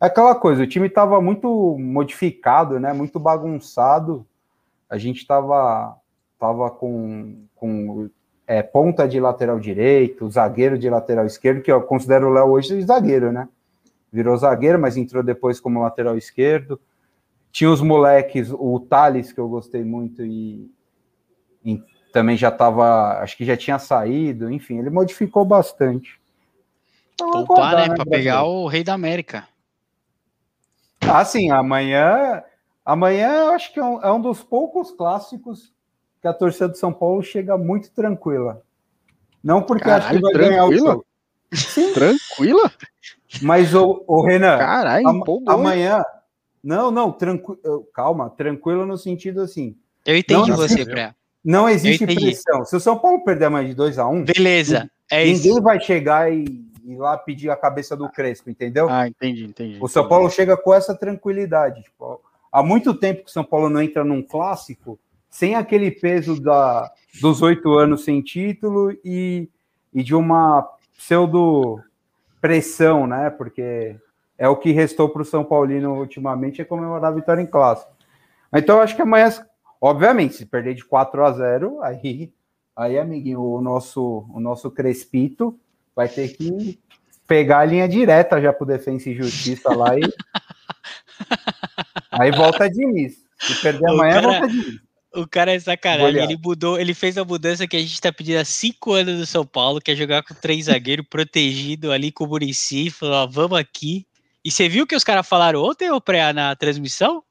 é 0.00 0.06
aquela 0.06 0.34
coisa, 0.34 0.62
o 0.62 0.66
time 0.66 0.86
estava 0.86 1.20
muito 1.20 1.76
modificado, 1.78 2.80
né? 2.80 2.90
Muito 2.92 3.20
bagunçado. 3.20 4.26
A 4.88 4.96
gente 4.96 5.18
estava 5.18 5.94
tava 6.38 6.70
com, 6.70 7.44
com 7.54 8.08
é, 8.46 8.62
ponta 8.62 9.06
de 9.06 9.20
lateral 9.20 9.60
direito, 9.60 10.30
zagueiro 10.30 10.78
de 10.78 10.88
lateral 10.88 11.26
esquerdo, 11.26 11.60
que 11.60 11.70
eu 11.70 11.82
considero 11.82 12.28
o 12.28 12.32
Léo 12.32 12.48
hoje 12.48 12.80
zagueiro, 12.80 13.30
né? 13.30 13.46
Virou 14.12 14.36
zagueiro, 14.36 14.78
mas 14.78 14.96
entrou 14.96 15.22
depois 15.22 15.60
como 15.60 15.82
lateral 15.82 16.16
esquerdo. 16.16 16.80
Tinha 17.52 17.70
os 17.70 17.80
moleques, 17.80 18.50
o 18.52 18.78
Thales, 18.80 19.32
que 19.32 19.40
eu 19.40 19.48
gostei 19.48 19.84
muito, 19.84 20.24
e, 20.24 20.70
e 21.64 21.82
também 22.12 22.36
já 22.36 22.48
estava, 22.48 23.18
acho 23.20 23.36
que 23.36 23.44
já 23.44 23.56
tinha 23.56 23.78
saído, 23.78 24.50
enfim, 24.50 24.78
ele 24.78 24.90
modificou 24.90 25.44
bastante. 25.44 26.20
Então, 27.14 27.44
Poupar, 27.44 27.76
né, 27.76 27.88
né 27.88 27.94
para 27.94 28.06
pegar 28.06 28.44
o 28.44 28.66
Rei 28.66 28.84
da 28.84 28.94
América. 28.94 29.46
Ah, 31.00 31.24
sim, 31.24 31.50
amanhã, 31.50 32.42
amanhã 32.84 33.50
acho 33.50 33.72
que 33.72 33.80
é 33.80 33.84
um, 33.84 34.02
é 34.02 34.12
um 34.12 34.20
dos 34.20 34.42
poucos 34.42 34.90
clássicos 34.92 35.72
que 36.20 36.28
a 36.28 36.32
torcida 36.32 36.68
do 36.68 36.76
São 36.76 36.92
Paulo 36.92 37.22
chega 37.22 37.56
muito 37.56 37.90
tranquila. 37.90 38.62
Não 39.42 39.62
porque 39.62 39.84
Caralho, 39.84 40.04
acho 40.04 40.14
que 40.14 40.20
vai 40.20 40.32
tranquila? 40.32 40.50
ganhar 40.50 40.66
o 40.66 40.76
jogo. 40.76 41.06
Sim. 41.52 41.92
Tranquila? 41.92 42.72
Mas 43.42 43.74
o, 43.74 44.04
o 44.06 44.22
Renan, 44.22 44.58
Caralho, 44.58 45.08
am 45.08 45.22
amanhã. 45.46 46.04
Não, 46.62 46.90
não, 46.90 47.12
tranquilo, 47.12 47.58
calma, 47.94 48.30
tranquilo 48.30 48.84
no 48.84 48.98
sentido 48.98 49.40
assim. 49.40 49.76
Eu 50.04 50.16
entendi 50.16 50.50
não, 50.50 50.56
você, 50.56 50.84
Pré. 50.84 51.14
Não 51.44 51.68
existe 51.68 52.04
pressão. 52.04 52.64
Se 52.64 52.76
o 52.76 52.80
São 52.80 52.98
Paulo 52.98 53.24
perder 53.24 53.48
mais 53.48 53.66
de 53.66 53.74
2 53.74 53.98
a 53.98 54.06
1 54.06 54.14
um, 54.14 54.24
beleza. 54.24 54.90
É 55.10 55.24
ninguém 55.24 55.52
isso. 55.52 55.62
vai 55.62 55.80
chegar 55.80 56.32
e, 56.32 56.44
ir 56.84 56.96
lá 56.96 57.16
pedir 57.16 57.50
a 57.50 57.56
cabeça 57.56 57.96
do 57.96 58.08
Crespo, 58.08 58.50
entendeu? 58.50 58.88
Ah, 58.88 59.06
entendi, 59.06 59.44
entendi. 59.44 59.78
O 59.80 59.88
São 59.88 60.06
Paulo 60.06 60.28
chega 60.30 60.56
com 60.56 60.74
essa 60.74 60.94
tranquilidade. 60.94 61.82
Tipo, 61.82 62.20
há 62.52 62.62
muito 62.62 62.94
tempo 62.94 63.24
que 63.24 63.30
o 63.30 63.32
São 63.32 63.44
Paulo 63.44 63.68
não 63.70 63.82
entra 63.82 64.04
num 64.04 64.22
clássico 64.22 64.98
sem 65.28 65.54
aquele 65.54 65.90
peso 65.90 66.40
da, 66.40 66.90
dos 67.20 67.40
oito 67.40 67.72
anos 67.72 68.04
sem 68.04 68.20
título 68.20 68.92
e, 69.04 69.48
e 69.94 70.02
de 70.02 70.14
uma 70.14 70.68
pseudo 70.96 71.80
pressão, 72.40 73.06
né? 73.06 73.30
Porque 73.30 73.96
é 74.38 74.48
o 74.48 74.56
que 74.56 74.72
restou 74.72 75.08
para 75.08 75.22
o 75.22 75.24
São 75.24 75.44
Paulino 75.44 75.94
ultimamente 75.98 76.62
é 76.62 76.64
comemorar 76.64 77.12
a 77.12 77.14
vitória 77.14 77.42
em 77.42 77.46
clássico. 77.46 77.92
Então, 78.54 78.76
eu 78.76 78.82
acho 78.82 78.96
que 78.96 79.02
amanhã, 79.02 79.28
obviamente, 79.80 80.34
se 80.34 80.46
perder 80.46 80.74
de 80.74 80.84
4 80.84 81.24
a 81.24 81.32
0, 81.32 81.82
aí, 81.82 82.32
aí 82.74 82.98
amiguinho, 82.98 83.42
o 83.42 83.60
nosso, 83.60 84.26
o 84.32 84.40
nosso 84.40 84.70
Crespito 84.70 85.58
vai 85.94 86.08
ter 86.08 86.28
que 86.28 86.80
pegar 87.26 87.60
a 87.60 87.64
linha 87.64 87.88
direta 87.88 88.40
já 88.40 88.52
pro 88.52 88.66
Defensa 88.66 89.10
e 89.10 89.14
Justiça 89.14 89.74
lá 89.74 89.96
e. 89.98 90.02
Aí 92.10 92.32
volta 92.32 92.68
Diniz. 92.68 93.24
Se 93.38 93.62
perder 93.62 93.88
amanhã, 93.88 94.20
cara, 94.20 94.40
volta 94.40 94.48
Diniz. 94.48 94.89
O 95.12 95.26
cara 95.26 95.52
é 95.52 95.58
sacanagem. 95.58 96.22
Ele 96.22 96.36
mudou, 96.36 96.78
ele 96.78 96.94
fez 96.94 97.18
a 97.18 97.24
mudança 97.24 97.66
que 97.66 97.76
a 97.76 97.80
gente 97.80 98.00
tá 98.00 98.12
pedindo 98.12 98.38
há 98.38 98.44
cinco 98.44 98.92
anos 98.92 99.18
no 99.18 99.26
São 99.26 99.44
Paulo, 99.44 99.80
que 99.80 99.90
é 99.90 99.96
jogar 99.96 100.22
com 100.22 100.34
três 100.34 100.66
zagueiros 100.66 101.06
protegido 101.10 101.90
ali 101.90 102.12
com 102.12 102.24
o 102.24 102.28
Murici. 102.28 102.90
Falou, 102.90 103.16
ó, 103.16 103.26
vamos 103.26 103.58
aqui. 103.58 104.06
E 104.44 104.50
você 104.50 104.68
viu 104.68 104.86
que 104.86 104.94
os 104.94 105.04
caras 105.04 105.26
falaram 105.26 105.62
ontem 105.62 105.90
ou 105.90 106.00
pré 106.00 106.32
na 106.32 106.54
transmissão? 106.54 107.22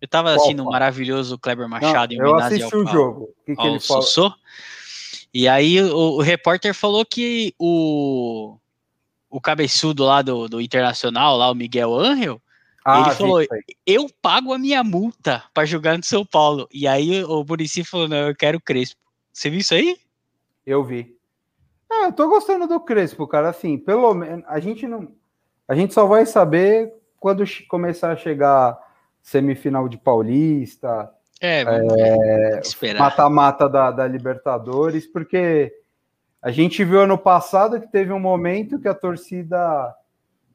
Eu 0.00 0.08
tava 0.08 0.34
assistindo 0.34 0.62
um 0.62 0.70
maravilhoso 0.70 1.38
Kleber 1.38 1.68
Machado 1.68 2.14
Não, 2.14 2.26
em 2.26 2.28
Eu 2.28 2.36
assisti 2.36 2.74
ao, 2.74 2.80
o 2.80 2.86
jogo. 2.86 3.22
O 3.22 3.44
que, 3.44 3.56
que 3.56 3.66
ele 3.66 3.80
falou? 3.80 4.34
E 5.32 5.48
aí 5.48 5.80
o, 5.80 6.16
o, 6.16 6.20
repórter 6.22 6.74
falou 6.74 7.04
que 7.04 7.54
o, 7.58 8.56
o 9.28 9.40
cabeçudo 9.40 10.04
lá 10.04 10.22
do, 10.22 10.48
do 10.48 10.60
Internacional, 10.60 11.36
lá 11.36 11.50
o 11.50 11.54
Miguel 11.54 11.94
Angel, 11.94 12.40
ah, 12.86 13.00
ele 13.00 13.16
falou: 13.16 13.44
Eu 13.84 14.06
pago 14.22 14.52
a 14.52 14.58
minha 14.58 14.84
multa 14.84 15.42
para 15.52 15.66
jogar 15.66 15.98
no 15.98 16.04
São 16.04 16.24
Paulo. 16.24 16.68
E 16.72 16.86
aí 16.86 17.24
o 17.24 17.44
Murici 17.44 17.82
falou: 17.82 18.06
Não, 18.06 18.28
eu 18.28 18.36
quero 18.36 18.58
o 18.58 18.60
Crespo. 18.60 19.00
Você 19.32 19.50
viu 19.50 19.58
isso 19.58 19.74
aí? 19.74 19.96
Eu 20.64 20.84
vi. 20.84 21.16
É, 21.90 22.06
eu 22.06 22.12
tô 22.12 22.28
gostando 22.28 22.68
do 22.68 22.78
Crespo, 22.78 23.26
cara. 23.26 23.48
Assim, 23.48 23.76
pelo 23.76 24.14
menos 24.14 24.44
a 24.46 24.60
gente 24.60 24.86
não. 24.86 25.12
A 25.66 25.74
gente 25.74 25.92
só 25.92 26.06
vai 26.06 26.24
saber 26.24 26.92
quando 27.18 27.42
começar 27.68 28.12
a 28.12 28.16
chegar 28.16 28.78
semifinal 29.20 29.88
de 29.88 29.98
Paulista. 29.98 31.10
É, 31.40 31.62
é 31.62 32.94
mata-mata 32.96 33.68
da, 33.68 33.90
da 33.90 34.06
Libertadores, 34.06 35.06
porque 35.08 35.74
a 36.40 36.52
gente 36.52 36.84
viu 36.84 37.00
ano 37.00 37.18
passado 37.18 37.80
que 37.80 37.90
teve 37.90 38.12
um 38.12 38.20
momento 38.20 38.78
que 38.78 38.86
a 38.86 38.94
torcida 38.94 39.92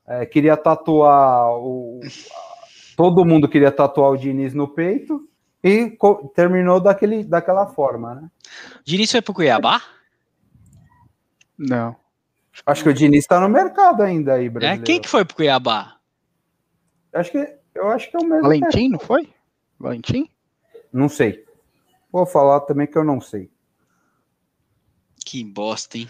é, 0.08 0.26
queria 0.26 0.58
tatuar 0.58 1.52
o. 1.58 2.00
Todo 2.96 3.26
mundo 3.26 3.48
queria 3.48 3.72
tatuar 3.72 4.12
o 4.12 4.18
Diniz 4.18 4.54
no 4.54 4.68
peito 4.68 5.28
e 5.64 5.98
terminou 6.36 6.80
daquele, 6.80 7.24
daquela 7.24 7.68
forma, 7.68 8.16
né? 8.16 8.32
Diniz 8.84 9.12
foi 9.12 9.22
pro 9.22 9.34
Cuiabá? 9.34 9.82
Não. 11.58 11.96
Acho 12.66 12.84
que 12.84 12.90
o 12.90 12.94
Diniz 12.94 13.24
está 13.24 13.40
no 13.40 13.48
mercado 13.48 14.04
ainda 14.04 14.34
aí, 14.34 14.50
brasileiro. 14.50 14.84
É, 14.84 14.86
quem 14.86 15.00
que 15.00 15.08
foi 15.08 15.24
pro 15.24 15.36
Cuiabá? 15.36 15.98
Acho 17.14 17.32
que, 17.32 17.58
eu 17.76 17.90
acho 17.90 18.10
que 18.10 18.18
é 18.18 18.20
o 18.20 18.26
mesmo. 18.26 18.44
Valentim, 18.44 18.90
não 18.90 19.00
foi? 19.00 19.30
Valentim? 19.80 20.30
Não 20.92 21.08
sei. 21.08 21.46
Vou 22.12 22.26
falar 22.26 22.62
também 22.62 22.88
que 22.88 22.98
eu 22.98 23.04
não 23.04 23.22
sei. 23.22 23.50
Que 25.26 25.44
bosta, 25.44 25.98
hein? 25.98 26.10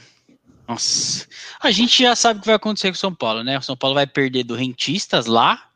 Nossa. 0.72 1.28
A 1.60 1.70
gente 1.70 2.02
já 2.02 2.16
sabe 2.16 2.40
o 2.40 2.42
que 2.42 2.48
vai 2.48 2.56
acontecer 2.56 2.88
com 2.88 2.96
o 2.96 3.00
São 3.00 3.14
Paulo, 3.14 3.44
né? 3.44 3.58
O 3.58 3.62
São 3.62 3.76
Paulo 3.76 3.96
vai 3.96 4.08
perder 4.08 4.44
do 4.44 4.56
Rentistas 4.56 5.26
lá. 5.26 5.70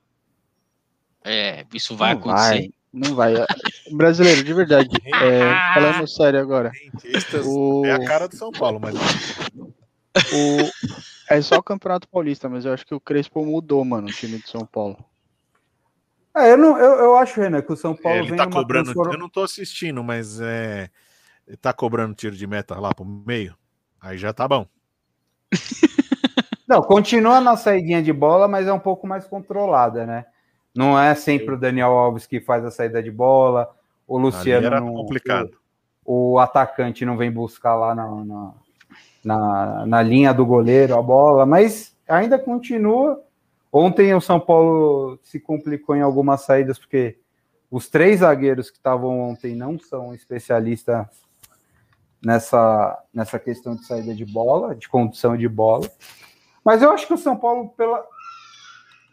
É, 1.23 1.65
isso 1.73 1.97
vai 1.97 2.13
não 2.13 2.21
acontecer. 2.21 2.49
Vai, 2.49 2.71
não 2.93 3.15
vai. 3.15 3.33
Brasileiro, 3.91 4.43
de 4.43 4.53
verdade. 4.53 4.89
é, 5.21 5.73
falando 5.73 6.07
sério 6.07 6.39
agora. 6.39 6.71
Rentistas 6.71 7.45
o... 7.45 7.85
é 7.85 7.91
a 7.91 8.05
cara 8.05 8.27
do 8.27 8.35
São 8.35 8.51
Paulo, 8.51 8.79
mas. 8.79 8.95
O... 8.95 10.89
É 11.29 11.41
só 11.41 11.55
o 11.55 11.63
Campeonato 11.63 12.07
Paulista, 12.07 12.47
mas 12.47 12.63
eu 12.63 12.73
acho 12.73 12.85
que 12.85 12.95
o 12.95 12.99
Crespo 12.99 13.43
mudou, 13.43 13.83
mano, 13.83 14.07
o 14.07 14.11
time 14.11 14.39
de 14.39 14.49
São 14.49 14.65
Paulo. 14.65 15.03
É, 16.37 16.53
eu, 16.53 16.57
não, 16.57 16.77
eu, 16.77 16.91
eu 16.99 17.17
acho, 17.17 17.41
Renan, 17.41 17.61
que 17.61 17.73
o 17.73 17.77
São 17.77 17.95
Paulo 17.95 18.19
ele 18.19 18.29
vem 18.29 18.37
tá 18.37 18.47
cobrando. 18.47 18.85
Transform... 18.85 19.11
Eu 19.11 19.19
não 19.19 19.29
tô 19.29 19.41
assistindo, 19.41 20.01
mas 20.03 20.39
é. 20.39 20.89
Ele 21.45 21.57
tá 21.57 21.73
cobrando 21.73 22.15
tiro 22.15 22.35
de 22.35 22.47
meta 22.47 22.79
lá 22.79 22.93
pro 22.93 23.05
meio. 23.05 23.57
Aí 23.99 24.17
já 24.17 24.31
tá 24.31 24.47
bom. 24.47 24.67
Não, 26.67 26.81
continua 26.81 27.39
na 27.39 27.55
saída 27.55 28.01
de 28.01 28.11
bola, 28.11 28.47
mas 28.47 28.67
é 28.67 28.73
um 28.73 28.79
pouco 28.79 29.05
mais 29.05 29.25
controlada, 29.25 30.05
né? 30.05 30.25
Não 30.75 30.99
é 30.99 31.13
sempre 31.15 31.53
o 31.53 31.59
Daniel 31.59 31.91
Alves 31.91 32.25
que 32.25 32.41
faz 32.41 32.65
a 32.65 32.71
saída 32.71 33.01
de 33.01 33.11
bola, 33.11 33.69
o 34.07 34.17
Luciano. 34.17 34.65
era 34.65 34.81
não, 34.81 34.93
complicado. 34.93 35.51
O, 36.03 36.33
o, 36.33 36.39
atacante 36.39 37.05
não 37.05 37.17
vem 37.17 37.31
buscar 37.31 37.75
lá 37.75 37.95
na, 37.95 38.07
na, 38.25 38.53
na, 39.23 39.85
na 39.85 40.01
linha 40.01 40.33
do 40.33 40.45
goleiro 40.45 40.97
a 40.97 41.01
bola, 41.01 41.45
mas 41.45 41.95
ainda 42.07 42.37
continua. 42.37 43.21
Ontem 43.71 44.13
o 44.13 44.21
São 44.21 44.39
Paulo 44.39 45.19
se 45.21 45.39
complicou 45.39 45.95
em 45.95 46.01
algumas 46.01 46.41
saídas, 46.41 46.79
porque 46.79 47.17
os 47.69 47.89
três 47.89 48.19
zagueiros 48.19 48.69
que 48.69 48.77
estavam 48.77 49.19
ontem 49.19 49.55
não 49.55 49.79
são 49.79 50.13
especialistas 50.13 51.05
nessa, 52.25 53.03
nessa 53.13 53.37
questão 53.37 53.75
de 53.75 53.85
saída 53.85 54.15
de 54.15 54.25
bola, 54.25 54.73
de 54.73 54.89
condução 54.89 55.37
de 55.37 55.47
bola. 55.47 55.87
Mas 56.63 56.81
eu 56.81 56.89
acho 56.91 57.05
que 57.05 57.13
o 57.13 57.17
São 57.17 57.37
Paulo, 57.37 57.69
pela. 57.77 58.03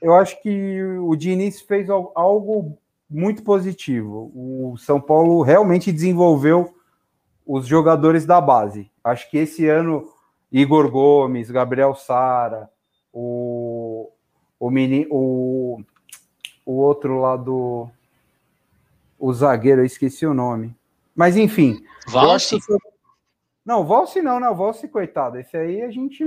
Eu 0.00 0.14
acho 0.14 0.40
que 0.42 0.82
o 0.82 1.14
Diniz 1.14 1.60
fez 1.60 1.90
algo 1.90 2.78
muito 3.08 3.42
positivo. 3.42 4.32
O 4.34 4.76
São 4.78 4.98
Paulo 4.98 5.42
realmente 5.42 5.92
desenvolveu 5.92 6.74
os 7.46 7.66
jogadores 7.66 8.24
da 8.24 8.40
base. 8.40 8.90
Acho 9.04 9.30
que 9.30 9.36
esse 9.36 9.68
ano, 9.68 10.08
Igor 10.50 10.90
Gomes, 10.90 11.50
Gabriel 11.50 11.94
Sara, 11.94 12.70
o, 13.12 14.10
o, 14.58 14.70
mini, 14.70 15.06
o, 15.10 15.82
o 16.64 16.72
outro 16.72 17.20
lá 17.20 17.36
do. 17.36 17.88
O 19.18 19.32
zagueiro, 19.32 19.82
eu 19.82 19.86
esqueci 19.86 20.26
o 20.26 20.34
nome. 20.34 20.74
Mas 21.14 21.36
enfim. 21.36 21.84
Valse? 22.08 22.58
Não, 23.64 23.84
Valse 23.84 24.20
não, 24.20 24.40
não, 24.40 24.54
Valse, 24.54 24.88
coitado. 24.88 25.38
Esse 25.38 25.56
aí 25.56 25.82
a 25.82 25.90
gente 25.90 26.24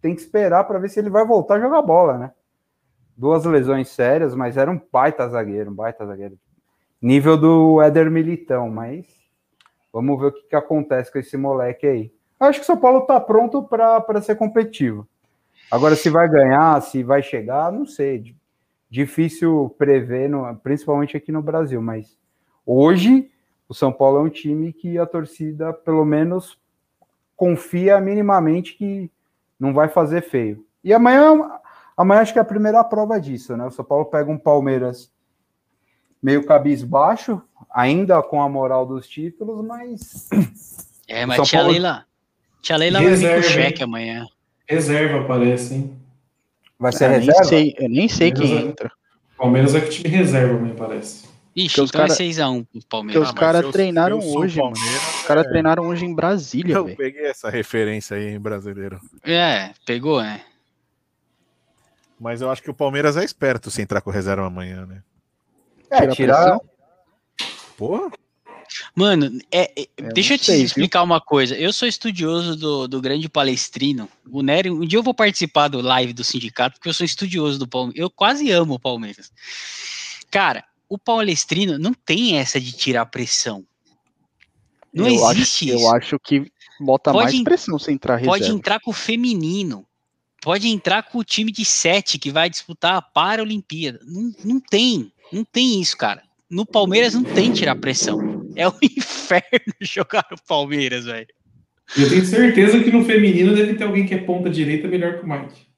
tem 0.00 0.14
que 0.14 0.20
esperar 0.20 0.64
para 0.64 0.78
ver 0.78 0.88
se 0.88 1.00
ele 1.00 1.10
vai 1.10 1.24
voltar 1.24 1.56
a 1.56 1.60
jogar 1.60 1.82
bola, 1.82 2.18
né? 2.18 2.32
Duas 3.16 3.44
lesões 3.44 3.88
sérias, 3.88 4.34
mas 4.34 4.56
era 4.56 4.70
um 4.70 4.80
baita 4.92 5.28
zagueiro, 5.28 5.70
um 5.70 5.74
baita 5.74 6.06
zagueiro. 6.06 6.38
Nível 7.00 7.36
do 7.36 7.82
Éder 7.82 8.10
Militão, 8.10 8.68
mas 8.70 9.06
vamos 9.92 10.20
ver 10.20 10.26
o 10.26 10.32
que, 10.32 10.42
que 10.48 10.56
acontece 10.56 11.12
com 11.12 11.18
esse 11.18 11.36
moleque 11.36 11.86
aí. 11.86 12.12
acho 12.38 12.60
que 12.60 12.64
o 12.64 12.66
São 12.66 12.76
Paulo 12.76 13.02
tá 13.02 13.20
pronto 13.20 13.62
para 13.62 14.20
ser 14.20 14.36
competitivo. 14.36 15.08
Agora, 15.70 15.96
se 15.96 16.08
vai 16.08 16.28
ganhar, 16.28 16.80
se 16.80 17.02
vai 17.02 17.22
chegar, 17.22 17.72
não 17.72 17.86
sei. 17.86 18.34
Difícil 18.90 19.74
prever, 19.76 20.28
no, 20.28 20.56
principalmente 20.56 21.16
aqui 21.16 21.30
no 21.30 21.42
Brasil, 21.42 21.82
mas 21.82 22.16
hoje 22.64 23.30
o 23.68 23.74
São 23.74 23.92
Paulo 23.92 24.18
é 24.18 24.22
um 24.22 24.30
time 24.30 24.72
que 24.72 24.96
a 24.98 25.04
torcida, 25.04 25.72
pelo 25.72 26.04
menos, 26.04 26.58
confia 27.36 28.00
minimamente 28.00 28.74
que 28.74 29.10
não 29.60 29.74
vai 29.74 29.88
fazer 29.88 30.22
feio. 30.22 30.64
E 30.82 30.92
amanhã, 30.94 31.50
amanhã 31.96 32.22
acho 32.22 32.32
que 32.32 32.38
é 32.38 32.42
a 32.42 32.46
primeira 32.46 32.82
prova 32.82 33.20
disso, 33.20 33.56
né? 33.56 33.66
O 33.66 33.70
São 33.70 33.84
Paulo 33.84 34.06
pega 34.06 34.30
um 34.30 34.38
Palmeiras 34.38 35.12
meio 36.22 36.46
cabisbaixo, 36.46 37.42
ainda 37.70 38.22
com 38.22 38.42
a 38.42 38.48
moral 38.48 38.86
dos 38.86 39.06
títulos, 39.06 39.64
mas. 39.64 40.28
É, 41.06 41.26
mas 41.26 41.46
tia 41.48 41.58
Paulo... 41.58 41.72
Leila. 41.72 42.04
Tia 42.62 42.76
Leila 42.76 43.02
vai 43.02 43.14
vir 43.14 43.36
com 43.36 43.42
cheque 43.42 43.82
amanhã. 43.82 44.26
Reserva, 44.68 45.26
parece, 45.26 45.74
hein? 45.74 45.98
Vai 46.78 46.92
ser 46.92 47.04
eu 47.04 47.10
reserva? 47.10 47.40
Nem 47.40 47.48
sei, 47.48 47.74
eu 47.78 47.88
nem 47.88 48.08
sei 48.08 48.32
quem 48.32 48.56
é... 48.56 48.60
entra. 48.62 48.90
Palmeiras 49.36 49.74
é 49.74 49.80
que 49.80 49.90
time 49.90 50.08
reserva, 50.08 50.58
me 50.58 50.74
parece. 50.74 51.27
Ixi, 51.58 51.80
então 51.80 51.88
cara, 51.88 52.12
é 52.12 52.16
6x1 52.16 52.66
pro 52.70 52.80
Palmeiras. 52.88 53.24
Porque 53.24 53.34
os 53.34 53.40
caras 53.40 53.64
ah, 53.64 53.72
treinaram 53.72 54.20
eu, 54.20 54.28
hoje, 54.36 54.60
mano. 54.60 54.72
Os 54.72 55.22
caras 55.26 55.44
é... 55.44 55.48
treinaram 55.48 55.88
hoje 55.88 56.04
em 56.04 56.14
Brasília, 56.14 56.74
Eu 56.74 56.84
véio. 56.84 56.96
peguei 56.96 57.26
essa 57.26 57.50
referência 57.50 58.16
aí 58.16 58.28
em 58.28 58.38
brasileiro. 58.38 59.00
É, 59.24 59.72
pegou, 59.84 60.20
é. 60.20 60.44
Mas 62.20 62.40
eu 62.40 62.50
acho 62.50 62.62
que 62.62 62.70
o 62.70 62.74
Palmeiras 62.74 63.16
é 63.16 63.24
esperto 63.24 63.72
se 63.72 63.82
entrar 63.82 64.00
com 64.00 64.10
reserva 64.10 64.46
amanhã, 64.46 64.86
né? 64.86 65.02
É, 65.90 66.06
tirar. 66.06 66.60
Porra. 67.76 68.10
Mano, 68.94 69.38
é, 69.50 69.72
é, 69.76 69.88
deixa 70.12 70.34
eu 70.34 70.38
te 70.38 70.46
sei, 70.46 70.62
explicar 70.62 71.00
viu? 71.00 71.06
uma 71.06 71.20
coisa. 71.20 71.56
Eu 71.56 71.72
sou 71.72 71.88
estudioso 71.88 72.54
do, 72.54 72.86
do 72.86 73.00
grande 73.00 73.28
palestrino. 73.28 74.08
O 74.30 74.42
Nery, 74.42 74.70
um 74.70 74.86
dia 74.86 74.98
eu 74.98 75.02
vou 75.02 75.14
participar 75.14 75.68
do 75.68 75.80
live 75.80 76.12
do 76.12 76.22
sindicato, 76.22 76.76
porque 76.76 76.88
eu 76.88 76.94
sou 76.94 77.04
estudioso 77.04 77.58
do 77.58 77.66
Palmeiras. 77.66 78.00
Eu 78.00 78.10
quase 78.10 78.50
amo 78.50 78.74
o 78.74 78.78
Palmeiras. 78.78 79.32
Cara, 80.30 80.64
o 80.88 80.98
palestrino 80.98 81.78
não 81.78 81.92
tem 81.92 82.38
essa 82.38 82.60
de 82.60 82.72
tirar 82.72 83.06
pressão. 83.06 83.64
Não 84.92 85.06
eu 85.06 85.12
existe 85.12 85.70
acho, 85.70 85.76
isso. 85.76 85.84
Eu 85.84 85.94
acho 85.94 86.18
que 86.18 86.50
bota 86.80 87.12
pode 87.12 87.34
mais 87.34 87.44
pressão 87.44 87.78
se 87.78 87.92
entrar 87.92 88.16
reserva. 88.16 88.38
Pode 88.38 88.50
entrar 88.50 88.80
com 88.80 88.90
o 88.90 88.94
feminino. 88.94 89.86
Pode 90.40 90.68
entrar 90.68 91.02
com 91.02 91.18
o 91.18 91.24
time 91.24 91.52
de 91.52 91.64
sete 91.64 92.18
que 92.18 92.30
vai 92.30 92.48
disputar 92.48 92.94
a 92.94 93.02
Paralimpíada. 93.02 94.00
Não, 94.04 94.32
não 94.44 94.60
tem. 94.60 95.12
Não 95.32 95.44
tem 95.44 95.80
isso, 95.80 95.96
cara. 95.96 96.22
No 96.48 96.64
Palmeiras 96.64 97.12
não 97.12 97.22
tem 97.22 97.52
tirar 97.52 97.76
pressão. 97.76 98.46
É 98.56 98.66
o 98.66 98.74
inferno 98.82 99.74
jogar 99.80 100.26
no 100.30 100.38
Palmeiras, 100.46 101.04
velho. 101.04 101.28
Eu 101.96 102.08
tenho 102.08 102.24
certeza 102.24 102.82
que 102.82 102.90
no 102.90 103.04
feminino 103.04 103.54
deve 103.54 103.74
ter 103.74 103.84
alguém 103.84 104.06
que 104.06 104.14
é 104.14 104.18
ponta 104.18 104.48
direita 104.48 104.88
melhor 104.88 105.18
que 105.18 105.24
o 105.24 105.28
Mike. 105.28 105.68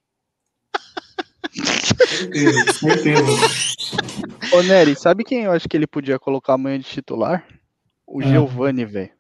certeza, 2.07 2.73
certeza. 2.73 4.10
Ô, 4.53 4.63
Nery, 4.63 4.97
sabe 4.97 5.25
quem 5.25 5.43
eu 5.43 5.53
acho 5.53 5.69
que 5.69 5.77
ele 5.77 5.87
podia 5.87 6.19
colocar 6.19 6.55
amanhã 6.55 6.79
de 6.79 6.85
titular? 6.85 7.45
O 8.07 8.21
ah. 8.21 8.25
Giovani, 8.25 8.85
velho. 8.85 9.11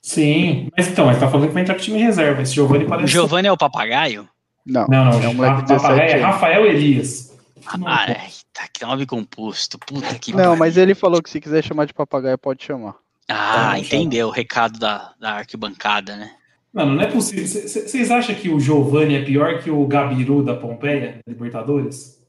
Sim, 0.00 0.70
mas 0.76 0.88
então, 0.88 1.10
ele 1.10 1.18
tá 1.18 1.28
falando 1.28 1.48
que 1.48 1.54
vai 1.54 1.62
entrar 1.62 1.74
com 1.74 1.80
o 1.80 1.82
time 1.82 1.98
reserva. 1.98 2.40
Esse 2.40 2.54
Giovanni 2.54 2.84
O 2.84 2.88
parece. 2.88 3.12
Giovanni 3.12 3.48
é 3.48 3.52
o 3.52 3.56
papagaio? 3.56 4.28
Não, 4.64 4.86
Não, 4.86 5.04
não, 5.04 5.22
é 5.22 5.28
um 5.28 5.34
moleque 5.34 5.64
de 5.64 5.72
o 5.72 5.76
papagaio 5.76 5.98
17 5.98 6.14
é. 6.14 6.20
Rafael 6.20 6.66
Elias. 6.66 7.36
Ah, 7.84 8.06
tá, 8.52 8.68
que 8.72 8.84
nome 8.84 9.04
composto. 9.04 9.78
Puta 9.78 10.14
que 10.18 10.32
Não, 10.32 10.56
mas 10.56 10.76
ele 10.76 10.94
falou 10.94 11.20
que 11.20 11.28
se 11.28 11.40
quiser 11.40 11.64
chamar 11.64 11.86
de 11.86 11.92
papagaio, 11.92 12.38
pode 12.38 12.64
chamar. 12.64 12.94
Ah, 13.28 13.72
Tá, 13.72 13.78
entendeu 13.78 14.28
o 14.28 14.30
recado 14.30 14.78
da, 14.78 15.12
da 15.18 15.32
arquibancada, 15.32 16.16
né? 16.16 16.30
Mano, 16.72 16.94
não 16.94 17.02
é 17.02 17.06
possível. 17.06 17.44
Vocês 17.44 18.10
acham 18.10 18.34
que 18.34 18.48
o 18.48 18.60
Giovanni 18.60 19.16
é 19.16 19.24
pior 19.24 19.60
que 19.60 19.70
o 19.70 19.84
Gabiru 19.86 20.44
da 20.44 20.54
Pompeia, 20.54 21.20
da 21.26 21.32
Libertadores? 21.32 22.22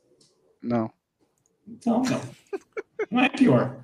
Não. 0.63 0.89
Então, 1.67 2.01
não. 2.03 2.21
Não 3.11 3.23
é 3.23 3.29
pior. 3.29 3.77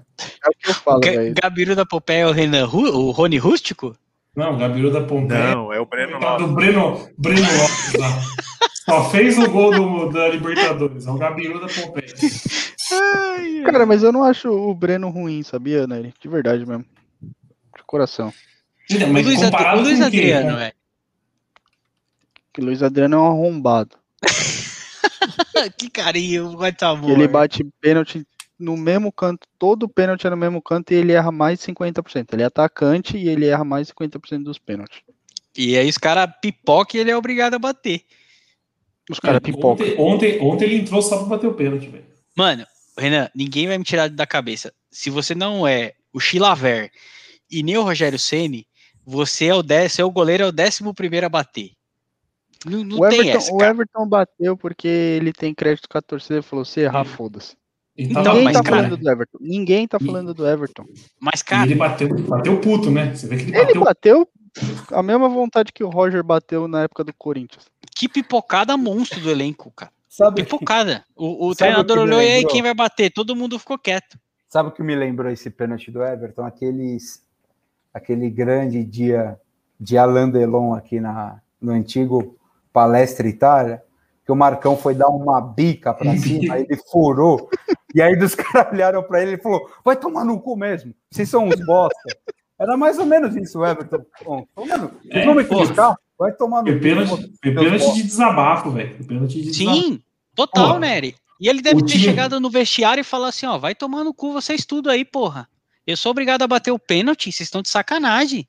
É 0.46 0.50
o 0.50 0.52
que 0.58 0.70
eu 0.70 0.74
falo, 0.76 1.00
Ga- 1.02 1.12
velho. 1.12 1.36
Gabiru 1.42 1.76
da 1.76 1.86
Popé 1.86 2.20
é 2.20 2.28
o 2.28 2.32
Renan 2.32 2.66
Ru- 2.66 2.90
o 3.08 3.12
Rony 3.12 3.38
Rústico? 3.38 3.96
Não, 4.36 4.56
o 4.56 4.58
Gabiru 4.58 4.92
da 4.92 5.04
Pompeia. 5.04 5.56
Não, 5.56 5.72
é 5.74 5.80
o 5.80 5.86
Breno 5.86 6.12
Coitado 6.14 6.32
Lopes. 6.44 6.48
do 6.48 6.54
Breno, 6.56 7.10
Breno 7.18 7.42
Lopes 7.42 7.94
lá. 8.00 8.10
Só 8.86 9.10
fez 9.10 9.38
o 9.38 9.50
gol 9.50 9.72
do- 9.72 10.10
da 10.12 10.28
Libertadores. 10.30 11.06
É 11.06 11.12
o 11.12 11.18
Gabiru 11.18 11.60
da 11.60 11.68
Pompeia. 11.68 12.14
Cara, 13.66 13.86
mas 13.86 14.04
eu 14.04 14.12
não 14.12 14.24
acho 14.24 14.50
o 14.50 14.74
Breno 14.74 15.10
ruim, 15.10 15.42
sabia, 15.44 15.86
Nery? 15.88 16.14
De 16.20 16.28
verdade 16.28 16.66
mesmo. 16.66 16.86
De 17.22 17.84
coração. 17.86 18.34
Então, 18.90 19.10
O 19.10 19.14
mas 19.14 19.26
Luiz, 19.26 19.42
Ad- 19.42 19.52
comparado 19.52 19.80
o 19.80 19.84
Luiz 19.84 20.02
Adriano, 20.02 20.52
né? 20.52 20.58
velho. 20.58 20.74
Que 22.54 22.62
Luiz 22.62 22.84
Adriano 22.84 23.16
é 23.16 23.20
um 23.20 23.28
arrombado. 23.28 23.96
que 25.78 25.90
carinho, 25.90 26.58
tá 26.78 26.90
amor. 26.90 27.12
Ele 27.12 27.28
bate 27.28 27.66
pênalti 27.80 28.26
no 28.60 28.78
mesmo 28.78 29.12
canto, 29.12 29.48
todo 29.60 29.90
pênalti 29.90 30.26
é 30.26 30.30
no 30.30 30.38
mesmo 30.38 30.62
canto 30.62 30.92
e 30.92 30.96
ele 30.96 31.12
erra 31.12 31.32
mais 31.32 31.60
de 31.60 31.66
50%. 31.66 32.34
Ele 32.34 32.44
é 32.44 32.46
atacante 32.46 33.18
e 33.18 33.28
ele 33.28 33.46
erra 33.46 33.64
mais 33.64 33.88
de 33.88 33.94
50% 33.94 34.44
dos 34.44 34.60
pênaltis. 34.60 35.02
E 35.56 35.78
aí 35.78 35.88
os 35.88 35.98
caras 35.98 36.34
pipoca 36.42 36.98
e 36.98 37.00
ele 37.00 37.12
é 37.12 37.18
obrigado 37.18 37.56
a 37.56 37.60
bater. 37.60 38.02
Os 39.10 39.20
caras 39.20 39.40
pipoca. 39.42 39.84
Ontem, 39.84 40.00
ontem, 40.00 40.42
ontem 40.42 40.66
ele 40.66 40.78
entrou 40.78 41.02
só 41.02 41.18
pra 41.18 41.28
bater 41.28 41.48
o 41.48 41.54
pênalti, 41.54 41.88
velho. 41.88 42.06
Mano, 42.36 42.66
Renan, 42.98 43.30
ninguém 43.36 43.68
vai 43.68 43.78
me 43.78 43.84
tirar 43.84 44.10
da 44.10 44.26
cabeça. 44.26 44.74
Se 44.92 45.10
você 45.10 45.36
não 45.36 45.68
é 45.68 45.94
o 46.14 46.20
Chilaver 46.20 46.90
e 47.52 47.62
nem 47.62 47.78
o 47.78 47.84
Rogério 47.84 48.18
Ceni, 48.18 48.66
você 49.06 49.48
é 49.48 49.54
o 49.54 49.62
décimo, 49.62 50.04
é 50.04 50.06
o 50.06 50.12
goleiro 50.12 50.44
é 50.44 50.48
o 50.48 50.52
décimo 50.52 50.94
primeiro 50.94 51.26
a 51.26 51.30
bater. 51.30 51.72
Não, 52.66 52.84
não 52.84 52.98
O 53.00 53.10
tem 53.10 53.20
Everton, 53.20 53.38
essa, 53.38 53.54
o. 53.54 53.62
Everton 53.64 54.08
bateu 54.08 54.56
porque 54.58 54.88
ele 54.88 55.34
tem 55.34 55.54
crédito 55.54 55.88
com 55.90 55.98
a 55.98 56.02
torcida 56.02 56.40
e 56.40 56.44
falou: 56.44 56.64
se 56.66 56.80
errar, 56.82 57.04
foda-se. 57.06 57.56
Então, 57.98 58.24
tava 58.24 58.38
Ninguém 58.40 58.44
mas, 58.46 58.58
tá 58.58 58.64
cara- 58.64 58.76
falando 58.78 58.98
do 58.98 59.10
Everton. 59.10 59.38
Ninguém 59.40 59.88
tá 59.88 60.00
falando 60.00 60.34
do 60.34 60.48
Everton. 60.48 60.86
Mas, 61.20 61.42
E 61.42 61.46
cara, 61.46 61.66
ele 61.66 61.76
bateu, 61.76 62.10
bateu 62.28 62.60
puto, 62.60 62.90
né? 62.90 63.14
Você 63.14 63.28
vê 63.28 63.38
que 63.38 63.44
ele 63.44 63.56
Ele 63.58 63.80
bateu. 63.80 63.84
bateu 63.84 64.30
a 64.92 65.04
mesma 65.04 65.30
vontade 65.30 65.72
que 65.72 65.84
o 65.84 65.90
Roger 65.90 66.24
bateu 66.24 66.68
na 66.68 66.84
época 66.84 67.04
do 67.04 67.14
Corinthians. 67.14 67.66
que 67.96 68.08
pipocada 68.10 68.76
monstro 68.78 69.20
do 69.22 69.30
elenco, 69.30 69.72
cara. 69.76 69.92
Sabe, 70.10 70.44
Pipocada. 70.44 71.04
O, 71.16 71.48
o 71.48 71.54
Sabe 71.56 71.58
treinador 71.72 71.98
olhou 72.00 72.22
e 72.22 72.28
aí 72.32 72.46
quem 72.46 72.62
vai 72.62 72.74
bater? 72.74 73.12
Todo 73.12 73.36
mundo 73.36 73.58
ficou 73.60 73.78
quieto. 73.80 74.18
sabe 74.48 74.70
o 74.70 74.72
que 74.72 74.84
me 74.84 74.96
lembrou 74.96 75.32
esse 75.32 75.50
pênalti 75.50 75.90
do 75.92 76.04
Everton? 76.04 76.46
Aqueles, 76.46 77.24
aquele 77.94 78.30
grande 78.30 78.84
dia 78.84 79.40
de 79.80 79.98
Alain 79.98 80.30
Delon 80.30 80.74
aqui 80.74 81.00
na, 81.00 81.40
no 81.60 81.72
antigo 81.72 82.38
Palestra 82.74 83.28
Itália, 83.28 83.82
que 84.26 84.32
o 84.32 84.36
Marcão 84.36 84.76
foi 84.76 84.96
dar 84.96 85.08
uma 85.10 85.40
bica 85.40 85.94
pra 85.94 86.18
cima, 86.18 86.56
aí 86.56 86.66
ele 86.68 86.82
furou, 86.92 87.50
e 87.94 88.02
aí 88.02 88.16
dos 88.18 88.34
caras 88.36 88.74
olharam 88.74 89.04
pra 89.04 89.22
ele 89.22 89.34
e 89.36 89.42
falou: 89.42 89.70
vai 89.86 89.96
tomar 89.96 90.26
no 90.26 90.40
cu 90.42 90.58
mesmo, 90.58 90.94
vocês 91.12 91.30
são 91.30 91.48
uns 91.48 91.64
bosta. 91.66 91.96
Era 92.60 92.76
mais 92.78 92.98
ou 93.00 93.06
menos 93.06 93.36
isso, 93.36 93.60
o 93.60 93.66
Everton. 93.66 94.06
Bom, 94.26 94.46
mano, 94.56 94.92
vocês 95.02 95.16
É, 95.24 95.26
vão 95.26 95.36
me 95.36 95.44
criticar? 95.44 95.96
Vai 96.18 96.32
tomar 96.32 96.64
no 96.64 96.80
pênalti, 96.80 97.10
cu. 97.10 97.18
foi 97.44 97.54
pênalti 97.54 97.94
de 97.94 98.04
desabafo, 98.04 98.72
velho. 98.72 99.04
Pênalti 99.06 99.42
de 99.42 99.52
desabafo. 99.52 99.82
Sim, 99.82 100.02
total, 100.36 100.74
Pô, 100.74 100.80
Nery. 100.80 101.16
E 101.42 101.50
ele 101.50 101.62
deve 101.62 101.82
o 101.82 101.86
ter 101.86 101.94
time- 101.94 102.04
chegado 102.06 102.40
no 102.40 102.50
vestiário 102.50 103.02
e 103.02 103.04
falado 103.04 103.30
assim, 103.30 103.46
ó, 103.48 103.58
vai 103.58 103.76
tomar 103.76 104.04
no 104.06 104.14
cu 104.14 104.32
vocês 104.32 104.66
tudo 104.66 104.90
aí, 104.90 105.04
porra. 105.04 105.50
Eu 105.86 105.98
sou 105.98 106.12
obrigado 106.12 106.44
a 106.44 106.48
bater 106.48 106.72
o 106.72 106.80
pênalti, 106.80 107.32
vocês 107.32 107.48
estão 107.48 107.62
de 107.62 107.68
sacanagem. 107.70 108.48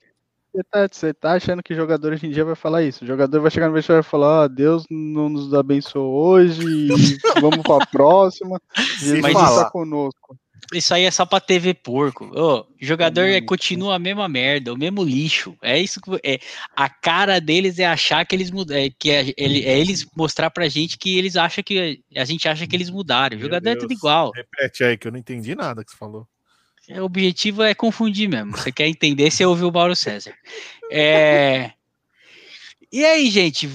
Você 0.55 0.63
tá, 0.71 0.89
você 0.89 1.13
tá 1.13 1.33
achando 1.33 1.65
que 1.65 1.75
jogador 1.75 2.13
hoje 2.13 2.29
em 2.29 2.31
dia 2.31 2.45
vai 2.45 2.55
falar 2.55 2.85
isso? 2.85 3.03
O 3.03 3.07
jogador 3.07 3.41
vai 3.41 3.51
chegar 3.51 3.67
no 3.67 3.75
vestiário 3.75 4.03
e 4.03 4.09
falar: 4.09 4.45
ah, 4.45 4.49
Deus 4.49 4.85
não 4.89 5.29
nos 5.29 5.53
abençoou 5.53 6.15
hoje, 6.15 6.87
vamos 7.43 7.59
pra 7.63 7.85
próxima. 7.87 8.61
Jesus 9.01 9.21
Mas 9.21 9.35
está 9.35 9.69
conosco. 9.69 10.39
Isso 10.73 10.95
aí 10.95 11.05
é 11.05 11.11
só 11.11 11.27
pra 11.27 11.41
TV 11.41 11.75
porco. 11.75 12.31
Ô, 12.39 12.67
jogador 12.81 13.25
é, 13.25 13.41
continua 13.41 13.97
a 13.97 13.99
mesma 13.99 14.29
merda, 14.29 14.73
o 14.73 14.79
mesmo 14.79 15.03
lixo. 15.03 15.57
É 15.61 15.79
isso 15.79 16.01
que 16.01 16.21
é. 16.23 16.39
A 16.75 16.89
cara 16.89 17.41
deles 17.41 17.81
é 17.81 17.87
achar 17.87 18.25
que 18.25 18.35
eles 18.35 18.51
mudam, 18.51 18.77
é, 18.77 18.89
que 18.91 19.11
é, 19.11 19.35
ele, 19.37 19.65
é 19.65 19.79
eles 19.79 20.07
mostrar 20.17 20.51
pra 20.51 20.69
gente 20.69 20.97
que 20.97 21.19
eles 21.19 21.37
acham 21.37 21.65
que 21.65 22.01
a 22.17 22.25
gente 22.25 22.49
acha 22.49 22.65
que 22.65 22.77
eles 22.77 22.91
mudaram. 22.91 23.37
O 23.37 23.41
jogador 23.41 23.71
é 23.71 23.77
tudo 23.77 23.93
igual. 23.93 24.31
Repete 24.35 24.85
aí, 24.85 24.97
que 24.97 25.09
eu 25.09 25.13
não 25.13 25.19
entendi 25.19 25.55
nada 25.57 25.85
que 25.85 25.91
você 25.91 25.97
falou. 25.97 26.27
É, 26.89 27.01
O 27.01 27.05
objetivo 27.05 27.63
é 27.63 27.75
confundir 27.75 28.29
mesmo. 28.29 28.57
Você 28.57 28.73
quer 28.73 28.87
entender, 28.87 29.31
você 29.31 29.45
ouve 29.45 29.65
o 29.65 29.73
Mauro 29.73 29.97
César. 29.97 30.35
É... 30.91 31.73
E 32.93 33.05
aí, 33.05 33.31
gente? 33.31 33.69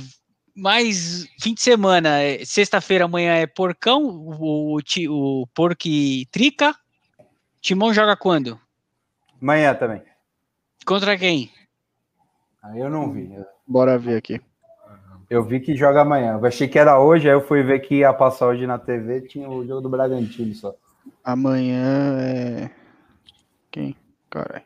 Mais 0.56 1.28
fim 1.42 1.54
de 1.54 1.62
semana. 1.62 2.22
é, 2.22 2.44
Sexta-feira, 2.46 3.06
amanhã 3.06 3.36
é 3.36 3.48
porcão. 3.48 4.04
O, 4.04 4.78
o, 4.78 5.42
o 5.42 5.48
porco 5.48 5.90
trica. 6.32 6.76
Timão 7.62 7.94
joga 7.94 8.16
quando? 8.16 8.60
Amanhã 9.42 9.74
também. 9.74 10.02
Contra 10.86 11.18
quem? 11.18 11.52
Aí 12.64 12.80
eu 12.80 12.90
não 12.90 13.12
vi. 13.12 13.30
Bora 13.68 13.98
ver 13.98 14.18
aqui. 14.18 14.42
Eu 15.30 15.44
vi 15.44 15.60
que 15.60 15.76
joga 15.76 16.02
amanhã. 16.02 16.34
Eu 16.34 16.46
achei 16.46 16.68
que 16.68 16.80
era 16.80 17.00
hoje, 17.00 17.30
aí 17.30 17.36
eu 17.36 17.46
fui 17.46 17.62
ver 17.62 17.80
que 17.80 17.98
ia 18.00 18.12
passar 18.12 18.48
hoje 18.48 18.66
na 18.66 18.80
TV, 18.80 19.22
tinha 19.22 19.48
o 19.48 19.66
jogo 19.66 19.82
do 19.82 19.90
Bragantino 19.90 20.54
só. 20.56 20.74
Amanhã 21.24 22.18
é. 22.20 22.72
Quem? 23.80 23.96
Caralho. 24.30 24.64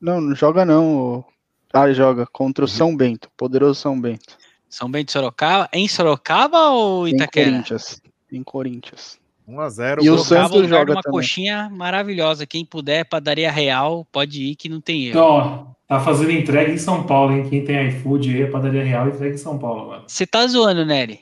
Não, 0.00 0.20
não 0.20 0.34
joga 0.34 0.64
não. 0.64 1.24
Ah, 1.72 1.90
joga 1.92 2.26
contra 2.26 2.64
o 2.64 2.68
São 2.68 2.96
Bento, 2.96 3.30
poderoso 3.36 3.80
São 3.80 3.98
Bento. 4.00 4.36
São 4.68 4.90
Bento 4.90 5.06
de 5.06 5.12
Sorocaba? 5.12 5.68
Em 5.72 5.88
Sorocaba 5.88 6.68
ou 6.70 7.08
Em 7.08 7.14
Itaquera? 7.14 7.50
Corinthians. 7.50 8.02
Em 8.30 8.42
Corinthians. 8.42 9.18
1x0. 9.48 10.02
E 10.02 10.10
o 10.10 10.18
Santos 10.18 10.62
de 10.62 10.68
joga 10.68 10.92
uma 10.92 11.02
também. 11.02 11.18
coxinha 11.20 11.70
maravilhosa. 11.70 12.46
Quem 12.46 12.66
puder, 12.66 13.04
padaria 13.06 13.50
real, 13.50 14.06
pode 14.12 14.42
ir 14.42 14.56
que 14.56 14.68
não 14.68 14.80
tem 14.80 15.06
erro. 15.06 15.10
Então, 15.18 15.24
ó, 15.24 15.66
tá 15.88 16.00
fazendo 16.00 16.30
entrega 16.32 16.70
em 16.70 16.76
São 16.76 17.04
Paulo, 17.04 17.32
hein? 17.32 17.48
Quem 17.48 17.64
tem 17.64 17.88
iFood 17.88 18.34
aí, 18.34 18.42
a 18.42 18.50
padaria 18.50 18.84
real, 18.84 19.08
entrega 19.08 19.34
em 19.34 19.38
São 19.38 19.58
Paulo. 19.58 20.04
Você 20.06 20.26
tá 20.26 20.46
zoando, 20.46 20.84
Nery? 20.84 21.20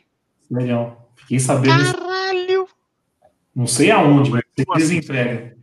Legal. 0.50 1.08
Fiquei 1.14 1.38
sabendo. 1.38 1.84
Caralho! 1.92 2.68
Não 3.54 3.66
sei 3.68 3.90
aonde, 3.92 4.30
mas 4.30 4.42
eles 4.76 4.90
entregam. 4.90 5.55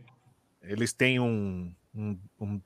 Eles 0.66 0.92
têm 0.92 1.20
um, 1.20 1.72
um, 1.94 2.18
um, 2.40 2.60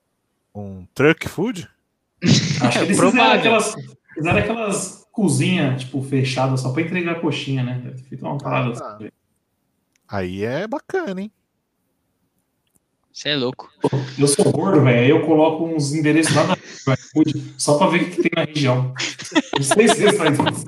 um 0.54 0.86
truck 0.94 1.28
food? 1.28 1.68
Acho 2.22 2.78
que 2.78 2.84
eles 2.84 3.00
fizeram 3.00 3.32
aquelas, 3.32 3.74
fizeram 4.14 4.38
aquelas 4.38 5.06
cozinhas, 5.12 5.82
tipo, 5.82 6.02
fechadas 6.02 6.60
só 6.60 6.72
pra 6.72 6.82
entregar 6.82 7.12
a 7.12 7.20
coxinha, 7.20 7.62
né? 7.62 7.80
Deve 7.82 7.96
ter 7.96 8.08
feito 8.08 8.26
uma 8.26 8.38
parada 8.38 8.72
tá. 8.72 8.96
assim. 8.96 9.10
Aí 10.08 10.44
é 10.44 10.66
bacana, 10.66 11.20
hein? 11.20 11.32
Você 13.12 13.30
é 13.30 13.36
louco. 13.36 13.68
Eu 14.16 14.28
sou 14.28 14.52
gordo, 14.52 14.80
velho. 14.84 15.00
Aí 15.00 15.10
eu 15.10 15.26
coloco 15.26 15.64
uns 15.64 15.92
endereços 15.92 16.34
lá 16.36 16.56
iFood 16.94 17.54
só 17.58 17.76
pra 17.76 17.88
ver 17.88 18.02
o 18.02 18.10
que 18.10 18.22
tem 18.22 18.30
na 18.36 18.44
região. 18.44 18.94
Não 19.56 19.62
sei 19.62 19.88
se 19.88 19.96
vocês 19.96 20.16
fazem 20.16 20.46
isso. 20.48 20.64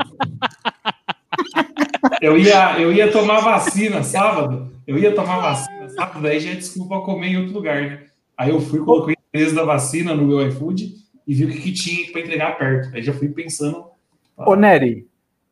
Eu 2.20 2.36
ia, 2.38 2.78
eu 2.78 2.92
ia 2.92 3.10
tomar 3.10 3.40
vacina 3.40 4.02
sábado. 4.02 4.70
Eu 4.86 4.98
ia 4.98 5.14
tomar 5.14 5.40
vacina 5.40 5.88
sábado, 5.88 6.22
daí 6.22 6.40
já 6.40 6.50
é 6.50 6.54
desculpa 6.54 7.00
comer 7.00 7.28
em 7.28 7.36
outro 7.38 7.54
lugar, 7.54 7.80
né? 7.82 8.06
Aí 8.36 8.50
eu 8.50 8.60
fui, 8.60 8.80
coloquei 8.80 9.14
o 9.14 9.18
endereço 9.34 9.54
da 9.54 9.64
vacina 9.64 10.14
no 10.14 10.26
meu 10.26 10.46
iFood 10.48 10.94
e 11.26 11.34
vi 11.34 11.44
o 11.44 11.50
que, 11.50 11.60
que 11.60 11.72
tinha 11.72 12.10
pra 12.10 12.20
entregar 12.20 12.58
perto. 12.58 12.94
Aí 12.94 13.02
já 13.02 13.12
fui 13.12 13.28
pensando. 13.28 13.84
Ô, 14.36 14.54
Nery, 14.54 15.06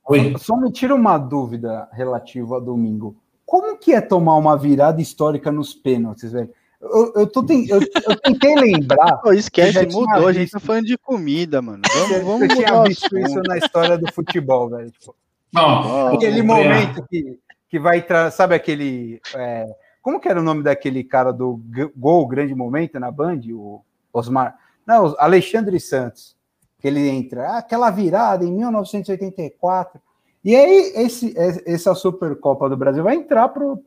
Oi. 0.09 0.35
só 0.39 0.57
me 0.57 0.73
tira 0.73 0.95
uma 0.95 1.19
dúvida 1.19 1.89
relativa 1.93 2.57
a 2.57 2.61
domingo. 2.61 3.17
Como 3.45 3.79
que 3.79 3.93
é 3.93 4.01
tomar 4.01 4.37
uma 4.37 4.57
virada 4.57 5.01
histórica 5.01 5.53
nos 5.53 5.75
pênaltis, 5.75 6.33
velho? 6.33 6.51
Eu, 6.81 7.13
eu, 7.17 7.27
tô 7.27 7.43
ten- 7.43 7.67
eu, 7.69 7.81
eu 7.81 8.21
tentei 8.21 8.55
lembrar. 8.55 9.17
Pô, 9.23 9.33
esquece, 9.33 9.79
Eu 9.79 9.89
tinha 9.89 10.01
mudou. 10.01 10.29
A 10.29 10.33
gente 10.33 10.51
tá 10.51 10.61
falando 10.61 10.87
de 10.87 10.97
comida, 10.97 11.61
mano. 11.61 11.83
Vamos, 11.93 12.11
Eu, 12.11 12.25
vamos 12.25 12.49
tinha 12.49 12.69
mudar 12.69 12.81
o 12.81 12.85
visto 12.85 13.19
isso 13.19 13.43
na 13.47 13.59
história 13.59 13.99
do 13.99 14.13
futebol, 14.13 14.71
velho. 14.71 14.91
Tipo, 14.91 15.15
Não, 15.53 16.15
aquele 16.15 16.43
momento 16.43 17.07
que, 17.09 17.39
que 17.69 17.79
vai 17.79 17.99
entrar, 17.99 18.31
sabe 18.31 18.55
aquele. 18.55 19.21
é, 19.35 19.67
como 20.03 20.21
que 20.21 20.29
era 20.29 20.41
o 20.41 20.45
nome 20.45 20.63
daquele 20.63 21.05
cara 21.05 21.33
do 21.33 21.61
Gol 21.97 22.27
Grande 22.27 22.55
Momento 22.55 22.99
na 22.99 23.11
Band? 23.11 23.41
O 23.51 23.83
Osmar. 24.13 24.57
Não, 24.87 25.09
o 25.09 25.17
Alexandre 25.19 25.79
Santos. 25.79 26.37
Que 26.81 26.87
ele 26.87 27.09
entra, 27.09 27.49
ah, 27.49 27.59
aquela 27.59 27.91
virada 27.91 28.45
em 28.45 28.53
1984. 28.53 30.01
E 30.45 30.55
aí, 30.55 30.93
esse, 30.95 31.35
essa 31.37 31.95
Supercopa 31.95 32.69
do 32.69 32.77
Brasil 32.77 33.03
vai 33.03 33.17
entrar 33.17 33.49
pro, 33.49 33.83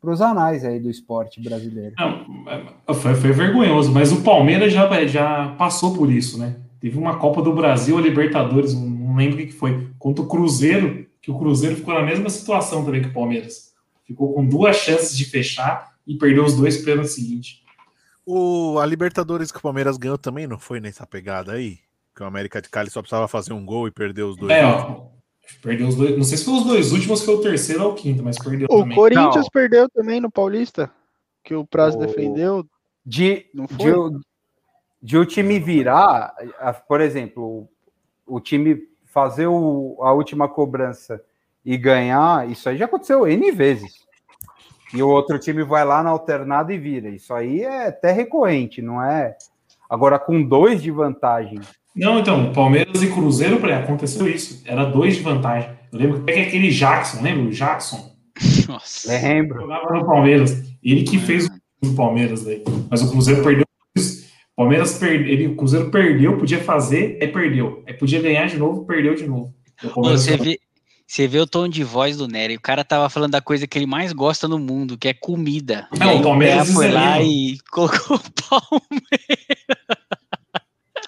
para 0.00 0.10
os 0.10 0.22
anais 0.22 0.64
aí 0.64 0.80
do 0.80 0.90
esporte 0.90 1.40
brasileiro. 1.40 1.94
Não, 1.98 2.94
foi, 2.94 3.14
foi, 3.14 3.32
vergonhoso, 3.32 3.92
mas 3.92 4.10
o 4.10 4.22
Palmeiras 4.22 4.72
já, 4.72 5.06
já 5.06 5.54
passou 5.58 5.94
por 5.94 6.10
isso, 6.10 6.38
né? 6.38 6.56
Teve 6.80 6.98
uma 6.98 7.18
Copa 7.18 7.42
do 7.42 7.52
Brasil, 7.52 7.98
a 7.98 8.00
Libertadores, 8.00 8.74
não 9.10 9.16
lembro 9.16 9.42
o 9.42 9.46
que 9.46 9.52
foi, 9.52 9.90
contra 9.98 10.22
o 10.22 10.28
Cruzeiro, 10.28 11.06
que 11.20 11.30
o 11.30 11.38
Cruzeiro 11.38 11.76
ficou 11.76 11.94
na 11.94 12.02
mesma 12.02 12.30
situação 12.30 12.84
também 12.84 13.02
que 13.02 13.08
o 13.08 13.12
Palmeiras. 13.12 13.72
Ficou 14.04 14.32
com 14.32 14.44
duas 14.46 14.76
chances 14.76 15.16
de 15.16 15.24
fechar 15.24 15.94
e 16.06 16.16
perdeu 16.16 16.44
os 16.44 16.56
dois 16.56 16.78
pênaltis 16.78 17.14
seguinte. 17.14 17.62
O, 18.24 18.78
a 18.78 18.86
Libertadores 18.86 19.50
que 19.50 19.58
o 19.58 19.62
Palmeiras 19.62 19.96
ganhou 19.96 20.18
também 20.18 20.46
não 20.46 20.58
foi 20.58 20.80
nessa 20.80 21.06
pegada 21.06 21.52
aí? 21.52 21.78
Que 22.14 22.22
o 22.22 22.26
América 22.26 22.60
de 22.60 22.68
Cali 22.68 22.90
só 22.90 23.00
precisava 23.00 23.28
fazer 23.28 23.52
um 23.52 23.64
gol 23.64 23.88
e 23.88 23.90
perdeu 23.90 24.28
os 24.28 24.36
dois. 24.36 24.52
É, 24.52 24.64
ó, 24.64 25.06
perdeu 25.62 25.88
os 25.88 25.94
dois. 25.94 26.16
Não 26.16 26.24
sei 26.24 26.38
se 26.38 26.44
foi 26.44 26.54
os 26.54 26.64
dois 26.64 26.92
últimos, 26.92 27.22
foi 27.22 27.34
o 27.34 27.40
terceiro 27.40 27.84
ou 27.84 27.92
o 27.92 27.94
quinto, 27.94 28.22
mas 28.22 28.38
perdeu 28.38 28.66
o 28.70 28.80
também. 28.80 28.92
O 28.92 29.00
Corinthians 29.00 29.34
não. 29.36 29.50
perdeu 29.52 29.88
também 29.88 30.20
no 30.20 30.30
Paulista, 30.30 30.90
que 31.44 31.54
o 31.54 31.64
Prazo 31.64 31.98
o... 31.98 32.00
defendeu. 32.00 32.66
De, 33.04 33.46
de, 33.54 33.92
de, 35.02 35.16
o 35.16 35.24
time 35.24 35.58
virar, 35.58 36.34
por 36.86 37.00
exemplo, 37.00 37.66
o 38.26 38.40
time 38.40 38.78
fazer 39.12 39.46
o, 39.46 39.96
a 40.00 40.12
última 40.12 40.48
cobrança 40.48 41.22
e 41.64 41.76
ganhar, 41.76 42.48
isso 42.48 42.68
aí 42.68 42.76
já 42.76 42.86
aconteceu 42.86 43.26
N 43.26 43.50
vezes. 43.52 43.92
E 44.92 45.02
o 45.02 45.08
outro 45.08 45.38
time 45.38 45.62
vai 45.62 45.84
lá 45.84 46.02
na 46.02 46.10
alternada 46.10 46.72
e 46.72 46.78
vira. 46.78 47.08
Isso 47.08 47.32
aí 47.32 47.62
é 47.62 47.88
até 47.88 48.10
recorrente, 48.10 48.82
não 48.82 49.02
é? 49.02 49.36
Agora, 49.88 50.18
com 50.18 50.42
dois 50.42 50.82
de 50.82 50.90
vantagem. 50.90 51.60
Não, 51.94 52.18
então, 52.18 52.52
Palmeiras 52.52 53.02
e 53.02 53.10
Cruzeiro, 53.10 53.60
aconteceu 53.72 54.28
isso. 54.28 54.62
Era 54.66 54.84
dois 54.84 55.16
de 55.16 55.22
vantagem. 55.22 55.70
Eu 55.92 55.98
lembro 55.98 56.24
que 56.24 56.32
aquele 56.32 56.70
Jackson, 56.70 57.22
lembra 57.22 57.44
o 57.44 57.50
Jackson? 57.50 58.16
Nossa. 58.68 59.12
Lembro. 59.12 59.60
Jogava 59.60 59.92
no 59.92 60.04
Palmeiras. 60.04 60.62
Ele 60.82 61.02
que 61.02 61.18
fez 61.18 61.48
o 61.82 61.94
Palmeiras 61.94 62.44
daí. 62.44 62.64
Mas 62.88 63.02
o 63.02 63.10
Cruzeiro 63.10 63.42
perdeu. 63.42 63.64
O 64.60 64.64
Palmeiras 64.64 64.98
perdeu. 64.98 65.52
O 65.52 65.56
Cruzeiro 65.56 65.90
perdeu, 65.90 66.36
podia 66.36 66.62
fazer, 66.62 67.18
aí 67.22 67.28
perdeu. 67.28 67.82
Aí 67.86 67.94
podia 67.94 68.20
ganhar 68.20 68.46
de 68.46 68.58
novo, 68.58 68.84
perdeu 68.84 69.14
de 69.14 69.26
novo. 69.26 69.54
Você 69.96 70.36
vê, 70.36 70.60
você 71.06 71.26
vê 71.26 71.38
o 71.38 71.46
tom 71.46 71.66
de 71.66 71.82
voz 71.82 72.18
do 72.18 72.28
Nery. 72.28 72.56
O 72.56 72.60
cara 72.60 72.84
tava 72.84 73.08
falando 73.08 73.32
da 73.32 73.40
coisa 73.40 73.66
que 73.66 73.78
ele 73.78 73.86
mais 73.86 74.12
gosta 74.12 74.46
no 74.46 74.58
mundo, 74.58 74.98
que 74.98 75.08
é 75.08 75.14
comida. 75.14 75.88
Não, 75.98 76.18
o 76.18 76.22
Palmeiras 76.22 76.70
foi 76.74 76.90
lá 76.90 77.22
e 77.22 77.56
colocou 77.70 78.18
o 78.18 78.20
Palmeiras. 78.50 79.46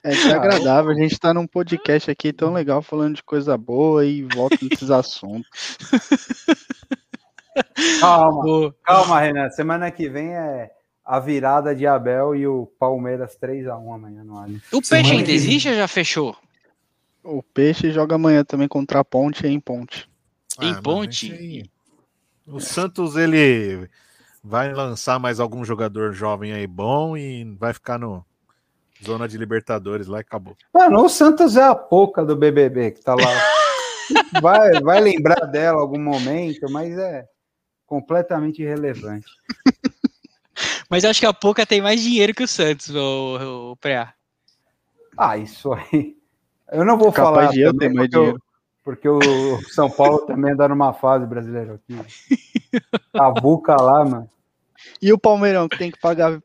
É 0.02 0.10
desagradável, 0.12 0.90
a 0.90 0.94
gente 0.98 1.20
tá 1.20 1.34
num 1.34 1.46
podcast 1.46 2.10
aqui 2.10 2.32
tão 2.32 2.54
legal 2.54 2.80
falando 2.80 3.16
de 3.16 3.22
coisa 3.22 3.58
boa 3.58 4.06
e 4.06 4.22
volta 4.22 4.56
nesses 4.62 4.90
assuntos. 4.90 5.76
Calma, 8.00 8.74
calma, 8.82 9.20
Renan. 9.20 9.50
Semana 9.50 9.90
que 9.90 10.08
vem 10.08 10.28
é 10.28 10.70
a 11.04 11.18
virada 11.18 11.74
de 11.74 11.86
Abel 11.86 12.34
e 12.34 12.46
o 12.46 12.66
Palmeiras 12.78 13.36
3x1 13.40 13.94
amanhã 13.94 14.24
no 14.24 14.38
Allianz. 14.38 14.62
O 14.72 14.80
Peixe 14.80 15.12
ainda 15.12 15.30
existe 15.30 15.68
ou 15.68 15.74
já 15.74 15.88
fechou? 15.88 16.36
O 17.22 17.42
Peixe 17.42 17.90
joga 17.90 18.14
amanhã 18.14 18.44
também 18.44 18.68
contra 18.68 19.00
a 19.00 19.04
Ponte 19.04 19.46
em 19.46 19.60
Ponte. 19.60 20.08
Ah, 20.58 20.66
em 20.66 20.82
Ponte? 20.82 21.70
O 22.46 22.60
Santos, 22.60 23.16
ele 23.16 23.88
vai 24.42 24.72
lançar 24.72 25.18
mais 25.18 25.38
algum 25.38 25.64
jogador 25.64 26.12
jovem 26.12 26.52
aí 26.52 26.66
bom 26.66 27.16
e 27.16 27.44
vai 27.58 27.72
ficar 27.72 27.98
no 27.98 28.24
zona 29.04 29.28
de 29.28 29.36
Libertadores 29.36 30.06
lá 30.06 30.18
e 30.18 30.20
acabou. 30.20 30.56
Mano, 30.72 31.04
o 31.04 31.08
Santos 31.08 31.56
é 31.56 31.62
a 31.62 31.74
pouca 31.74 32.24
do 32.24 32.36
BBB 32.36 32.92
que 32.92 33.00
tá 33.00 33.14
lá. 33.14 33.22
vai, 34.40 34.80
vai 34.80 35.00
lembrar 35.00 35.46
dela 35.46 35.80
algum 35.80 36.00
momento, 36.00 36.70
mas 36.70 36.96
é 36.96 37.26
completamente 37.86 38.62
irrelevante. 38.62 39.26
Mas 40.92 41.06
acho 41.06 41.20
que 41.20 41.26
a 41.26 41.32
pouca 41.32 41.64
tem 41.64 41.80
mais 41.80 42.02
dinheiro 42.02 42.34
que 42.34 42.42
o 42.42 42.46
Santos, 42.46 42.90
o, 42.90 43.70
o 43.70 43.76
Preá. 43.76 44.12
Ah, 45.16 45.38
isso 45.38 45.72
aí. 45.72 46.14
Eu 46.70 46.84
não 46.84 46.98
vou 46.98 47.10
Capaz 47.10 47.34
falar 47.34 47.50
de 47.50 47.62
eu 47.62 47.74
ter 47.74 47.90
mais 47.90 48.10
dinheiro. 48.10 48.38
porque 48.84 49.08
o 49.08 49.18
São 49.70 49.90
Paulo 49.90 50.18
também 50.26 50.52
anda 50.52 50.68
numa 50.68 50.92
fase 50.92 51.24
brasileira 51.24 51.76
aqui. 51.76 51.98
A 53.14 53.30
buca 53.30 53.74
lá, 53.80 54.04
mano. 54.04 54.30
E 55.00 55.10
o 55.14 55.18
Palmeirão 55.18 55.66
que 55.66 55.78
tem 55.78 55.90
que 55.90 55.98
pagar 55.98 56.38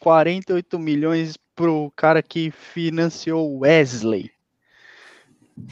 48 0.00 0.78
milhões 0.78 1.36
pro 1.54 1.92
cara 1.94 2.22
que 2.22 2.50
financiou 2.50 3.54
o 3.54 3.58
Wesley. 3.60 4.30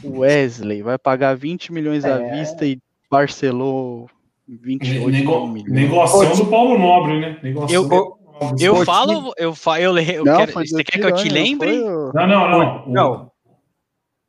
O 0.03 0.19
Wesley 0.19 0.83
vai 0.83 0.99
pagar 0.99 1.35
20 1.35 1.73
milhões 1.73 2.05
é. 2.05 2.11
à 2.11 2.17
vista 2.35 2.63
e 2.63 2.79
parcelou 3.09 4.07
28 4.47 5.09
Nego 5.09 5.47
milhões. 5.47 5.71
Negociação 5.71 6.45
do 6.45 6.49
Paulo 6.49 6.77
Nobre, 6.77 7.19
né? 7.19 7.39
Negociação 7.41 7.83
eu, 7.91 8.17
eu, 8.59 8.77
eu 8.77 8.85
falo, 8.85 9.33
eu 9.37 9.55
falo, 9.55 9.99
eu, 9.99 9.99
eu 9.99 10.25
não, 10.25 10.37
quero, 10.37 10.53
você 10.53 10.83
quer 10.83 10.99
que 10.99 11.05
eu 11.05 11.15
te 11.15 11.29
lembre? 11.29 11.79
Não, 11.79 12.11
não, 12.27 12.49
não. 12.49 12.87
Não. 12.87 13.31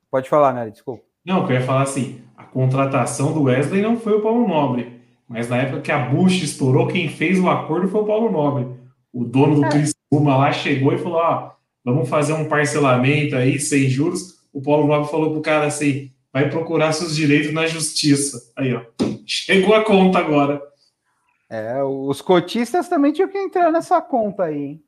Pode 0.09 0.29
falar, 0.29 0.53
né? 0.53 0.69
Desculpa. 0.69 1.03
Não, 1.25 1.43
eu 1.43 1.51
ia 1.51 1.61
falar 1.61 1.81
assim, 1.81 2.21
a 2.37 2.43
contratação 2.43 3.33
do 3.33 3.43
Wesley 3.43 3.81
não 3.81 3.97
foi 3.97 4.13
o 4.13 4.21
Paulo 4.21 4.47
Nobre, 4.47 5.01
mas 5.27 5.49
na 5.49 5.57
época 5.57 5.81
que 5.81 5.91
a 5.91 5.99
Bush 5.99 6.43
estourou, 6.43 6.87
quem 6.87 7.09
fez 7.09 7.39
o 7.39 7.49
acordo 7.49 7.87
foi 7.87 8.01
o 8.01 8.05
Paulo 8.05 8.31
Nobre. 8.31 8.67
O 9.11 9.25
dono 9.25 9.55
do 9.55 9.65
é. 9.65 9.69
Criciúma 9.69 10.37
lá 10.37 10.51
chegou 10.51 10.93
e 10.93 10.97
falou, 10.97 11.17
ó, 11.17 11.51
vamos 11.83 12.07
fazer 12.07 12.33
um 12.33 12.47
parcelamento 12.47 13.35
aí, 13.35 13.59
sem 13.59 13.89
juros. 13.89 14.35
O 14.53 14.61
Paulo 14.61 14.87
Nobre 14.87 15.09
falou 15.09 15.31
pro 15.31 15.41
cara 15.41 15.65
assim, 15.65 16.11
vai 16.31 16.49
procurar 16.49 16.93
seus 16.93 17.15
direitos 17.15 17.51
na 17.51 17.65
justiça. 17.65 18.51
Aí, 18.55 18.73
ó, 18.73 18.81
chegou 19.25 19.75
a 19.75 19.83
conta 19.83 20.19
agora. 20.19 20.61
É, 21.49 21.83
os 21.83 22.21
cotistas 22.21 22.89
também 22.89 23.11
tinham 23.11 23.29
que 23.29 23.37
entrar 23.37 23.71
nessa 23.71 24.01
conta 24.01 24.45
aí, 24.45 24.57
hein? 24.57 24.85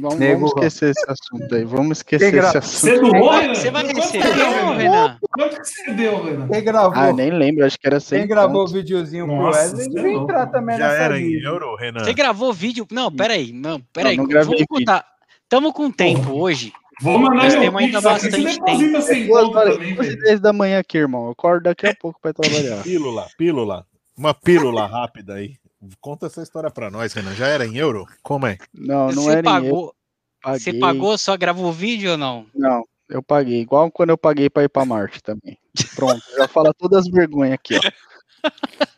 Vamos, 0.00 0.18
vamos, 0.18 0.52
esquecer 0.52 0.90
esse 0.90 1.04
assunto 1.08 1.54
aí. 1.54 1.64
Vamos 1.64 1.98
esquecer 1.98 2.34
esse 2.34 2.56
assunto. 2.58 2.92
Você 2.92 3.00
doou, 3.00 3.30
Renan? 3.30 3.54
Você 3.54 3.70
vai 3.70 3.86
receber, 3.86 4.76
Renan? 4.76 5.18
Quanto 5.30 5.56
que 5.58 5.64
você 5.64 5.90
deu, 5.92 6.22
Renan? 6.22 6.48
Quem 6.48 6.64
gravou? 6.64 7.02
Ah, 7.02 7.12
nem 7.12 7.30
lembro, 7.30 7.64
acho 7.64 7.78
que 7.78 7.86
era 7.86 7.98
100 7.98 8.18
Quem 8.18 8.28
gravou 8.28 8.64
o 8.64 8.68
videozinho 8.68 9.26
pro 9.26 9.46
Wesley 9.46 9.88
devia 9.88 10.12
entrar 10.12 10.46
também 10.48 10.76
Já 10.76 10.88
nessa 10.88 11.02
era 11.02 11.18
em 11.18 11.32
euro, 11.42 11.76
Renan? 11.76 12.04
Você 12.04 12.12
gravou 12.12 12.52
vídeo? 12.52 12.86
Não, 12.92 13.10
peraí. 13.10 13.52
Não, 13.52 13.80
peraí. 13.92 14.16
Não, 14.18 14.24
não 14.24 14.30
gravei 14.30 14.52
vamos 14.52 14.66
contar. 14.68 15.06
Tamo 15.48 15.72
com 15.72 15.90
tempo 15.90 16.32
hoje. 16.34 16.72
Vou 17.00 17.18
mandar 17.18 17.44
Nós 17.44 17.54
temos 17.54 17.82
ainda 17.82 18.00
bastante 18.00 18.60
tempo. 18.60 19.02
Sem 19.02 19.30
é 19.30 20.16
10 20.16 20.40
da 20.40 20.52
manhã 20.52 20.78
aqui, 20.80 20.98
irmão. 20.98 21.26
Eu 21.26 21.30
acordo 21.32 21.64
daqui 21.64 21.86
a 21.86 21.94
pouco 21.94 22.20
para 22.20 22.34
trabalhar. 22.34 22.82
Pílula, 22.82 23.26
pílula. 23.38 23.86
Uma 24.16 24.34
pílula 24.34 24.86
rápida 24.86 25.34
aí. 25.34 25.56
Conta 25.98 26.26
essa 26.26 26.42
história 26.42 26.70
para 26.70 26.90
nós, 26.90 27.14
Renan. 27.14 27.34
Já 27.34 27.46
era 27.46 27.66
em 27.66 27.76
euro? 27.76 28.06
Como 28.22 28.46
é? 28.46 28.58
Não, 28.74 29.10
não 29.10 29.24
Você 29.24 29.30
era 29.32 29.42
pagou, 29.42 29.68
em 29.68 29.72
euro. 29.72 29.94
Paguei. 30.42 30.60
Você 30.60 30.72
pagou, 30.74 31.18
só 31.18 31.36
gravou 31.36 31.66
o 31.66 31.72
vídeo 31.72 32.12
ou 32.12 32.18
não? 32.18 32.46
Não, 32.54 32.84
eu 33.08 33.22
paguei. 33.22 33.60
Igual 33.60 33.90
quando 33.90 34.10
eu 34.10 34.18
paguei 34.18 34.50
para 34.50 34.64
ir 34.64 34.68
para 34.68 34.84
Marte 34.84 35.22
também. 35.22 35.58
Pronto, 35.94 36.22
já 36.36 36.46
fala 36.48 36.74
todas 36.74 37.06
as 37.06 37.10
vergonhas 37.10 37.54
aqui, 37.54 37.76
ó. 37.76 37.80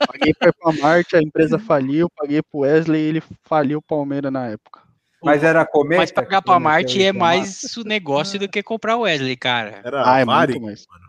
Paguei 0.07 0.35
para 0.35 0.49
ir 0.49 0.55
para 0.55 0.73
Marte, 0.81 1.17
a 1.17 1.21
empresa 1.21 1.59
faliu, 1.59 2.09
paguei 2.17 2.43
pro 2.43 2.61
Wesley 2.61 3.01
e 3.01 3.09
ele 3.09 3.23
faliu 3.45 3.79
o 3.79 3.83
Palmeiras 3.83 4.33
na 4.33 4.49
época. 4.49 4.81
Mas 5.23 5.45
era 5.45 5.65
comer. 5.65 5.99
Mas 5.99 6.11
pagar 6.11 6.43
para 6.43 6.59
Marte 6.59 7.03
é 7.03 7.13
mais 7.13 7.63
o 7.77 7.85
negócio 7.85 8.39
do 8.39 8.49
que 8.49 8.63
comprar 8.63 8.97
o 8.97 9.01
Wesley, 9.01 9.37
cara. 9.37 9.81
Era 9.85 10.03
ah, 10.11 10.21
é 10.21 10.25
Mari, 10.25 10.53
muito 10.53 10.65
mais. 10.67 10.87
Mano. 10.87 11.05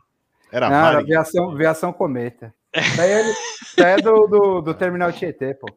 Era 0.51 0.70
Não, 0.70 0.88
Era 0.88 0.99
aviação, 0.99 1.51
aviação 1.51 1.93
cometa. 1.93 2.53
Isso 2.76 3.01
aí 3.01 3.11
é, 3.11 3.91
é 3.93 3.97
do, 3.97 4.28
do, 4.28 4.61
do, 4.61 4.74
Terminal 4.74 5.11
Tietê, 5.11 5.53
pô. 5.53 5.68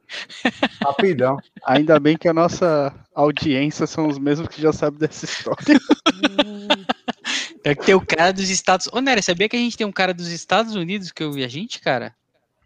Rapidão. 0.83 1.37
Ainda 1.67 2.01
bem 2.01 2.17
que 2.17 2.27
a 2.27 2.33
nossa 2.33 2.95
audiência 3.15 3.87
são 3.87 4.07
os 4.09 4.19
mesmos 4.19 4.49
que 4.49 4.63
já 4.63 4.73
sabem 4.73 4.99
dessa 4.99 5.27
história. 5.27 5.79
Tem 7.63 7.75
que 7.75 7.85
ter 7.85 7.95
o 7.95 8.07
cara 8.07 8.33
dos 8.33 8.49
Estados 8.49 8.89
Ô, 8.93 9.01
Nery, 9.01 9.23
sabia 9.23 9.49
que 9.49 9.57
a 9.57 9.59
gente 9.59 9.77
tem 9.77 9.87
um 9.87 9.93
cara 9.93 10.15
dos 10.15 10.29
Estados 10.29 10.75
Unidos 10.75 11.11
que 11.13 11.23
eu 11.23 11.33
vi 11.33 11.45
a 11.45 11.49
gente, 11.49 11.81
cara? 11.81 12.15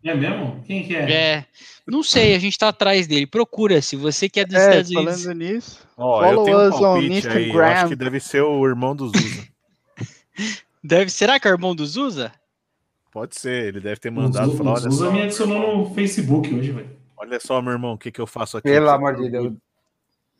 É 0.02 0.14
mesmo? 0.14 0.62
Quem 0.66 0.82
que 0.82 0.96
é? 0.96 1.12
É. 1.12 1.46
Não 1.86 2.02
sei, 2.02 2.34
a 2.34 2.38
gente 2.38 2.58
tá 2.58 2.68
atrás 2.68 3.06
dele. 3.06 3.26
Procura, 3.26 3.82
se 3.82 3.96
você 3.96 4.28
que 4.28 4.40
é 4.40 4.44
dos 4.44 4.54
é, 4.54 4.80
Estados 4.80 4.90
Unidos. 4.90 5.22
Falando 5.22 5.38
nisso, 5.38 5.88
oh, 5.96 6.20
follow 6.20 6.48
eu 6.48 6.68
us 6.68 6.74
um 6.74 6.84
on 6.84 6.98
Instagram. 6.98 7.40
Aí, 7.40 7.50
eu 7.50 7.64
acho 7.64 7.88
que 7.88 7.96
deve 7.96 8.20
ser 8.20 8.42
o 8.42 8.66
irmão 8.66 8.96
do 8.96 9.08
Zusa. 9.08 9.48
deve, 10.82 11.10
será 11.10 11.38
que 11.38 11.46
é 11.46 11.50
o 11.50 11.54
irmão 11.54 11.74
do 11.74 11.86
Zusa? 11.86 12.32
Pode 13.12 13.38
ser, 13.38 13.66
ele 13.66 13.80
deve 13.80 14.00
ter 14.00 14.10
mandado 14.10 14.56
falar. 14.56 14.72
Olha 14.72 14.90
só, 14.90 15.10
me 15.10 15.22
adicionou 15.22 15.76
no 15.76 15.94
Facebook 15.94 16.54
hoje, 16.54 16.70
velho. 16.70 16.90
Olha 17.16 17.38
só, 17.38 17.60
meu 17.60 17.72
irmão, 17.72 17.94
o 17.94 17.98
que, 17.98 18.10
que 18.10 18.20
eu 18.20 18.26
faço 18.26 18.56
aqui? 18.56 18.68
Pelo 18.68 18.88
amor 18.88 19.16
de 19.16 19.28
Deus. 19.28 19.52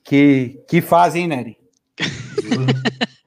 Que, 0.02 0.62
que 0.66 0.80
fazem, 0.80 1.26
Nery? 1.26 1.58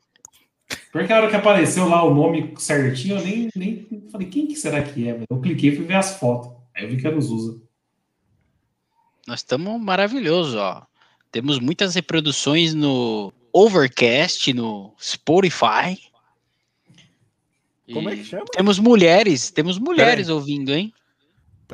Porque 0.93 1.11
a 1.11 1.17
hora 1.17 1.29
que 1.29 1.35
apareceu 1.35 1.89
lá 1.89 2.03
o 2.03 2.13
nome 2.13 2.53
certinho, 2.55 3.17
eu 3.17 3.25
nem, 3.25 3.49
nem 3.55 4.07
falei, 4.11 4.27
quem 4.27 4.45
que 4.45 4.55
será 4.55 4.83
que 4.83 5.09
é? 5.09 5.19
Eu 5.27 5.41
cliquei 5.41 5.71
e 5.71 5.75
fui 5.75 5.85
ver 5.85 5.95
as 5.95 6.19
fotos. 6.19 6.51
Aí 6.75 6.83
eu 6.83 6.89
vi 6.91 6.97
que 6.97 7.07
era 7.07 7.17
o 7.17 7.21
Zusa. 7.21 7.59
Nós 9.27 9.39
estamos 9.39 9.81
maravilhosos, 9.81 10.53
ó. 10.53 10.85
Temos 11.31 11.57
muitas 11.57 11.95
reproduções 11.95 12.75
no 12.75 13.33
Overcast, 13.51 14.53
no 14.53 14.93
Spotify. 15.01 15.99
Como 17.91 18.09
é 18.09 18.15
que 18.15 18.23
chama? 18.23 18.45
Temos 18.51 18.77
mulheres, 18.77 19.49
temos 19.49 19.79
mulheres 19.79 20.29
ouvindo, 20.29 20.71
hein? 20.71 20.93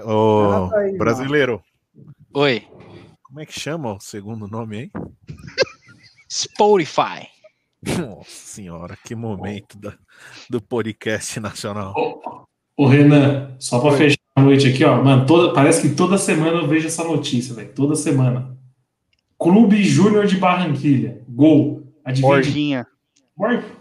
Ô, 0.01 0.73
aí, 0.75 0.97
brasileiro. 0.97 1.61
Oi. 2.33 2.65
Como 3.21 3.41
é 3.41 3.45
que 3.45 3.59
chama 3.59 3.95
o 3.95 3.99
segundo 3.99 4.47
nome 4.47 4.77
aí? 4.77 4.91
Spotify. 6.31 7.27
Nossa 7.81 8.29
senhora, 8.29 8.97
que 9.05 9.15
momento 9.15 9.77
da, 9.77 9.93
do 10.49 10.61
podcast 10.61 11.39
nacional. 11.39 11.93
Ô, 12.75 12.87
Renan, 12.87 13.55
só 13.59 13.79
para 13.79 13.95
fechar 13.95 14.17
a 14.35 14.41
noite 14.41 14.67
aqui, 14.67 14.83
ó, 14.83 15.01
mano, 15.03 15.25
toda, 15.25 15.53
parece 15.53 15.81
que 15.81 15.95
toda 15.95 16.17
semana 16.17 16.57
eu 16.57 16.67
vejo 16.67 16.87
essa 16.87 17.03
notícia, 17.03 17.53
velho. 17.53 17.73
Toda 17.73 17.95
semana. 17.95 18.57
Clube 19.37 19.81
Júnior 19.83 20.27
de 20.27 20.37
Barranquilha. 20.37 21.21
Gol. 21.27 21.83
Adivinha? 22.03 22.29
Borginha. 22.29 22.87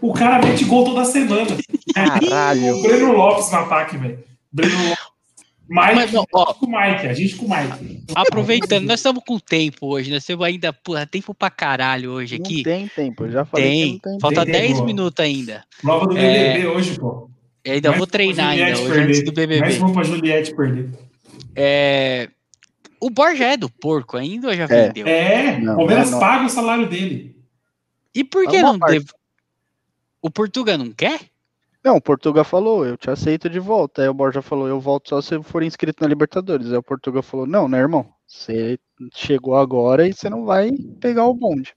O 0.01 0.13
cara 0.13 0.45
mete 0.45 0.63
gol 0.63 0.85
toda 0.85 1.03
semana. 1.03 1.57
Caralho. 1.93 2.77
o 2.77 2.81
Breno 2.81 3.11
Lopes 3.11 3.51
no 3.51 3.57
ataque, 3.57 3.97
velho. 3.97 4.23
Breno 4.51 4.89
Lopes. 4.89 5.08
Mike, 5.69 5.95
Mas, 5.95 6.15
ó, 6.15 6.25
ó, 6.33 6.53
com 6.53 6.65
o 6.65 6.69
Mike, 6.69 7.07
a 7.07 7.13
gente 7.13 7.35
com 7.35 7.45
o 7.45 7.49
Mike. 7.49 8.03
Aproveitando, 8.15 8.87
nós 8.87 8.99
estamos 8.99 9.23
com 9.23 9.37
tempo 9.37 9.85
hoje, 9.85 10.11
nós 10.11 10.25
temos 10.25 10.43
ainda, 10.43 10.73
porra, 10.73 11.05
tempo 11.05 11.31
pra 11.33 11.51
caralho 11.51 12.11
hoje 12.11 12.35
aqui. 12.35 12.57
Não 12.57 12.63
tem 12.63 12.87
tempo, 12.87 13.25
eu 13.25 13.31
já 13.31 13.45
falei. 13.45 13.69
Tem, 13.69 13.99
tem 13.99 14.19
falta 14.19 14.43
tem 14.43 14.53
10 14.53 14.67
tempo, 14.67 14.85
minutos 14.85 15.23
ainda. 15.23 15.63
Prova 15.79 16.07
do 16.07 16.15
BBB 16.15 16.61
é... 16.61 16.67
hoje, 16.67 16.99
pô. 16.99 17.29
Eu 17.63 17.73
ainda 17.73 17.89
Mais 17.89 17.99
vou 17.99 18.07
treinar 18.07 18.49
ainda, 18.49 18.79
hoje 18.79 18.99
antes 18.99 19.23
do 19.23 19.31
BBB. 19.31 19.59
Mais 19.61 19.77
uma 19.77 19.93
pra 19.93 20.03
Juliette 20.03 20.55
perder. 20.55 20.89
É... 21.55 22.29
O 22.99 23.11
Borja 23.11 23.45
é 23.45 23.57
do 23.57 23.69
porco 23.69 24.17
ainda 24.17 24.47
ou 24.47 24.55
já 24.55 24.63
é. 24.63 24.67
vendeu? 24.67 25.07
É, 25.07 25.59
o 25.59 25.75
Palmeiras 25.75 26.11
paga 26.11 26.45
o 26.45 26.49
salário 26.49 26.89
dele. 26.89 27.35
E 28.13 28.23
por 28.23 28.45
que 28.47 28.61
não 28.61 28.77
deve... 28.77 29.05
O 30.21 30.29
Portuga 30.29 30.77
não 30.77 30.91
quer? 30.91 31.19
Não, 31.83 31.95
o 31.95 32.01
Portuga 32.01 32.43
falou, 32.43 32.85
eu 32.85 32.97
te 32.97 33.09
aceito 33.09 33.49
de 33.49 33.59
volta. 33.59 34.01
Aí 34.01 34.09
o 34.09 34.13
Borja 34.13 34.41
falou, 34.41 34.67
eu 34.67 34.79
volto 34.79 35.09
só 35.09 35.21
se 35.21 35.41
for 35.43 35.63
inscrito 35.63 36.03
na 36.03 36.09
Libertadores. 36.09 36.71
Aí 36.71 36.77
o 36.77 36.83
Portuga 36.83 37.21
falou, 37.21 37.47
não, 37.47 37.67
né, 37.67 37.79
irmão? 37.79 38.05
Você 38.27 38.77
chegou 39.15 39.55
agora 39.55 40.07
e 40.07 40.13
você 40.13 40.29
não 40.29 40.45
vai 40.45 40.71
pegar 40.99 41.25
o 41.25 41.33
bonde. 41.33 41.73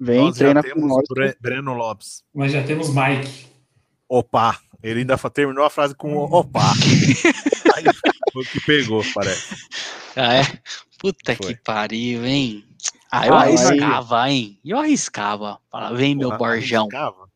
Vem, 0.00 0.18
nós 0.18 0.36
treina 0.36 0.62
com 0.62 0.86
nós. 0.86 1.04
Bre 1.10 1.36
Breno 1.40 1.74
Lopes. 1.74 2.24
Mas 2.34 2.52
já 2.52 2.64
temos 2.64 2.88
Mike. 2.88 3.46
Opa! 4.08 4.58
Ele 4.82 5.00
ainda 5.00 5.16
terminou 5.30 5.64
a 5.64 5.70
frase 5.70 5.94
com 5.94 6.16
opa. 6.16 6.60
Aí 7.76 7.84
foi 8.32 8.42
o 8.42 8.46
que 8.46 8.60
pegou, 8.66 9.02
parece. 9.14 9.54
Ah, 10.16 10.34
é? 10.34 10.42
Puta 10.98 11.36
foi. 11.36 11.54
que 11.54 11.62
pariu, 11.62 12.26
hein? 12.26 12.64
Ah, 13.10 13.26
eu 13.26 13.34
ah, 13.34 13.42
arriscava, 13.42 14.22
aí. 14.22 14.32
hein? 14.32 14.60
Eu 14.64 14.78
arriscava. 14.78 15.60
Vem, 15.94 16.16
meu 16.16 16.36
Borjão. 16.36 16.82
Arriscava? 16.82 17.30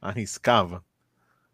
Arriscava? 0.00 0.84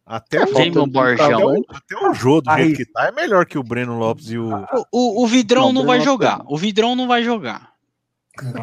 Até 0.05 0.43
o, 0.43 0.53
Vem, 0.53 0.71
meu 0.71 0.85
Borjão. 0.85 1.25
Até 1.25 1.45
o, 1.45 1.65
até 1.69 2.09
o 2.09 2.13
jogo 2.13 2.41
do 2.41 2.55
jeito 2.55 2.77
que 2.77 2.85
tá 2.85 3.07
é 3.07 3.11
melhor 3.11 3.45
que 3.45 3.57
o 3.57 3.63
Breno 3.63 3.97
Lopes 3.97 4.29
e 4.29 4.37
o. 4.37 4.49
O, 4.53 4.85
o, 4.91 5.23
o 5.23 5.27
Vidrão 5.27 5.73
não, 5.73 5.81
não 5.81 5.85
vai 5.85 5.99
jogar. 6.01 6.41
O 6.45 6.57
Vidrão 6.57 6.95
não 6.95 7.07
vai 7.07 7.23
jogar. 7.23 7.73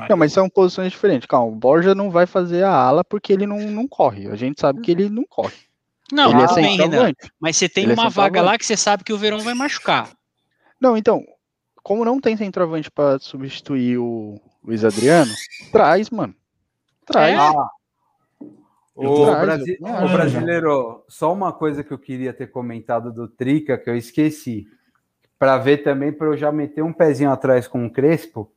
Não, 0.09 0.17
mas 0.17 0.33
são 0.33 0.49
posições 0.49 0.93
diferentes. 0.93 1.27
Calma, 1.27 1.51
o 1.51 1.57
Borja 1.57 1.95
não 1.95 2.11
vai 2.11 2.27
fazer 2.27 2.63
a 2.63 2.73
ala 2.75 3.03
porque 3.03 3.33
ele 3.33 3.47
não, 3.47 3.59
não 3.59 3.89
corre. 3.89 4.29
A 4.29 4.37
gente 4.37 4.61
sabe 4.61 4.81
que 4.83 4.91
ele 4.91 5.09
não 5.09 5.25
corre. 5.29 5.57
Não, 6.13 6.31
ele 6.31 6.43
é 6.43 6.55
bem, 6.55 6.77
Renan. 6.77 7.13
Mas 7.41 7.57
você 7.57 7.69
tem 7.69 7.85
ele 7.85 7.93
é 7.93 7.95
uma 7.95 8.07
é 8.07 8.11
vaga 8.11 8.43
lá 8.43 8.59
que 8.59 8.67
você 8.67 8.77
sabe 8.77 9.03
que 9.03 9.13
o 9.13 9.19
Verão 9.19 9.41
vai 9.41 9.55
machucar. 9.55 10.11
Não, 10.79 10.97
então, 10.97 11.25
como 11.83 12.05
não 12.05 12.21
tem 12.21 12.37
centroavante 12.37 12.91
para 12.91 13.19
substituir 13.19 13.97
o, 13.99 14.39
Luiz 14.65 14.85
Adriano, 14.85 15.33
traz, 15.73 16.09
mano. 16.09 16.35
Traz. 17.05 17.35
É. 17.35 17.37
Ah. 17.37 17.69
O, 18.95 19.25
Brasi 19.27 19.79
o 19.81 20.09
brasileiro, 20.09 21.05
só 21.09 21.33
uma 21.33 21.53
coisa 21.53 21.83
que 21.83 21.93
eu 21.93 21.99
queria 21.99 22.33
ter 22.33 22.49
comentado 22.49 23.11
do 23.13 23.27
Trica 23.27 23.79
que 23.79 23.89
eu 23.89 23.97
esqueci, 23.97 24.67
para 25.39 25.57
ver 25.57 25.79
também 25.79 26.13
para 26.13 26.27
eu 26.29 26.37
já 26.37 26.53
meter 26.53 26.83
um 26.83 26.93
pezinho 26.93 27.31
atrás 27.31 27.67
com 27.67 27.87
o 27.87 27.91
Crespo, 27.91 28.53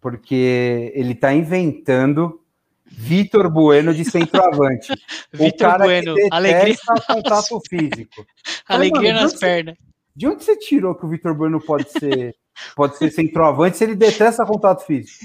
porque 0.00 0.92
ele 0.94 1.12
está 1.12 1.32
inventando 1.32 2.42
Vitor 2.84 3.48
Bueno 3.50 3.94
de 3.94 4.04
centroavante. 4.04 4.92
cara 5.58 5.84
bueno, 5.84 6.14
que 6.14 6.28
alegria 6.30 6.76
contato 7.06 7.60
físico. 7.68 8.26
Alegria 8.68 9.14
Mas, 9.14 9.22
nas 9.22 9.34
pernas. 9.34 9.76
De 10.14 10.26
onde 10.26 10.44
você 10.44 10.56
tirou 10.56 10.94
que 10.94 11.06
o 11.06 11.08
Vitor 11.08 11.34
Bueno 11.34 11.60
pode 11.60 11.88
ser 11.90 12.34
pode 12.76 12.98
ser 12.98 13.10
centroavante 13.10 13.78
se 13.78 13.84
ele 13.84 13.94
detesta 13.94 14.44
contato 14.44 14.84
físico. 14.84 15.24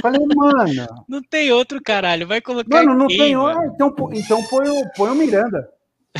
Falei, 0.00 0.20
mano. 0.34 0.86
Não 1.08 1.22
tem 1.22 1.52
outro 1.52 1.80
caralho, 1.82 2.26
vai 2.26 2.40
colocar. 2.40 2.84
Mano, 2.84 2.98
não 2.98 3.06
quem, 3.06 3.18
tem 3.18 3.36
outro. 3.36 3.62
Então, 3.74 4.10
então 4.12 4.42
põe, 4.44 4.68
o, 4.68 4.90
põe 4.96 5.10
o 5.10 5.14
Miranda. 5.14 5.68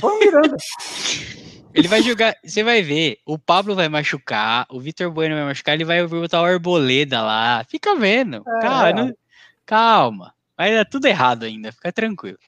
Põe 0.01 0.17
o 0.17 0.19
Miranda. 0.19 0.57
Ele 1.75 1.89
vai 1.89 2.01
jogar, 2.03 2.37
você 2.45 2.62
vai 2.62 2.83
ver, 2.83 3.19
o 3.27 3.37
Pablo 3.37 3.75
vai 3.75 3.89
machucar, 3.89 4.65
o 4.71 4.79
Vitor 4.79 5.11
Bueno 5.11 5.35
vai 5.35 5.45
machucar, 5.45 5.75
ele 5.75 5.85
vai 5.85 6.07
botar 6.07 6.41
o 6.41 6.45
Arboleda 6.45 7.21
lá. 7.21 7.65
Fica 7.69 7.97
vendo. 7.97 8.37
É. 8.37 8.61
Calma, 8.61 8.93
não, 8.93 9.15
calma. 9.67 10.35
Vai 10.57 10.73
dar 10.73 10.85
tudo 10.85 11.07
errado 11.07 11.43
ainda, 11.43 11.73
fica 11.73 11.93
tranquilo. 11.93 12.39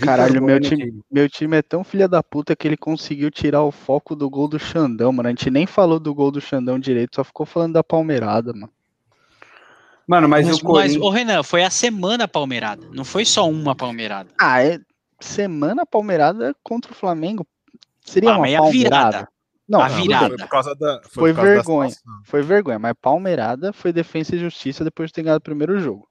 Caralho, 0.00 0.40
meu 0.40 0.60
time, 0.60 1.02
meu 1.10 1.28
time 1.28 1.56
é 1.56 1.62
tão 1.62 1.82
filha 1.82 2.06
da 2.06 2.22
puta 2.22 2.54
que 2.54 2.68
ele 2.68 2.76
conseguiu 2.76 3.28
tirar 3.28 3.64
o 3.64 3.72
foco 3.72 4.14
do 4.14 4.30
gol 4.30 4.46
do 4.46 4.58
Xandão, 4.58 5.12
mano. 5.12 5.28
A 5.28 5.32
gente 5.32 5.50
nem 5.50 5.66
falou 5.66 5.98
do 5.98 6.14
gol 6.14 6.30
do 6.30 6.40
Xandão 6.40 6.78
direito, 6.78 7.16
só 7.16 7.24
ficou 7.24 7.44
falando 7.44 7.72
da 7.72 7.82
palmeirada, 7.82 8.52
mano. 8.52 8.70
Mano, 10.06 10.28
mas, 10.28 10.46
mas 10.46 10.58
o 10.58 10.62
Corinthians... 10.62 10.96
Mas, 10.96 11.04
ô 11.04 11.10
Renan, 11.10 11.42
foi 11.42 11.64
a 11.64 11.70
semana 11.70 12.28
palmeirada, 12.28 12.86
não 12.92 13.04
foi 13.04 13.24
só 13.24 13.48
uma 13.48 13.74
palmeirada. 13.74 14.30
Ah, 14.40 14.62
é 14.62 14.78
semana 15.20 15.84
palmeirada 15.84 16.54
contra 16.62 16.92
o 16.92 16.94
Flamengo. 16.94 17.46
Seria 18.04 18.30
ah, 18.30 18.38
uma 18.38 18.46
palmeirada. 18.46 18.70
Virada. 18.72 19.28
Não, 19.68 19.80
a 19.80 19.88
virada. 19.88 20.28
Foi 20.28 20.38
por 20.38 20.48
causa 20.48 20.74
da. 20.76 21.00
Foi, 21.10 21.34
foi 21.34 21.44
vergonha. 21.44 21.94
Foi 22.24 22.42
vergonha, 22.42 22.78
mas 22.78 22.94
palmeirada 23.00 23.72
foi 23.72 23.92
defesa 23.92 24.36
e 24.36 24.38
justiça 24.38 24.84
depois 24.84 25.10
de 25.10 25.14
ter 25.14 25.22
ganhado 25.22 25.38
o 25.38 25.42
primeiro 25.42 25.80
jogo. 25.80 26.06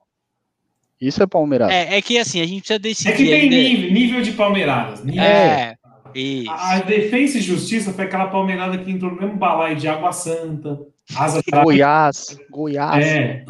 Isso 1.00 1.22
é 1.22 1.26
palmeirada. 1.26 1.72
É, 1.72 1.96
é 1.96 2.02
que 2.02 2.18
assim, 2.18 2.40
a 2.40 2.46
gente 2.46 2.60
precisa 2.60 2.78
decidir. 2.78 3.12
É 3.12 3.16
que 3.16 3.24
tem 3.24 3.34
ainda... 3.34 3.56
nível, 3.56 3.92
nível 3.92 4.22
de 4.22 4.32
palmeiradas. 4.32 5.04
Nível. 5.04 5.22
É. 5.22 5.74
Isso. 6.14 6.50
A 6.50 6.78
defesa 6.80 7.38
e 7.38 7.42
justiça 7.42 7.92
foi 7.92 8.04
aquela 8.04 8.28
palmeirada 8.28 8.78
que 8.78 8.90
entrou 8.90 9.12
no 9.12 9.20
mesmo 9.20 9.36
balaio 9.36 9.76
de 9.76 9.86
Água 9.88 10.12
Santa, 10.12 10.78
Asa 11.14 11.40
Goiás, 11.62 12.36
Goiás. 12.50 13.06
É. 13.06 13.44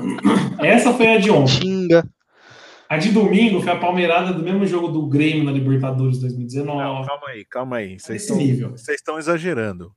Essa 0.60 0.92
foi 0.92 1.14
a 1.14 1.18
de 1.18 1.30
ontem. 1.30 1.60
Xinga. 1.60 2.08
A 2.88 2.98
de 2.98 3.10
domingo 3.10 3.60
foi 3.60 3.72
a 3.72 3.78
palmeirada 3.78 4.32
do 4.32 4.42
mesmo 4.42 4.64
jogo 4.66 4.88
do 4.88 5.06
Grêmio 5.06 5.42
na 5.42 5.50
Libertadores 5.50 6.18
2019. 6.20 6.78
Não, 6.78 7.04
calma 7.04 7.28
aí, 7.28 7.44
calma 7.44 7.76
aí. 7.78 7.98
Vocês 7.98 8.30
estão 8.88 9.18
exagerando. 9.18 9.92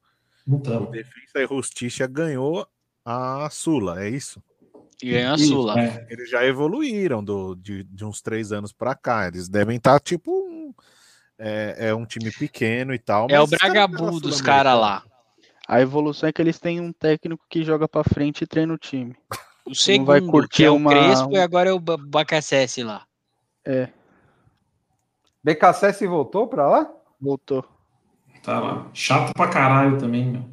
Não 0.48 0.58
O 0.58 0.86
Defesa 0.88 1.14
e 1.36 1.48
Justiça 1.48 2.08
ganhou 2.08 2.68
a 3.06 3.48
Sula, 3.52 4.04
é 4.04 4.10
isso? 4.10 4.42
E 5.04 5.12
ganhou 5.12 5.34
a 5.34 5.38
Sula. 5.38 5.80
É. 5.80 6.08
Eles 6.10 6.30
já 6.30 6.44
evoluíram 6.44 7.24
do, 7.24 7.54
de, 7.54 7.84
de 7.84 8.04
uns 8.04 8.22
três 8.22 8.52
anos 8.52 8.74
para 8.74 8.96
cá. 8.96 9.28
Eles 9.28 9.48
devem 9.48 9.78
estar 9.78 9.94
tá, 9.94 10.00
tipo 10.00 10.32
um, 10.32 10.74
é, 11.38 11.90
é, 11.90 11.94
um 11.94 12.06
time 12.06 12.32
pequeno 12.32 12.92
e 12.94 13.00
tal. 13.00 13.28
É 13.30 13.40
o 13.40 13.46
Bragabu 13.46 14.20
dos 14.20 14.42
caras 14.42 14.80
lá. 14.80 15.04
A 15.70 15.80
evolução 15.80 16.28
é 16.28 16.34
que 16.34 16.42
eles 16.42 16.58
têm 16.58 16.82
um 16.82 16.92
técnico 16.92 17.46
que 17.48 17.64
joga 17.64 17.88
para 17.88 18.04
frente 18.04 18.42
e 18.42 18.48
treina 18.48 18.74
o 18.74 18.78
time. 18.78 19.16
O 19.68 19.76
segundo, 19.76 20.08
vai 20.08 20.20
curtir 20.20 20.58
que 20.58 20.64
é 20.66 20.72
uma... 20.72 20.90
o 20.90 20.94
Crespo 20.94 21.32
e 21.34 21.38
agora 21.38 21.70
é 21.70 21.72
o 21.72 21.80
BKSS 21.80 22.82
lá. 22.82 23.06
É. 23.64 23.90
BKSS 25.44 26.08
voltou 26.08 26.48
para 26.48 26.68
lá? 26.68 26.92
Voltou. 27.22 27.64
Tá 28.42 28.60
lá. 28.60 28.88
Chato 28.96 29.32
pra 29.32 29.48
caralho 29.48 30.00
também, 30.00 30.26
meu. 30.26 30.50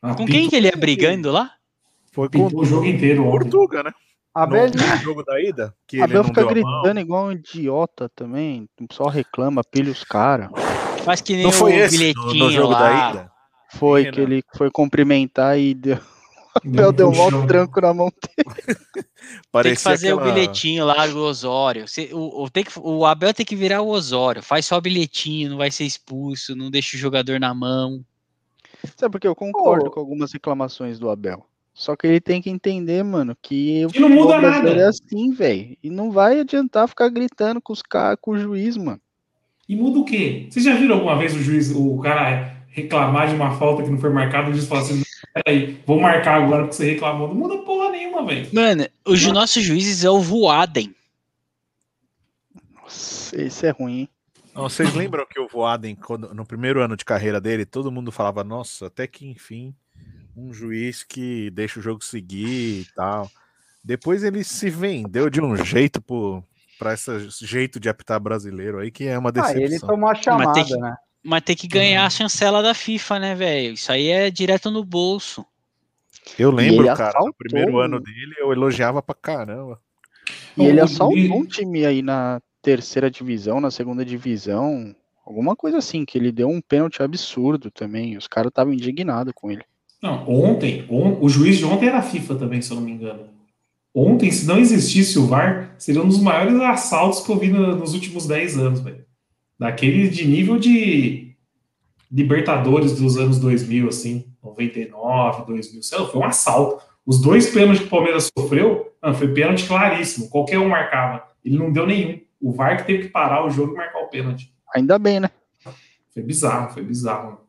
Ah, 0.00 0.14
Com 0.14 0.26
quem 0.26 0.48
que 0.48 0.54
ele 0.54 0.68
ia 0.68 0.76
brigando 0.76 1.32
lá? 1.32 1.50
Foi 2.12 2.28
com 2.28 2.46
o 2.46 2.64
jogo 2.64 2.86
inteiro. 2.86 3.24
Portuga, 3.24 3.82
né? 3.82 3.90
Abel 4.32 4.66
no 4.70 4.96
jogo 4.98 5.24
da 5.24 5.40
ida. 5.40 5.74
Que 5.88 6.00
Abel 6.00 6.22
fica 6.22 6.44
gritando 6.44 7.00
igual 7.00 7.24
um 7.24 7.32
idiota 7.32 8.08
também. 8.14 8.68
Só 8.92 9.08
reclama, 9.08 9.64
pilha 9.64 9.90
os 9.90 10.04
caras. 10.04 10.50
Faz 11.02 11.20
que 11.20 11.34
nem 11.34 11.42
não 11.42 11.50
foi 11.52 11.74
esse 11.74 11.98
bilhetinho 11.98 12.34
no, 12.34 12.44
no 12.44 12.50
jogo 12.52 12.72
lá. 12.72 12.78
da 12.78 13.10
ida. 13.10 13.35
Foi, 13.70 14.10
que 14.10 14.20
ele 14.20 14.44
foi 14.56 14.70
cumprimentar 14.70 15.58
e 15.58 15.74
deu. 15.74 15.98
Abel 16.64 16.92
deu 16.92 17.08
um 17.08 17.12
volta 17.12 17.46
tranco 17.46 17.80
na 17.80 17.92
mão 17.92 18.10
dele. 18.10 18.78
tem 19.62 19.74
que 19.74 19.80
fazer 19.80 20.12
aquela... 20.12 20.22
o 20.22 20.32
bilhetinho 20.32 20.86
lá 20.86 21.06
do 21.06 21.18
Osório. 21.18 21.84
o, 22.12 22.44
o, 22.44 22.50
tem 22.50 22.64
que, 22.64 22.70
o 22.78 23.04
Abel 23.04 23.34
tem 23.34 23.44
que 23.44 23.56
virar 23.56 23.82
o 23.82 23.88
Osório. 23.88 24.42
Faz 24.42 24.64
só 24.64 24.78
o 24.78 24.80
bilhetinho, 24.80 25.50
não 25.50 25.58
vai 25.58 25.70
ser 25.70 25.84
expulso, 25.84 26.56
não 26.56 26.70
deixa 26.70 26.96
o 26.96 27.00
jogador 27.00 27.38
na 27.38 27.52
mão. 27.52 28.02
Sabe 28.96 29.12
porque 29.12 29.26
eu 29.26 29.34
concordo 29.34 29.86
oh. 29.88 29.90
com 29.90 30.00
algumas 30.00 30.32
reclamações 30.32 30.98
do 30.98 31.10
Abel. 31.10 31.44
Só 31.74 31.94
que 31.94 32.06
ele 32.06 32.20
tem 32.20 32.40
que 32.40 32.48
entender, 32.48 33.02
mano, 33.02 33.36
que 33.42 33.84
o 33.84 34.00
não 34.00 34.08
muda 34.08 34.40
nada. 34.40 34.70
é 34.70 34.86
assim, 34.86 35.30
velho. 35.32 35.76
E 35.82 35.90
não 35.90 36.10
vai 36.10 36.40
adiantar 36.40 36.88
ficar 36.88 37.10
gritando 37.10 37.60
com 37.60 37.72
os 37.72 37.82
caras, 37.82 38.18
com 38.18 38.30
o 38.30 38.38
juiz, 38.38 38.78
mano. 38.78 39.00
E 39.68 39.76
muda 39.76 39.98
o 39.98 40.04
quê? 40.04 40.46
Vocês 40.48 40.64
já 40.64 40.74
viram 40.74 40.94
alguma 40.94 41.18
vez 41.18 41.34
o 41.34 41.42
juiz, 41.42 41.70
o 41.70 41.98
cara 41.98 42.55
reclamar 42.76 43.28
de 43.28 43.34
uma 43.34 43.56
falta 43.58 43.82
que 43.82 43.90
não 43.90 43.98
foi 43.98 44.10
marcada, 44.10 44.50
o 44.50 44.52
juiz 44.52 44.68
fala 44.68 44.82
assim, 44.82 45.02
peraí, 45.32 45.80
vou 45.86 45.98
marcar 45.98 46.42
agora 46.42 46.64
porque 46.64 46.76
você 46.76 46.92
reclamou. 46.92 47.28
Não 47.28 47.34
muda 47.34 47.56
porra 47.62 47.90
nenhuma, 47.90 48.24
velho. 48.26 48.48
Mano, 48.52 48.86
os 49.06 49.26
nossos 49.28 49.64
juízes 49.64 50.04
é 50.04 50.10
o 50.10 50.20
Voaden. 50.20 50.94
Nossa, 52.74 53.40
esse 53.40 53.66
é 53.66 53.70
ruim, 53.70 54.00
hein? 54.00 54.08
Não, 54.54 54.68
vocês 54.68 54.94
lembram 54.94 55.26
que 55.26 55.40
o 55.40 55.48
Voaden, 55.48 55.98
no 56.34 56.44
primeiro 56.44 56.82
ano 56.82 56.96
de 56.96 57.04
carreira 57.04 57.40
dele, 57.40 57.64
todo 57.64 57.90
mundo 57.90 58.12
falava, 58.12 58.44
nossa, 58.44 58.86
até 58.86 59.06
que 59.06 59.26
enfim, 59.26 59.74
um 60.36 60.52
juiz 60.52 61.02
que 61.02 61.50
deixa 61.50 61.80
o 61.80 61.82
jogo 61.82 62.04
seguir 62.04 62.82
e 62.82 62.86
tal. 62.94 63.30
Depois 63.82 64.22
ele 64.22 64.44
se 64.44 64.68
vendeu 64.68 65.30
de 65.30 65.40
um 65.40 65.56
jeito 65.56 66.02
para 66.78 66.92
esse 66.92 67.28
jeito 67.46 67.80
de 67.80 67.88
apitar 67.88 68.20
brasileiro 68.20 68.78
aí, 68.78 68.90
que 68.90 69.04
é 69.04 69.18
uma 69.18 69.32
decepção. 69.32 69.62
Ah, 69.62 69.64
ele 69.64 69.80
tomou 69.80 70.10
a 70.10 70.14
chamada, 70.14 70.64
que, 70.64 70.76
né? 70.76 70.96
Mas 71.26 71.42
tem 71.42 71.56
que 71.56 71.66
ganhar 71.66 72.06
a 72.06 72.10
chancela 72.10 72.62
da 72.62 72.72
FIFA, 72.72 73.18
né, 73.18 73.34
velho? 73.34 73.74
Isso 73.74 73.90
aí 73.90 74.06
é 74.10 74.30
direto 74.30 74.70
no 74.70 74.84
bolso. 74.84 75.44
Eu 76.38 76.52
lembro, 76.52 76.86
cara, 76.86 77.08
assaltou. 77.08 77.26
no 77.26 77.34
primeiro 77.34 77.78
ano 77.80 77.98
dele 77.98 78.36
eu 78.38 78.52
elogiava 78.52 79.02
pra 79.02 79.14
caramba. 79.14 79.80
E 80.56 80.64
ele 80.64 80.80
assaltou 80.80 81.36
um 81.36 81.44
time 81.44 81.84
aí 81.84 82.00
na 82.00 82.40
terceira 82.62 83.10
divisão, 83.10 83.60
na 83.60 83.72
segunda 83.72 84.04
divisão, 84.04 84.94
alguma 85.24 85.56
coisa 85.56 85.78
assim, 85.78 86.04
que 86.04 86.16
ele 86.16 86.30
deu 86.30 86.48
um 86.48 86.60
pênalti 86.60 87.02
absurdo 87.02 87.72
também. 87.72 88.16
Os 88.16 88.28
caras 88.28 88.50
estavam 88.50 88.72
indignados 88.72 89.32
com 89.34 89.50
ele. 89.50 89.64
Não, 90.00 90.28
ontem, 90.28 90.86
on, 90.88 91.18
o 91.20 91.28
juiz 91.28 91.58
de 91.58 91.64
ontem 91.64 91.88
era 91.88 91.98
a 91.98 92.02
FIFA 92.02 92.36
também, 92.36 92.62
se 92.62 92.70
eu 92.70 92.76
não 92.76 92.84
me 92.84 92.92
engano. 92.92 93.28
Ontem, 93.92 94.30
se 94.30 94.46
não 94.46 94.60
existisse 94.60 95.18
o 95.18 95.26
VAR, 95.26 95.74
seria 95.76 96.02
um 96.02 96.08
dos 96.08 96.20
maiores 96.20 96.54
assaltos 96.60 97.20
que 97.20 97.32
eu 97.32 97.36
vi 97.36 97.48
no, 97.48 97.74
nos 97.74 97.94
últimos 97.94 98.28
10 98.28 98.58
anos, 98.58 98.80
velho. 98.80 99.04
Daquele 99.58 100.08
de 100.08 100.26
nível 100.26 100.58
de 100.58 101.34
Libertadores 102.10 102.92
dos 102.92 103.16
anos 103.16 103.38
2000, 103.38 103.88
assim, 103.88 104.24
99, 104.42 105.44
2000, 105.46 105.82
sei 105.82 105.98
lá, 105.98 106.06
foi 106.06 106.20
um 106.20 106.24
assalto. 106.24 106.82
Os 107.04 107.20
dois 107.20 107.50
pênaltis 107.50 107.80
que 107.80 107.86
o 107.86 107.90
Palmeiras 107.90 108.30
sofreu, 108.36 108.92
não, 109.02 109.14
foi 109.14 109.28
pênalti 109.28 109.66
claríssimo, 109.66 110.28
qualquer 110.28 110.58
um 110.58 110.68
marcava. 110.68 111.24
Ele 111.44 111.58
não 111.58 111.72
deu 111.72 111.86
nenhum. 111.86 112.20
O 112.40 112.52
VAR 112.52 112.76
que 112.78 112.86
teve 112.86 113.04
que 113.04 113.08
parar 113.08 113.44
o 113.44 113.50
jogo 113.50 113.72
e 113.72 113.76
marcar 113.76 114.00
o 114.00 114.08
pênalti. 114.08 114.52
Ainda 114.74 114.98
bem, 114.98 115.20
né? 115.20 115.30
Foi 116.12 116.22
bizarro, 116.22 116.72
foi 116.72 116.82
bizarro. 116.82 117.40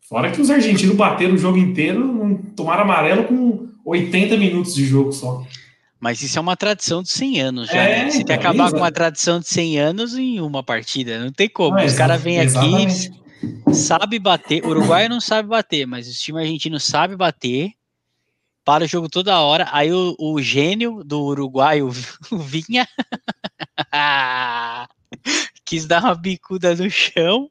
Fora 0.00 0.30
que 0.30 0.40
os 0.40 0.50
argentinos 0.50 0.96
bateram 0.96 1.34
o 1.34 1.38
jogo 1.38 1.56
inteiro, 1.56 2.40
tomaram 2.54 2.82
amarelo 2.82 3.24
com 3.24 3.68
80 3.84 4.36
minutos 4.36 4.74
de 4.74 4.84
jogo 4.84 5.12
só. 5.12 5.44
Mas 6.02 6.20
isso 6.20 6.36
é 6.36 6.40
uma 6.40 6.56
tradição 6.56 7.00
de 7.00 7.10
100 7.10 7.40
anos 7.40 7.68
já. 7.68 7.80
É, 7.80 8.04
né? 8.04 8.10
Você 8.10 8.24
quer 8.24 8.34
acabar 8.34 8.72
com 8.72 8.78
uma 8.78 8.90
tradição 8.90 9.38
de 9.38 9.46
100 9.46 9.78
anos 9.78 10.18
em 10.18 10.40
uma 10.40 10.60
partida. 10.60 11.20
Não 11.20 11.30
tem 11.30 11.48
como. 11.48 11.78
Ah, 11.78 11.84
os 11.84 11.94
caras 11.94 12.20
vêm 12.20 12.40
aqui, 12.40 13.12
sabe 13.72 14.18
bater. 14.18 14.64
O 14.64 14.70
Uruguai 14.70 15.08
não 15.08 15.20
sabe 15.20 15.48
bater, 15.48 15.86
mas 15.86 16.08
o 16.08 16.12
time 16.12 16.40
argentino 16.40 16.80
sabe 16.80 17.14
bater. 17.14 17.70
Para 18.64 18.82
o 18.82 18.86
jogo 18.88 19.08
toda 19.08 19.38
hora. 19.38 19.68
Aí 19.70 19.92
o, 19.92 20.16
o 20.18 20.42
gênio 20.42 21.04
do 21.04 21.22
Uruguai, 21.22 21.82
o, 21.82 21.90
o 22.32 22.38
Vinha, 22.38 22.88
quis 25.64 25.86
dar 25.86 26.02
uma 26.02 26.16
bicuda 26.16 26.74
no 26.74 26.90
chão. 26.90 27.48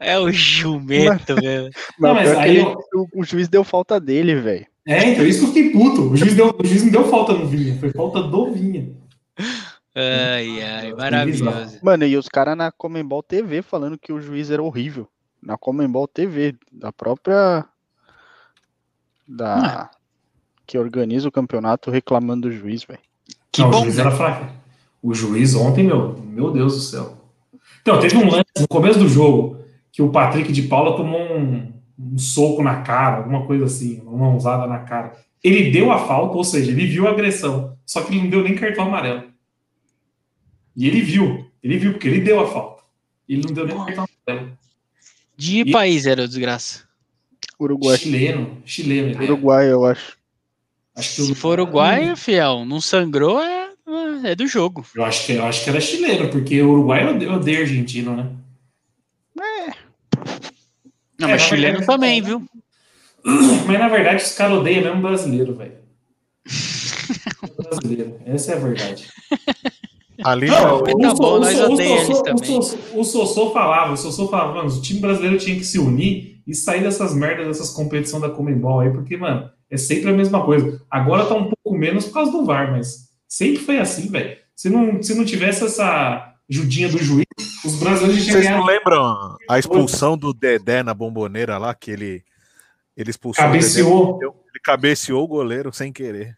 É 0.00 0.18
o 0.18 0.32
jumento, 0.32 1.36
velho. 1.36 1.70
Não, 1.98 2.12
mas 2.12 2.36
aí 2.36 2.56
eu... 2.56 2.76
o, 2.92 3.20
o, 3.20 3.24
juiz 3.24 3.48
deu 3.48 3.62
falta 3.62 4.00
dele, 4.00 4.34
velho. 4.34 4.66
É, 4.88 5.10
então 5.10 5.26
isso 5.26 5.40
que 5.40 5.44
eu 5.44 5.52
fiquei 5.52 5.70
puto. 5.70 6.10
O 6.10 6.16
juiz, 6.16 6.34
deu, 6.34 6.56
o 6.58 6.64
juiz 6.64 6.82
não 6.82 6.90
deu 6.90 7.04
falta 7.10 7.34
no 7.34 7.46
Vinha, 7.46 7.78
foi 7.78 7.92
falta 7.92 8.22
do 8.22 8.52
Vinha. 8.52 8.90
Ai, 9.94 10.62
ai, 10.62 10.94
maravilhoso. 10.94 11.78
Mano, 11.82 12.06
e 12.06 12.16
os 12.16 12.26
caras 12.26 12.56
na 12.56 12.72
Comembol 12.72 13.22
TV 13.22 13.60
falando 13.60 13.98
que 13.98 14.14
o 14.14 14.20
juiz 14.20 14.50
era 14.50 14.62
horrível. 14.62 15.06
Na 15.42 15.58
Comembol 15.58 16.08
TV, 16.08 16.56
da 16.72 16.90
própria. 16.90 17.66
Da. 19.28 19.56
Ah. 19.82 19.90
Que 20.66 20.78
organiza 20.78 21.28
o 21.28 21.32
campeonato 21.32 21.90
reclamando 21.90 22.48
do 22.48 22.54
juiz, 22.54 22.82
velho. 22.84 23.00
Que 23.52 23.60
não, 23.60 23.70
bom, 23.70 23.80
o 23.80 23.82
juiz 23.82 23.96
né? 23.96 24.00
era 24.00 24.10
fraco. 24.10 24.46
O 25.02 25.12
juiz 25.12 25.54
ontem, 25.54 25.84
meu, 25.84 26.18
meu 26.18 26.50
Deus 26.50 26.74
do 26.74 26.80
céu. 26.80 27.18
Então, 27.82 28.00
teve 28.00 28.16
um 28.16 28.30
lance 28.30 28.46
no 28.58 28.68
começo 28.68 28.98
do 28.98 29.08
jogo 29.08 29.58
que 29.92 30.00
o 30.00 30.10
Patrick 30.10 30.50
de 30.50 30.62
Paula 30.62 30.96
tomou 30.96 31.20
um, 31.20 31.72
um 31.98 32.18
soco 32.18 32.62
na 32.62 32.82
cara, 32.82 33.18
alguma 33.18 33.44
coisa 33.44 33.64
assim, 33.64 34.00
uma 34.06 34.34
usada 34.34 34.66
na 34.66 34.80
cara. 34.80 35.16
Ele 35.42 35.70
deu 35.70 35.90
a 35.90 35.98
falta, 36.06 36.36
ou 36.36 36.44
seja, 36.44 36.70
ele 36.70 36.86
viu 36.86 37.08
a 37.08 37.10
agressão, 37.10 37.76
só 37.84 38.02
que 38.02 38.14
ele 38.14 38.22
não 38.22 38.30
deu 38.30 38.44
nem 38.44 38.54
cartão 38.54 38.86
amarelo. 38.86 39.24
E 40.76 40.86
ele 40.86 41.00
viu, 41.00 41.50
ele 41.62 41.78
viu, 41.78 41.92
porque 41.92 42.06
ele 42.06 42.20
deu 42.20 42.40
a 42.40 42.46
falta. 42.46 42.84
Ele 43.28 43.42
não 43.42 43.52
deu 43.52 43.66
nem 43.66 43.76
cartão 43.76 44.06
amarelo. 44.26 44.58
De 45.36 45.60
e... 45.60 45.70
país 45.70 46.06
era 46.06 46.22
o 46.22 46.28
desgraça? 46.28 46.86
Uruguai. 47.58 47.98
Chileno, 47.98 48.62
chileno. 48.64 49.22
Uruguai, 49.22 49.70
eu 49.70 49.84
acho. 49.84 50.16
acho 50.94 51.16
que 51.16 51.22
Se 51.22 51.34
for 51.34 51.58
Uruguai, 51.58 52.14
fiel, 52.14 52.64
não 52.64 52.80
sangrou, 52.80 53.40
é, 53.40 53.70
é 54.24 54.34
do 54.36 54.46
jogo. 54.46 54.84
Eu 54.94 55.04
acho 55.04 55.26
que, 55.26 55.32
eu 55.32 55.44
acho 55.44 55.64
que 55.64 55.70
era 55.70 55.80
chileno, 55.80 56.28
porque 56.28 56.62
o 56.62 56.70
Uruguai 56.70 57.06
odeia, 57.08 57.32
odeia 57.32 57.60
argentino, 57.60 58.16
né? 58.16 58.30
É. 61.18 61.22
Não, 61.22 61.28
é, 61.28 61.32
mas 61.32 61.42
chileno 61.42 61.78
verdade, 61.78 61.86
também, 61.86 62.22
viu? 62.22 62.42
Mas 63.66 63.78
na 63.78 63.88
verdade 63.88 64.22
os 64.22 64.32
caras 64.32 64.58
odeiam 64.58 64.84
mesmo 64.84 65.02
brasileiro, 65.02 65.54
velho. 65.54 65.72
brasileiro. 67.58 68.16
Essa 68.24 68.52
é 68.52 68.56
a 68.56 68.58
verdade. 68.60 69.08
Ali 70.22 70.48
não, 70.48 70.82
o, 72.94 73.04
Sossô 73.04 73.52
falava, 73.52 73.92
o 73.92 73.96
Sossô 73.96 74.28
falava, 74.28 74.54
mano, 74.54 74.68
o 74.68 74.82
time 74.82 75.00
brasileiro 75.00 75.38
tinha 75.38 75.56
que 75.56 75.64
se 75.64 75.78
unir 75.78 76.40
e 76.46 76.54
sair 76.54 76.82
dessas 76.82 77.14
merdas, 77.14 77.46
dessas 77.46 77.70
competições 77.70 78.22
da 78.22 78.30
Comembol 78.30 78.80
aí, 78.80 78.90
porque, 78.90 79.16
mano, 79.16 79.48
é 79.70 79.76
sempre 79.76 80.10
a 80.10 80.14
mesma 80.14 80.44
coisa. 80.44 80.80
Agora 80.90 81.26
tá 81.26 81.34
um 81.34 81.50
pouco 81.50 81.78
menos 81.78 82.06
por 82.06 82.14
causa 82.14 82.32
do 82.32 82.44
VAR, 82.44 82.72
mas 82.72 83.10
sempre 83.28 83.58
foi 83.58 83.78
assim, 83.78 84.08
velho. 84.08 84.36
Se 84.56 84.68
não, 84.68 85.00
se 85.00 85.14
não 85.14 85.24
tivesse 85.24 85.64
essa 85.64 86.34
judinha 86.48 86.88
do 86.88 86.98
juiz, 86.98 87.26
os 87.68 87.78
brasileiros 87.78 88.26
Vocês 88.26 88.50
não 88.50 88.64
lembram 88.64 89.36
a 89.48 89.58
expulsão 89.58 90.16
do 90.16 90.32
Dedé 90.32 90.82
na 90.82 90.94
bomboneira 90.94 91.58
lá, 91.58 91.74
que 91.74 91.90
ele, 91.90 92.24
ele 92.96 93.10
expulsou 93.10 93.44
Cabeceou. 93.44 94.18
Dedé, 94.18 94.26
ele 94.26 94.60
cabeceou 94.62 95.24
o 95.24 95.28
goleiro 95.28 95.72
sem 95.72 95.92
querer. 95.92 96.36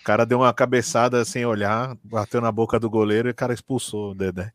O 0.00 0.04
cara 0.04 0.26
deu 0.26 0.40
uma 0.40 0.52
cabeçada 0.52 1.24
sem 1.24 1.46
olhar, 1.46 1.96
bateu 2.04 2.40
na 2.40 2.52
boca 2.52 2.78
do 2.78 2.90
goleiro 2.90 3.28
e 3.28 3.30
o 3.30 3.34
cara 3.34 3.54
expulsou 3.54 4.10
o 4.10 4.14
Dedé. 4.14 4.52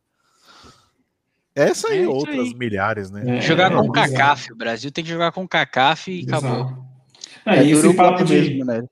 Essa 1.56 1.94
e 1.94 2.04
é 2.04 2.08
outras 2.08 2.40
aí. 2.40 2.56
milhares, 2.56 3.10
né? 3.10 3.38
É, 3.38 3.42
jogar 3.42 3.72
é, 3.72 3.76
com 3.76 3.82
o 3.82 3.92
CACAF. 3.92 4.54
O 4.54 4.56
Brasil 4.56 4.92
tem 4.92 5.04
que 5.04 5.10
jogar 5.10 5.32
com 5.32 5.44
o 5.44 5.48
CACAF 5.48 6.12
e 6.12 6.22
Exato. 6.22 6.46
acabou. 6.46 6.86
É, 7.46 7.58
é 7.58 7.66
esse 7.68 7.94
papo 7.96 8.24
de... 8.24 8.34
mesmo, 8.34 8.66
né? 8.66 8.84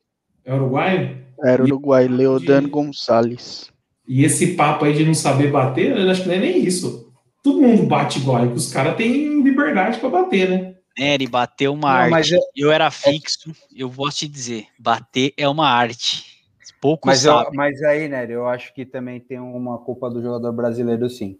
É 0.43 0.53
Uruguai? 0.53 1.23
Era 1.43 1.63
Uruguai, 1.63 2.07
Leodan 2.07 2.67
Gonçalves. 2.67 3.71
E 4.07 4.23
esse 4.23 4.55
papo 4.55 4.85
aí 4.85 4.93
de 4.93 5.05
não 5.05 5.13
saber 5.13 5.51
bater, 5.51 5.97
eu 5.97 6.09
acho 6.09 6.23
que 6.23 6.27
não 6.29 6.35
é 6.35 6.39
nem 6.39 6.63
isso. 6.63 7.11
Todo 7.43 7.61
mundo 7.61 7.83
bate 7.83 8.19
igual, 8.19 8.45
e 8.45 8.49
os 8.49 8.71
caras 8.71 8.95
têm 8.95 9.41
liberdade 9.41 9.99
para 9.99 10.09
bater, 10.09 10.49
né? 10.49 10.75
É, 10.97 11.13
ele 11.13 11.27
bateu 11.27 11.73
uma 11.73 12.07
não, 12.07 12.15
arte. 12.15 12.35
É... 12.35 12.39
Eu 12.55 12.71
era 12.71 12.89
fixo, 12.89 13.51
eu 13.75 13.89
vou 13.89 14.09
te 14.09 14.27
dizer, 14.27 14.67
bater 14.79 15.33
é 15.37 15.47
uma 15.47 15.69
arte. 15.69 16.37
Pouco 16.79 17.07
mas, 17.07 17.25
eu, 17.25 17.33
mas 17.53 17.81
aí, 17.81 18.07
né, 18.07 18.27
eu 18.29 18.47
acho 18.47 18.71
que 18.73 18.85
também 18.85 19.19
tem 19.19 19.39
uma 19.39 19.79
culpa 19.79 20.09
do 20.09 20.21
jogador 20.21 20.51
brasileiro, 20.51 21.09
sim. 21.09 21.39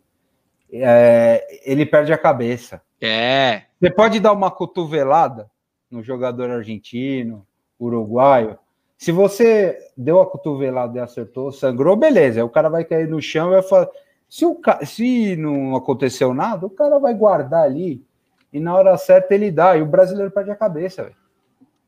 É, 0.72 1.45
ele 1.63 1.86
perde 1.86 2.11
a 2.11 2.18
cabeça. 2.18 2.82
É. 2.99 3.61
Você 3.80 3.91
pode 3.91 4.20
dar 4.20 4.34
uma 4.34 4.49
cotovelada 4.49 5.49
no 5.91 6.03
jogador 6.03 6.49
argentino, 6.49 7.45
uruguaio, 7.80 8.57
se 8.97 9.11
você 9.11 9.77
deu 9.95 10.19
a 10.19 10.25
cotovelada 10.25 10.97
e 10.97 11.01
acertou, 11.01 11.51
sangrou, 11.51 11.95
beleza. 11.95 12.39
Aí 12.39 12.43
o 12.43 12.49
cara 12.49 12.67
vai 12.67 12.83
cair 12.83 13.07
no 13.07 13.21
chão 13.21 13.49
e 13.49 13.51
vai 13.51 13.61
falar. 13.61 13.87
Se, 14.27 14.45
o, 14.45 14.59
se 14.85 15.35
não 15.35 15.75
aconteceu 15.75 16.33
nada, 16.33 16.65
o 16.65 16.69
cara 16.69 16.97
vai 16.99 17.13
guardar 17.13 17.63
ali 17.63 18.03
e 18.51 18.59
na 18.59 18.75
hora 18.75 18.97
certa 18.97 19.35
ele 19.35 19.51
dá. 19.51 19.77
E 19.77 19.81
o 19.81 19.85
brasileiro 19.85 20.31
perde 20.31 20.49
a 20.49 20.55
cabeça, 20.55 21.03
velho. 21.03 21.15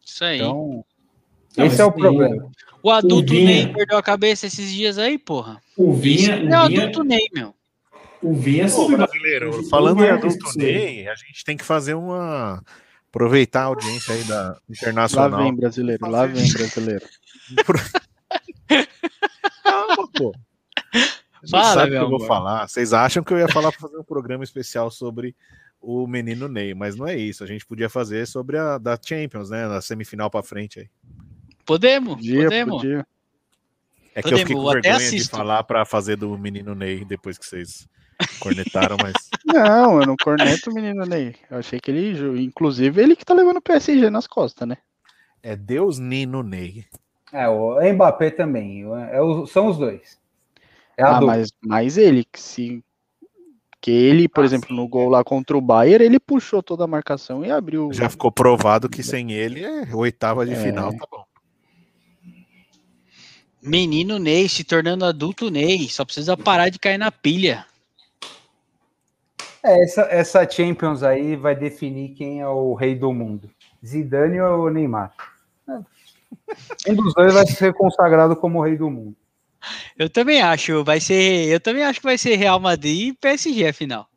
Isso 0.06 0.24
aí. 0.24 0.38
Então, 0.38 0.86
não, 1.58 1.66
esse 1.66 1.82
é 1.82 1.86
o 1.86 1.92
problema. 1.92 2.50
O 2.82 2.92
adulto 2.92 3.34
o 3.34 3.36
Ney 3.36 3.74
perdeu 3.74 3.98
a 3.98 4.04
cabeça 4.04 4.46
esses 4.46 4.72
dias 4.72 4.98
aí, 4.98 5.18
porra. 5.18 5.60
O 5.76 5.92
Vinha. 5.92 6.36
é 6.36 6.50
o 6.50 6.62
adulto 6.62 7.04
Ney, 7.04 7.28
meu. 7.34 7.54
O 8.22 8.34
Vinha 8.34 8.66
é 8.66 8.68
sobre 8.68 8.98
brasileiro. 8.98 9.64
Falando 9.68 10.04
em 10.04 10.10
adulto 10.10 10.58
Ney, 10.58 11.08
a 11.08 11.16
gente 11.16 11.44
tem 11.44 11.58
que 11.58 11.66
fazer 11.66 11.96
uma 11.96 12.64
Aproveitar 13.10 13.64
a 13.64 13.66
audiência 13.66 14.14
aí 14.14 14.24
da 14.24 14.56
Internacional. 14.70 15.40
Lá 15.40 15.44
vem 15.44 15.56
brasileiro, 15.56 16.08
lá 16.08 16.26
vem 16.28 16.52
brasileiro. 16.52 17.06
Calma, 19.64 20.08
pô. 20.16 20.32
Fala, 21.50 21.74
sabe 21.74 21.96
o 21.96 22.00
que 22.00 22.06
eu 22.06 22.10
vou 22.10 22.28
falar. 22.28 22.68
Vocês 22.68 22.94
acham 22.94 23.24
que 23.24 23.34
eu 23.34 23.40
ia 23.40 23.48
falar 23.48 23.72
para 23.72 23.82
fazer 23.82 23.98
um 23.98 24.04
programa 24.04 24.44
especial 24.44 24.92
sobre 24.92 25.36
o 25.82 26.06
menino 26.06 26.48
Ney, 26.48 26.76
mas 26.76 26.96
não 26.96 27.08
é 27.08 27.18
isso. 27.18 27.44
A 27.44 27.48
gente 27.48 27.66
podia 27.66 27.90
fazer 27.90 28.28
sobre 28.28 28.58
a 28.58 28.78
da 28.78 29.00
Champions, 29.02 29.50
né? 29.50 29.68
Na 29.68 29.82
semifinal 29.82 30.30
para 30.30 30.44
frente 30.44 30.82
aí. 30.82 30.90
Podemos, 31.66 32.16
podia, 32.16 32.44
podemos. 32.44 32.76
Podia. 32.76 33.08
É 34.14 34.22
que 34.22 34.30
podemos, 34.30 34.32
eu 34.32 34.38
fiquei 34.40 34.56
com 34.56 34.72
vergonha 34.72 35.12
de 35.12 35.28
falar 35.28 35.64
para 35.64 35.86
fazer 35.86 36.16
do 36.16 36.38
menino 36.38 36.76
Ney 36.76 37.06
depois 37.06 37.38
que 37.38 37.46
vocês 37.46 37.88
Cornetaram, 38.40 38.98
mas. 39.02 39.14
Não, 39.46 40.02
eu 40.02 40.08
não 40.08 40.16
corneto 40.18 40.70
o 40.70 40.74
menino 40.74 41.06
Ney. 41.06 41.36
Eu 41.50 41.60
achei 41.60 41.80
que 41.80 41.90
ele. 41.92 42.44
Inclusive, 42.44 43.02
ele 43.02 43.16
que 43.16 43.26
tá 43.26 43.34
levando 43.34 43.58
o 43.58 43.62
PSG 43.62 44.10
nas 44.10 44.28
costas, 44.28 44.68
né? 44.68 44.78
É 45.42 45.56
Deus 45.56 46.00
Nino 46.00 46.44
Ney. 46.44 46.86
É, 47.32 47.48
o 47.48 47.80
Mbappé 47.94 48.32
também. 48.32 48.84
É, 48.94 49.18
é, 49.18 49.48
são 49.48 49.68
os 49.68 49.78
dois. 49.78 50.18
É 50.98 51.04
ah, 51.04 51.22
mas, 51.22 51.50
mas 51.64 51.98
ele, 51.98 52.26
que 52.26 52.42
se 52.42 52.84
Porque 53.72 53.90
ele, 53.90 54.28
por 54.28 54.44
ah, 54.44 54.46
exemplo, 54.46 54.76
no 54.76 54.86
gol 54.86 55.08
lá 55.08 55.24
contra 55.24 55.58
o 55.58 55.62
Bayern, 55.62 56.04
ele 56.04 56.20
puxou 56.20 56.62
toda 56.62 56.84
a 56.84 56.88
marcação 56.88 57.46
e 57.46 57.50
abriu. 57.52 57.94
Já 57.94 58.10
ficou 58.10 58.32
provado 58.32 58.90
que 58.90 59.02
sem 59.02 59.32
ele, 59.32 59.64
é 59.64 59.96
oitava 59.96 60.46
de 60.46 60.54
é. 60.54 60.56
final, 60.56 60.94
tá 60.94 61.08
bom. 61.10 61.24
Menino 63.62 64.20
Ney 64.20 64.50
se 64.50 64.64
tornando 64.64 65.06
adulto 65.06 65.50
Ney, 65.50 65.88
só 65.90 66.04
precisa 66.04 66.36
parar 66.36 66.70
de 66.70 66.80
cair 66.80 66.98
na 66.98 67.12
pilha. 67.12 67.66
É, 69.64 69.84
essa, 69.84 70.02
essa 70.04 70.50
Champions 70.50 71.04
aí 71.04 71.36
vai 71.36 71.56
definir 71.56 72.10
quem 72.10 72.42
é 72.42 72.48
o 72.48 72.74
rei 72.74 72.96
do 72.96 73.12
mundo. 73.14 73.50
Zidane 73.86 74.40
ou 74.42 74.70
Neymar? 74.70 75.14
Um 76.88 76.96
dos 76.96 77.14
dois 77.14 77.34
vai 77.34 77.46
ser 77.46 77.74
consagrado 77.74 78.36
como 78.36 78.62
rei 78.62 78.78
do 78.78 78.90
mundo. 78.90 79.16
Eu 79.98 80.10
também 80.10 80.42
acho, 80.42 80.84
vai 80.84 81.00
ser, 81.00 81.48
eu 81.48 81.60
também 81.60 81.84
acho 81.84 82.00
que 82.00 82.06
vai 82.06 82.18
ser 82.18 82.36
Real 82.36 82.60
Madrid 82.60 83.10
e 83.10 83.14
PSG 83.14 83.68
a 83.68 83.74
final. 83.74 84.08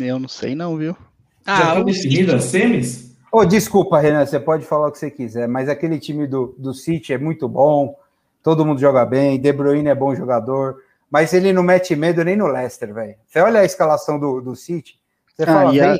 Eu 0.00 0.18
não 0.18 0.28
sei 0.28 0.54
não, 0.54 0.76
viu? 0.76 0.96
Ah, 1.44 1.58
Já 1.58 1.74
tá 1.74 1.82
definida 1.82 2.40
semis? 2.40 3.16
Oh, 3.30 3.44
desculpa, 3.44 3.98
Renan, 3.98 4.24
você 4.24 4.38
pode 4.38 4.64
falar 4.64 4.88
o 4.88 4.92
que 4.92 4.98
você 4.98 5.10
quiser, 5.10 5.48
mas 5.48 5.68
aquele 5.68 5.98
time 5.98 6.26
do, 6.26 6.54
do 6.58 6.74
City 6.74 7.12
é 7.12 7.18
muito 7.18 7.48
bom, 7.48 7.98
todo 8.42 8.64
mundo 8.64 8.80
joga 8.80 9.04
bem, 9.04 9.40
De 9.40 9.52
Bruyne 9.52 9.88
é 9.88 9.94
bom 9.94 10.14
jogador, 10.14 10.76
mas 11.12 11.34
ele 11.34 11.52
não 11.52 11.62
mete 11.62 11.94
medo 11.94 12.24
nem 12.24 12.34
no 12.34 12.46
Leicester, 12.46 12.94
velho. 12.94 13.16
Você 13.26 13.38
olha 13.38 13.60
a 13.60 13.64
escalação 13.66 14.18
do, 14.18 14.40
do 14.40 14.56
City, 14.56 14.98
você 15.28 15.42
ah, 15.42 15.46
fala, 15.46 15.92
a... 15.92 15.98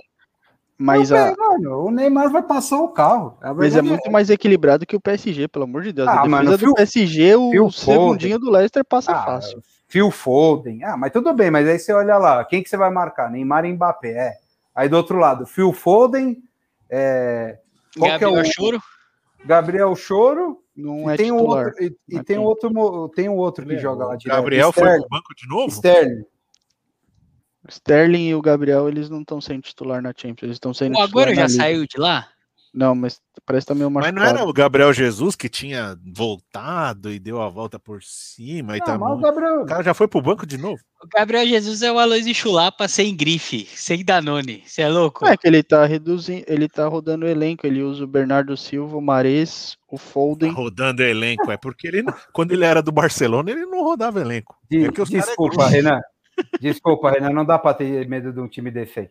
mas 0.78 1.10
não, 1.10 1.18
a... 1.18 1.36
mano, 1.36 1.84
o 1.84 1.90
Neymar 1.90 2.30
vai 2.30 2.42
passar 2.42 2.80
o 2.80 2.88
carro. 2.88 3.36
Mas 3.54 3.76
é 3.76 3.82
muito 3.82 4.08
é. 4.08 4.10
mais 4.10 4.30
equilibrado 4.30 4.86
que 4.86 4.96
o 4.96 5.00
PSG, 5.00 5.48
pelo 5.48 5.66
amor 5.66 5.82
de 5.82 5.92
Deus. 5.92 6.08
Ah, 6.08 6.22
a 6.22 6.26
mano, 6.26 6.52
do 6.52 6.58
Phil... 6.58 6.72
PSG, 6.72 7.36
o 7.36 7.50
Phil 7.50 7.70
segundinho 7.70 8.36
Foden. 8.36 8.38
do 8.38 8.50
Leicester 8.50 8.82
passa 8.82 9.12
ah, 9.12 9.22
fácil. 9.22 9.62
Phil 9.86 10.10
Foden. 10.10 10.82
Ah, 10.82 10.96
mas 10.96 11.12
tudo 11.12 11.34
bem, 11.34 11.50
mas 11.50 11.68
aí 11.68 11.78
você 11.78 11.92
olha 11.92 12.16
lá, 12.16 12.42
quem 12.46 12.62
que 12.62 12.70
você 12.70 12.78
vai 12.78 12.90
marcar? 12.90 13.30
Neymar 13.30 13.66
e 13.66 13.72
Mbappé, 13.74 14.12
é. 14.12 14.32
Aí 14.74 14.88
do 14.88 14.96
outro 14.96 15.18
lado, 15.18 15.44
Phil 15.44 15.74
Foden, 15.74 16.42
é... 16.88 17.58
Qual 17.98 18.10
Gabriel 18.10 18.38
é 18.38 18.40
o... 18.40 18.44
Choro. 18.46 18.82
Gabriel 19.44 19.94
Choro, 19.94 20.61
não 20.74 21.10
e 21.10 21.14
é 21.14 21.16
tem 21.16 21.32
titular. 21.32 21.66
Outro, 21.66 21.84
e, 21.84 21.96
e 22.08 22.24
tem, 22.24 22.38
outro, 22.38 23.08
tem 23.14 23.28
um 23.28 23.36
outro 23.36 23.66
que 23.66 23.78
joga 23.78 24.06
lá 24.06 24.16
direto. 24.16 24.36
Gabriel 24.36 24.70
Sterling. 24.70 24.90
foi 24.90 25.00
pro 25.00 25.08
banco 25.08 25.34
de 25.36 25.48
novo? 25.48 25.68
Sterling. 25.68 26.24
Sterling 27.68 28.28
e 28.28 28.34
o 28.34 28.42
Gabriel, 28.42 28.88
eles 28.88 29.08
não 29.08 29.20
estão 29.20 29.40
sendo 29.40 29.62
titular 29.62 30.02
na 30.02 30.12
Champions, 30.16 30.42
eles 30.42 30.56
estão 30.56 30.74
sendo 30.74 30.96
O 30.96 31.00
Agüero 31.00 31.34
já 31.34 31.48
saiu 31.48 31.86
de 31.86 31.98
lá? 31.98 32.28
Não, 32.74 32.94
mas 32.94 33.20
parece 33.44 33.66
também 33.66 33.86
uma. 33.86 34.00
Mas 34.00 34.14
não 34.14 34.22
era 34.22 34.44
o 34.44 34.52
Gabriel 34.52 34.92
Jesus 34.94 35.36
que 35.36 35.46
tinha 35.46 35.94
voltado 36.14 37.12
e 37.12 37.18
deu 37.18 37.42
a 37.42 37.48
volta 37.48 37.78
por 37.78 38.02
cima 38.02 38.78
e 38.78 38.80
tá 38.80 38.96
o, 38.96 39.18
Gabriel... 39.18 39.60
o 39.60 39.66
cara 39.66 39.82
já 39.82 39.92
foi 39.92 40.08
pro 40.08 40.22
banco 40.22 40.46
de 40.46 40.56
novo? 40.56 40.80
O 41.02 41.06
Gabriel 41.06 41.46
Jesus 41.46 41.82
é 41.82 41.92
o 41.92 41.98
Aloysio 41.98 42.34
Chulapa 42.34 42.88
sem 42.88 43.14
grife, 43.14 43.66
sem 43.66 44.02
Danone. 44.02 44.62
Você 44.64 44.80
é 44.80 44.88
louco? 44.88 45.26
É 45.26 45.36
que 45.36 45.46
ele 45.46 45.62
tá 45.62 45.84
reduzindo, 45.84 46.44
ele 46.48 46.66
tá 46.66 46.86
rodando 46.88 47.26
o 47.26 47.28
elenco, 47.28 47.66
ele 47.66 47.82
usa 47.82 48.04
o 48.04 48.06
Bernardo 48.06 48.56
Silva, 48.56 48.96
o 48.96 49.02
Mares, 49.02 49.76
o 49.90 49.98
Foden. 49.98 50.50
Tá 50.50 50.56
rodando 50.56 51.02
o 51.02 51.06
elenco, 51.06 51.50
é 51.50 51.58
porque 51.58 51.88
ele 51.88 52.04
quando 52.32 52.52
ele 52.52 52.64
era 52.64 52.82
do 52.82 52.90
Barcelona, 52.90 53.50
ele 53.50 53.66
não 53.66 53.82
rodava 53.82 54.18
elenco. 54.18 54.56
De, 54.70 54.86
é 54.86 54.90
desculpa, 54.90 55.66
Renan. 55.66 56.00
Desculpa, 56.58 57.10
Renan, 57.10 57.30
não 57.30 57.44
dá 57.44 57.58
para 57.58 57.74
ter 57.74 58.08
medo 58.08 58.32
de 58.32 58.40
um 58.40 58.48
time 58.48 58.70
desse 58.70 59.00
aí. 59.00 59.10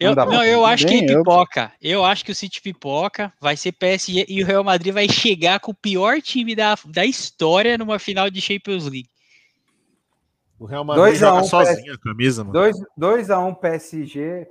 Eu, 0.00 0.16
não, 0.16 0.24
não 0.24 0.42
eu 0.42 0.64
acho 0.64 0.86
Bem, 0.86 1.06
que 1.06 1.14
pipoca. 1.14 1.70
Eu... 1.80 1.90
eu... 1.90 2.04
acho 2.06 2.24
que 2.24 2.32
o 2.32 2.34
City 2.34 2.62
pipoca, 2.62 3.30
vai 3.38 3.54
ser 3.54 3.72
PSG 3.72 4.24
e 4.26 4.42
o 4.42 4.46
Real 4.46 4.64
Madrid 4.64 4.94
vai 4.94 5.06
chegar 5.06 5.60
com 5.60 5.72
o 5.72 5.74
pior 5.74 6.22
time 6.22 6.56
da, 6.56 6.74
da 6.86 7.04
história 7.04 7.76
numa 7.76 7.98
final 7.98 8.30
de 8.30 8.40
Champions 8.40 8.84
League. 8.84 9.10
O 10.58 10.64
Real 10.64 10.84
Madrid 10.84 11.04
dois 11.04 11.18
joga 11.18 11.42
um 11.42 11.44
sozinho 11.44 11.92
PS... 11.92 11.94
a 11.94 11.98
camisa, 11.98 12.44
mano. 12.44 12.72
2x1 12.98 13.48
um 13.48 13.54
PSG, 13.54 14.46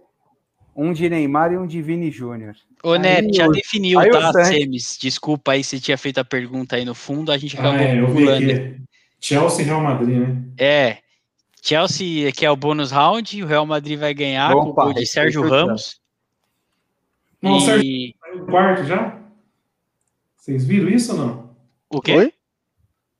um 0.76 0.94
de 0.94 1.10
Neymar 1.10 1.52
e 1.52 1.58
um 1.58 1.66
de 1.66 1.82
Vini 1.82 2.12
Júnior. 2.12 2.56
Ô, 2.84 2.96
Neto, 2.96 3.34
já 3.34 3.48
definiu, 3.48 4.00
tá, 4.12 4.46
Semis? 4.46 5.00
Desculpa 5.02 5.54
aí 5.54 5.64
se 5.64 5.80
tinha 5.80 5.98
feito 5.98 6.20
a 6.20 6.26
pergunta 6.26 6.76
aí 6.76 6.86
no 6.86 6.94
fundo, 6.94 7.32
a 7.32 7.38
gente 7.40 7.58
acabou 7.58 7.80
ah, 7.80 7.84
é, 7.84 8.00
eu 8.00 8.08
vi 8.08 8.30
aqui. 8.30 8.82
Chelsea 9.20 9.64
e 9.64 9.66
Real 9.66 9.82
Madrid, 9.82 10.20
né? 10.20 10.44
É, 10.58 10.98
Chelsea, 11.70 12.32
que 12.32 12.44
é 12.44 12.50
o 12.50 12.56
bônus 12.56 12.90
round, 12.90 13.44
o 13.44 13.46
Real 13.46 13.64
Madrid 13.64 14.00
vai 14.00 14.12
ganhar 14.12 14.52
Opa, 14.52 14.64
com 14.64 14.70
o 14.70 14.74
gol 14.74 14.94
de 14.94 15.06
Sérgio 15.06 15.48
Ramos. 15.48 16.00
Não, 17.40 17.52
e... 17.52 17.58
o 17.58 17.62
Sérgio 17.62 18.14
saiu 18.20 18.40
do 18.40 18.46
quarto 18.48 18.84
já? 18.86 19.20
Vocês 20.36 20.66
viram 20.66 20.90
isso 20.90 21.12
ou 21.12 21.18
não? 21.20 21.50
O 21.88 22.02
quê? 22.02 22.16
Oi? 22.16 22.34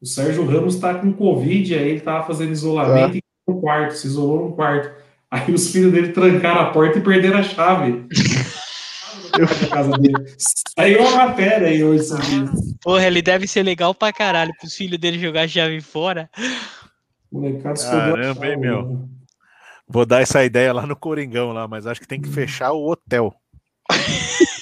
O 0.02 0.06
Sérgio 0.08 0.44
Ramos 0.48 0.78
tá 0.78 0.96
com 0.96 1.14
Covid, 1.14 1.76
aí 1.76 1.90
ele 1.90 2.00
tava 2.00 2.26
fazendo 2.26 2.52
isolamento 2.52 3.18
é. 3.18 3.22
no 3.48 3.62
quarto, 3.62 3.94
se 3.94 4.08
isolou 4.08 4.50
no 4.50 4.56
quarto. 4.56 4.98
Aí 5.30 5.54
os 5.54 5.72
filhos 5.72 5.92
dele 5.92 6.12
trancaram 6.12 6.62
a 6.62 6.72
porta 6.72 6.98
e 6.98 7.02
perderam 7.02 7.38
a 7.38 7.44
chave. 7.44 8.08
Saiu 10.76 11.08
a 11.08 11.12
matéria 11.12 11.68
aí 11.68 11.84
hoje 11.84 12.04
sobre 12.04 12.26
Porra, 12.82 13.06
ele 13.06 13.22
deve 13.22 13.46
ser 13.46 13.62
legal 13.62 13.94
pra 13.94 14.12
caralho 14.12 14.52
pros 14.60 14.74
filhos 14.76 14.98
dele 14.98 15.20
jogar 15.20 15.44
a 15.44 15.48
chave 15.48 15.80
fora. 15.82 16.28
Molecada 17.32 17.80
Caramba, 17.80 18.48
hein, 18.48 18.58
meu. 18.58 18.86
Né? 18.86 19.08
Vou 19.88 20.06
dar 20.06 20.22
essa 20.22 20.44
ideia 20.44 20.74
lá 20.74 20.86
no 20.86 20.96
Coringão, 20.96 21.52
lá, 21.52 21.68
mas 21.68 21.88
acho 21.88 22.02
que 22.02 22.08
tem 22.08 22.22
que 22.22 22.30
fechar 22.30 22.72
o 22.72 22.90
hotel. 22.90 23.34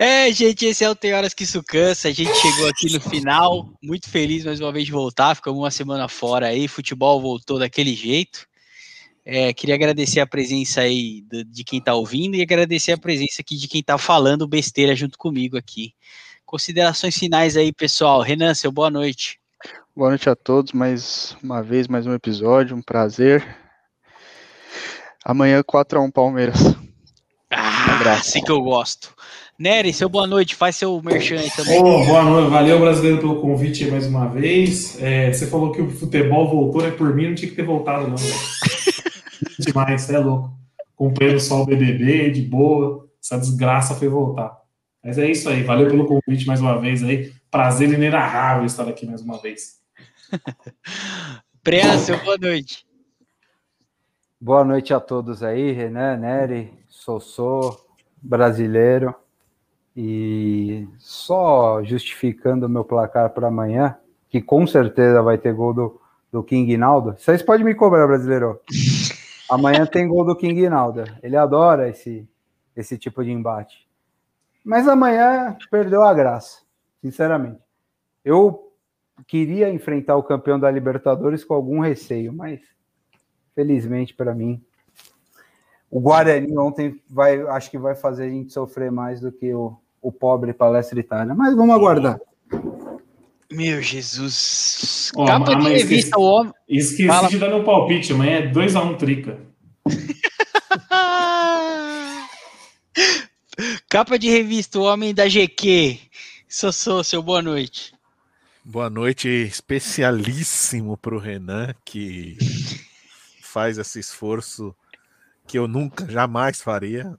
É, 0.00 0.30
gente, 0.32 0.64
esse 0.64 0.84
é 0.84 0.88
o 0.88 0.94
Tem 0.94 1.12
Horas 1.12 1.34
que 1.34 1.42
Isso 1.42 1.60
Cansa. 1.60 2.06
A 2.06 2.12
gente 2.12 2.32
chegou 2.32 2.68
aqui 2.68 2.92
no 2.92 3.00
final. 3.00 3.68
Muito 3.82 4.08
feliz 4.08 4.44
mais 4.44 4.60
uma 4.60 4.70
vez 4.70 4.86
de 4.86 4.92
voltar. 4.92 5.34
Ficamos 5.34 5.58
uma 5.58 5.72
semana 5.72 6.06
fora 6.06 6.46
aí. 6.46 6.68
Futebol 6.68 7.20
voltou 7.20 7.58
daquele 7.58 7.92
jeito. 7.94 8.46
É, 9.24 9.52
queria 9.52 9.74
agradecer 9.74 10.20
a 10.20 10.26
presença 10.26 10.82
aí 10.82 11.22
de, 11.22 11.42
de 11.42 11.64
quem 11.64 11.80
está 11.80 11.94
ouvindo 11.94 12.36
e 12.36 12.42
agradecer 12.42 12.92
a 12.92 12.98
presença 12.98 13.42
aqui 13.42 13.56
de 13.56 13.66
quem 13.66 13.80
está 13.80 13.98
falando 13.98 14.46
besteira 14.46 14.94
junto 14.94 15.18
comigo 15.18 15.56
aqui. 15.56 15.92
Considerações 16.46 17.18
finais 17.18 17.56
aí, 17.56 17.72
pessoal. 17.72 18.20
Renan, 18.22 18.54
seu 18.54 18.70
boa 18.70 18.90
noite. 18.90 19.37
Boa 19.96 20.10
noite 20.10 20.30
a 20.30 20.36
todos, 20.36 20.72
mais 20.72 21.36
uma 21.42 21.62
vez, 21.62 21.88
mais 21.88 22.06
um 22.06 22.14
episódio, 22.14 22.76
um 22.76 22.82
prazer. 22.82 23.44
Amanhã 25.24 25.62
4x1 25.62 26.12
Palmeiras. 26.12 26.58
Ah, 27.50 28.12
assim 28.12 28.40
que 28.40 28.52
eu 28.52 28.60
gosto. 28.62 29.12
Nery, 29.58 29.92
seu 29.92 30.08
boa 30.08 30.26
noite, 30.26 30.54
faz 30.54 30.76
seu 30.76 31.02
merchan 31.02 31.40
aí 31.40 31.50
também. 31.50 31.80
Oh, 31.80 32.04
boa 32.04 32.22
noite, 32.22 32.50
valeu 32.50 32.78
brasileiro 32.78 33.18
pelo 33.18 33.40
convite 33.40 33.90
mais 33.90 34.06
uma 34.06 34.28
vez. 34.28 34.96
É, 35.02 35.32
você 35.32 35.48
falou 35.48 35.72
que 35.72 35.82
o 35.82 35.90
futebol 35.90 36.48
voltou, 36.48 36.82
né? 36.82 36.92
Por 36.92 37.12
mim 37.12 37.28
não 37.28 37.34
tinha 37.34 37.50
que 37.50 37.56
ter 37.56 37.64
voltado, 37.64 38.06
não. 38.06 38.16
Demais, 39.58 40.02
você 40.02 40.14
é 40.14 40.18
louco. 40.18 40.52
Comprei 40.94 41.38
só 41.40 41.62
o 41.62 41.66
BBB, 41.66 42.30
de 42.30 42.42
boa. 42.42 43.08
Essa 43.20 43.36
desgraça 43.36 43.96
foi 43.96 44.08
voltar. 44.08 44.56
Mas 45.02 45.18
é 45.18 45.28
isso 45.28 45.48
aí, 45.48 45.64
valeu 45.64 45.88
pelo 45.88 46.06
convite 46.06 46.46
mais 46.46 46.60
uma 46.60 46.80
vez 46.80 47.02
aí. 47.02 47.32
Prazer 47.50 47.90
inenarrável 47.90 48.66
estar 48.66 48.86
aqui 48.86 49.06
mais 49.06 49.22
uma 49.22 49.38
vez. 49.38 49.80
Preácio, 51.64 52.22
boa 52.22 52.36
noite. 52.36 52.86
Boa 54.38 54.64
noite 54.64 54.92
a 54.92 55.00
todos 55.00 55.42
aí, 55.42 55.72
Renan, 55.72 56.18
Nery, 56.18 56.72
Sossô, 56.88 57.74
brasileiro. 58.20 59.14
E 59.96 60.86
só 60.98 61.82
justificando 61.82 62.66
o 62.66 62.68
meu 62.68 62.84
placar 62.84 63.30
para 63.30 63.48
amanhã, 63.48 63.96
que 64.28 64.42
com 64.42 64.66
certeza 64.66 65.22
vai 65.22 65.38
ter 65.38 65.54
gol 65.54 65.72
do, 65.72 66.00
do 66.30 66.42
King 66.42 66.76
Naldo. 66.76 67.16
Vocês 67.18 67.42
podem 67.42 67.64
me 67.64 67.74
cobrar, 67.74 68.06
brasileiro. 68.06 68.60
Amanhã 69.50 69.86
tem 69.86 70.06
gol 70.06 70.24
do 70.26 70.36
King 70.36 70.68
Naldo. 70.68 71.02
Ele 71.22 71.36
adora 71.36 71.88
esse, 71.88 72.28
esse 72.76 72.98
tipo 72.98 73.24
de 73.24 73.32
embate. 73.32 73.88
Mas 74.62 74.86
amanhã 74.86 75.56
perdeu 75.70 76.02
a 76.04 76.12
graça, 76.12 76.60
sinceramente. 77.00 77.60
Eu 78.24 78.72
queria 79.26 79.70
enfrentar 79.70 80.16
o 80.16 80.22
campeão 80.22 80.58
da 80.58 80.70
Libertadores 80.70 81.44
com 81.44 81.54
algum 81.54 81.80
receio, 81.80 82.32
mas 82.32 82.60
felizmente 83.54 84.14
para 84.14 84.34
mim, 84.34 84.62
o 85.90 86.00
Guarani 86.00 86.56
ontem 86.56 87.00
vai, 87.08 87.40
acho 87.48 87.70
que 87.70 87.78
vai 87.78 87.94
fazer 87.94 88.24
a 88.24 88.28
gente 88.28 88.52
sofrer 88.52 88.92
mais 88.92 89.20
do 89.20 89.32
que 89.32 89.52
o, 89.52 89.76
o 90.00 90.12
pobre 90.12 90.52
Palestra 90.52 91.00
Itália, 91.00 91.34
mas 91.34 91.56
vamos 91.56 91.74
aguardar. 91.74 92.20
Meu 93.50 93.80
Jesus. 93.80 95.10
Oh, 95.16 95.24
Capa 95.24 95.56
de 95.56 95.68
revista, 95.68 95.94
esqueci, 95.94 96.16
o 96.16 96.20
homem. 96.20 96.52
Esqueci 96.68 97.06
Fala. 97.06 97.28
de 97.28 97.38
dar 97.38 97.48
meu 97.48 97.64
palpite. 97.64 98.12
Amanhã 98.12 98.40
é 98.40 98.52
2x1 98.52 98.84
um, 98.84 98.94
Trica. 98.96 99.40
Capa 103.88 104.18
de 104.18 104.28
revista, 104.28 104.78
o 104.78 104.82
homem 104.82 105.14
da 105.14 105.26
GQ. 105.26 105.98
Sou, 106.50 106.72
sou, 106.72 107.04
seu 107.04 107.22
boa 107.22 107.42
noite. 107.42 107.94
Boa 108.64 108.88
noite, 108.88 109.28
especialíssimo 109.28 110.96
para 110.96 111.14
o 111.14 111.18
Renan, 111.18 111.74
que 111.84 112.38
faz 113.44 113.76
esse 113.76 114.00
esforço 114.00 114.74
que 115.46 115.58
eu 115.58 115.68
nunca, 115.68 116.10
jamais 116.10 116.62
faria. 116.62 117.18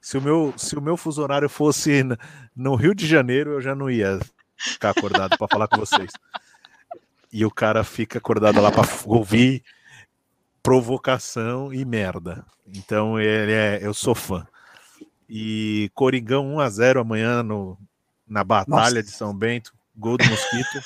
Se 0.00 0.18
o 0.18 0.20
meu, 0.20 0.52
se 0.56 0.76
o 0.76 0.80
meu 0.80 0.96
fuso 0.96 1.22
horário 1.22 1.48
fosse 1.48 2.02
no 2.54 2.74
Rio 2.74 2.96
de 2.96 3.06
Janeiro, 3.06 3.52
eu 3.52 3.60
já 3.60 3.76
não 3.76 3.88
ia 3.88 4.18
ficar 4.56 4.90
acordado 4.90 5.38
para 5.38 5.46
falar 5.46 5.68
com 5.68 5.76
vocês. 5.76 6.10
E 7.32 7.44
o 7.44 7.52
cara 7.52 7.84
fica 7.84 8.18
acordado 8.18 8.60
lá 8.60 8.72
para 8.72 8.88
ouvir 9.06 9.62
provocação 10.60 11.72
e 11.72 11.84
merda. 11.84 12.44
Então 12.66 13.20
ele 13.20 13.52
é, 13.52 13.78
eu 13.80 13.94
sou 13.94 14.16
fã. 14.16 14.44
E 15.28 15.92
Coringão 15.94 16.56
1 16.56 16.60
a 16.60 16.68
0 16.68 17.00
amanhã 17.00 17.40
no, 17.40 17.78
na 18.34 18.42
Batalha 18.42 18.96
Nossa. 18.96 19.02
de 19.04 19.10
São 19.12 19.32
Bento, 19.32 19.72
gol 19.96 20.18
do 20.18 20.24
Mosquito. 20.24 20.80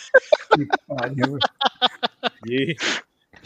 e 2.46 2.76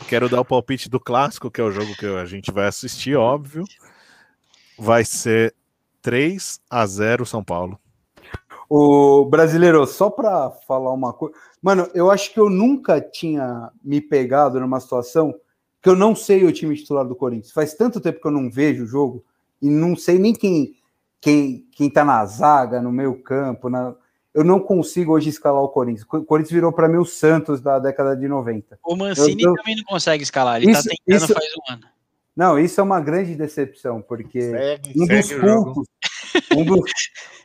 quero 0.09 0.28
dar 0.28 0.40
o 0.40 0.44
palpite 0.44 0.90
do 0.90 0.98
clássico, 0.98 1.48
que 1.48 1.61
é 1.61 1.64
o 1.64 1.70
jogo 1.70 1.94
que 1.94 2.07
a 2.07 2.24
gente 2.24 2.50
vai 2.50 2.66
assistir, 2.66 3.14
óbvio. 3.14 3.62
Vai 4.76 5.05
ser 5.05 5.55
3 6.03 6.61
a 6.68 6.84
0 6.84 7.24
São 7.24 7.44
Paulo. 7.44 7.78
O 8.68 9.24
brasileiro, 9.26 9.86
só 9.86 10.11
para 10.11 10.50
falar 10.66 10.92
uma 10.92 11.12
coisa. 11.12 11.36
Mano, 11.62 11.88
eu 11.94 12.11
acho 12.11 12.32
que 12.32 12.40
eu 12.40 12.50
nunca 12.50 13.00
tinha 13.00 13.70
me 13.84 14.00
pegado 14.00 14.59
numa 14.59 14.80
situação 14.80 15.32
que 15.80 15.88
eu 15.88 15.94
não 15.94 16.16
sei 16.16 16.44
o 16.44 16.53
time 16.53 16.74
titular 16.74 17.07
do 17.07 17.14
Corinthians. 17.14 17.53
Faz 17.53 17.74
tanto 17.74 18.00
tempo 18.00 18.20
que 18.20 18.26
eu 18.26 18.32
não 18.32 18.50
vejo 18.50 18.82
o 18.82 18.86
jogo 18.86 19.24
e 19.61 19.70
não 19.70 19.94
sei 19.94 20.18
nem 20.18 20.34
quem 20.34 20.74
quem 21.22 21.64
quem 21.72 21.88
tá 21.88 22.04
na 22.04 22.26
zaga, 22.26 22.82
no 22.82 22.92
meio 22.92 23.22
campo, 23.22 23.70
na 23.70 23.94
eu 24.34 24.42
não 24.42 24.58
consigo 24.58 25.12
hoje 25.12 25.28
escalar 25.28 25.62
o 25.62 25.68
Corinthians. 25.68 26.06
O 26.10 26.24
Corinthians 26.24 26.52
virou 26.52 26.72
para 26.72 26.88
mim 26.88 26.96
o 26.96 27.04
Santos 27.04 27.60
da 27.60 27.78
década 27.78 28.16
de 28.16 28.26
90. 28.26 28.78
O 28.82 28.96
Mancini 28.96 29.42
eu, 29.42 29.54
também 29.54 29.76
não 29.76 29.84
consegue 29.84 30.22
escalar, 30.22 30.56
ele 30.56 30.72
tá 30.72 30.78
isso, 30.78 30.88
tá 30.88 30.94
tentando 31.06 31.24
isso, 31.24 31.34
faz 31.34 31.46
um 31.46 31.72
ano. 31.72 31.82
Não, 32.34 32.58
isso 32.58 32.80
é 32.80 32.82
uma 32.82 32.98
grande 32.98 33.34
decepção, 33.34 34.00
porque 34.00 34.40
segue, 34.40 34.94
um, 34.96 35.06
dos 35.06 35.32
cultos, 35.34 35.88
um, 36.56 36.64
dos, 36.64 36.80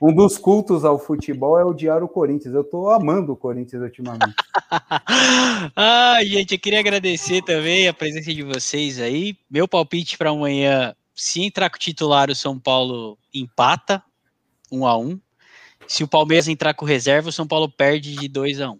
um, 0.01 0.15
dos 0.15 0.37
cultos, 0.37 0.85
ao 0.85 0.97
futebol 0.97 1.59
é 1.59 1.65
odiar 1.65 2.01
o 2.01 2.07
Corinthians. 2.07 2.55
Eu 2.55 2.63
tô 2.63 2.89
amando 2.89 3.33
o 3.33 3.35
Corinthians 3.35 3.81
ultimamente. 3.81 4.33
ah, 5.75 6.19
gente, 6.23 6.53
eu 6.53 6.59
queria 6.59 6.79
agradecer 6.79 7.41
também 7.41 7.89
a 7.89 7.93
presença 7.93 8.33
de 8.33 8.43
vocês 8.43 8.97
aí. 9.01 9.35
Meu 9.51 9.67
palpite 9.67 10.17
para 10.17 10.29
amanhã, 10.29 10.95
se 11.17 11.43
entrar 11.43 11.69
com 11.71 11.75
o 11.75 11.79
titular, 11.79 12.29
o 12.29 12.35
São 12.35 12.59
Paulo 12.59 13.17
empata, 13.33 14.03
um 14.71 14.85
a 14.85 14.95
um. 14.95 15.19
Se 15.87 16.03
o 16.03 16.07
Palmeiras 16.07 16.47
entrar 16.47 16.75
com 16.75 16.85
reserva, 16.85 17.29
o 17.29 17.33
São 17.33 17.47
Paulo 17.47 17.67
perde 17.67 18.15
de 18.15 18.27
2 18.27 18.61
a 18.61 18.69
1 18.69 18.73
um. 18.73 18.79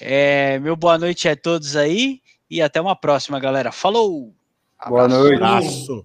É, 0.00 0.58
meu 0.58 0.76
boa 0.76 0.98
noite 0.98 1.28
a 1.28 1.34
todos 1.34 1.74
aí 1.74 2.20
e 2.50 2.60
até 2.60 2.80
uma 2.80 2.94
próxima, 2.94 3.40
galera. 3.40 3.72
Falou! 3.72 4.34
Boa 4.86 5.08
noite. 5.08 5.36
Abraço. 5.36 6.04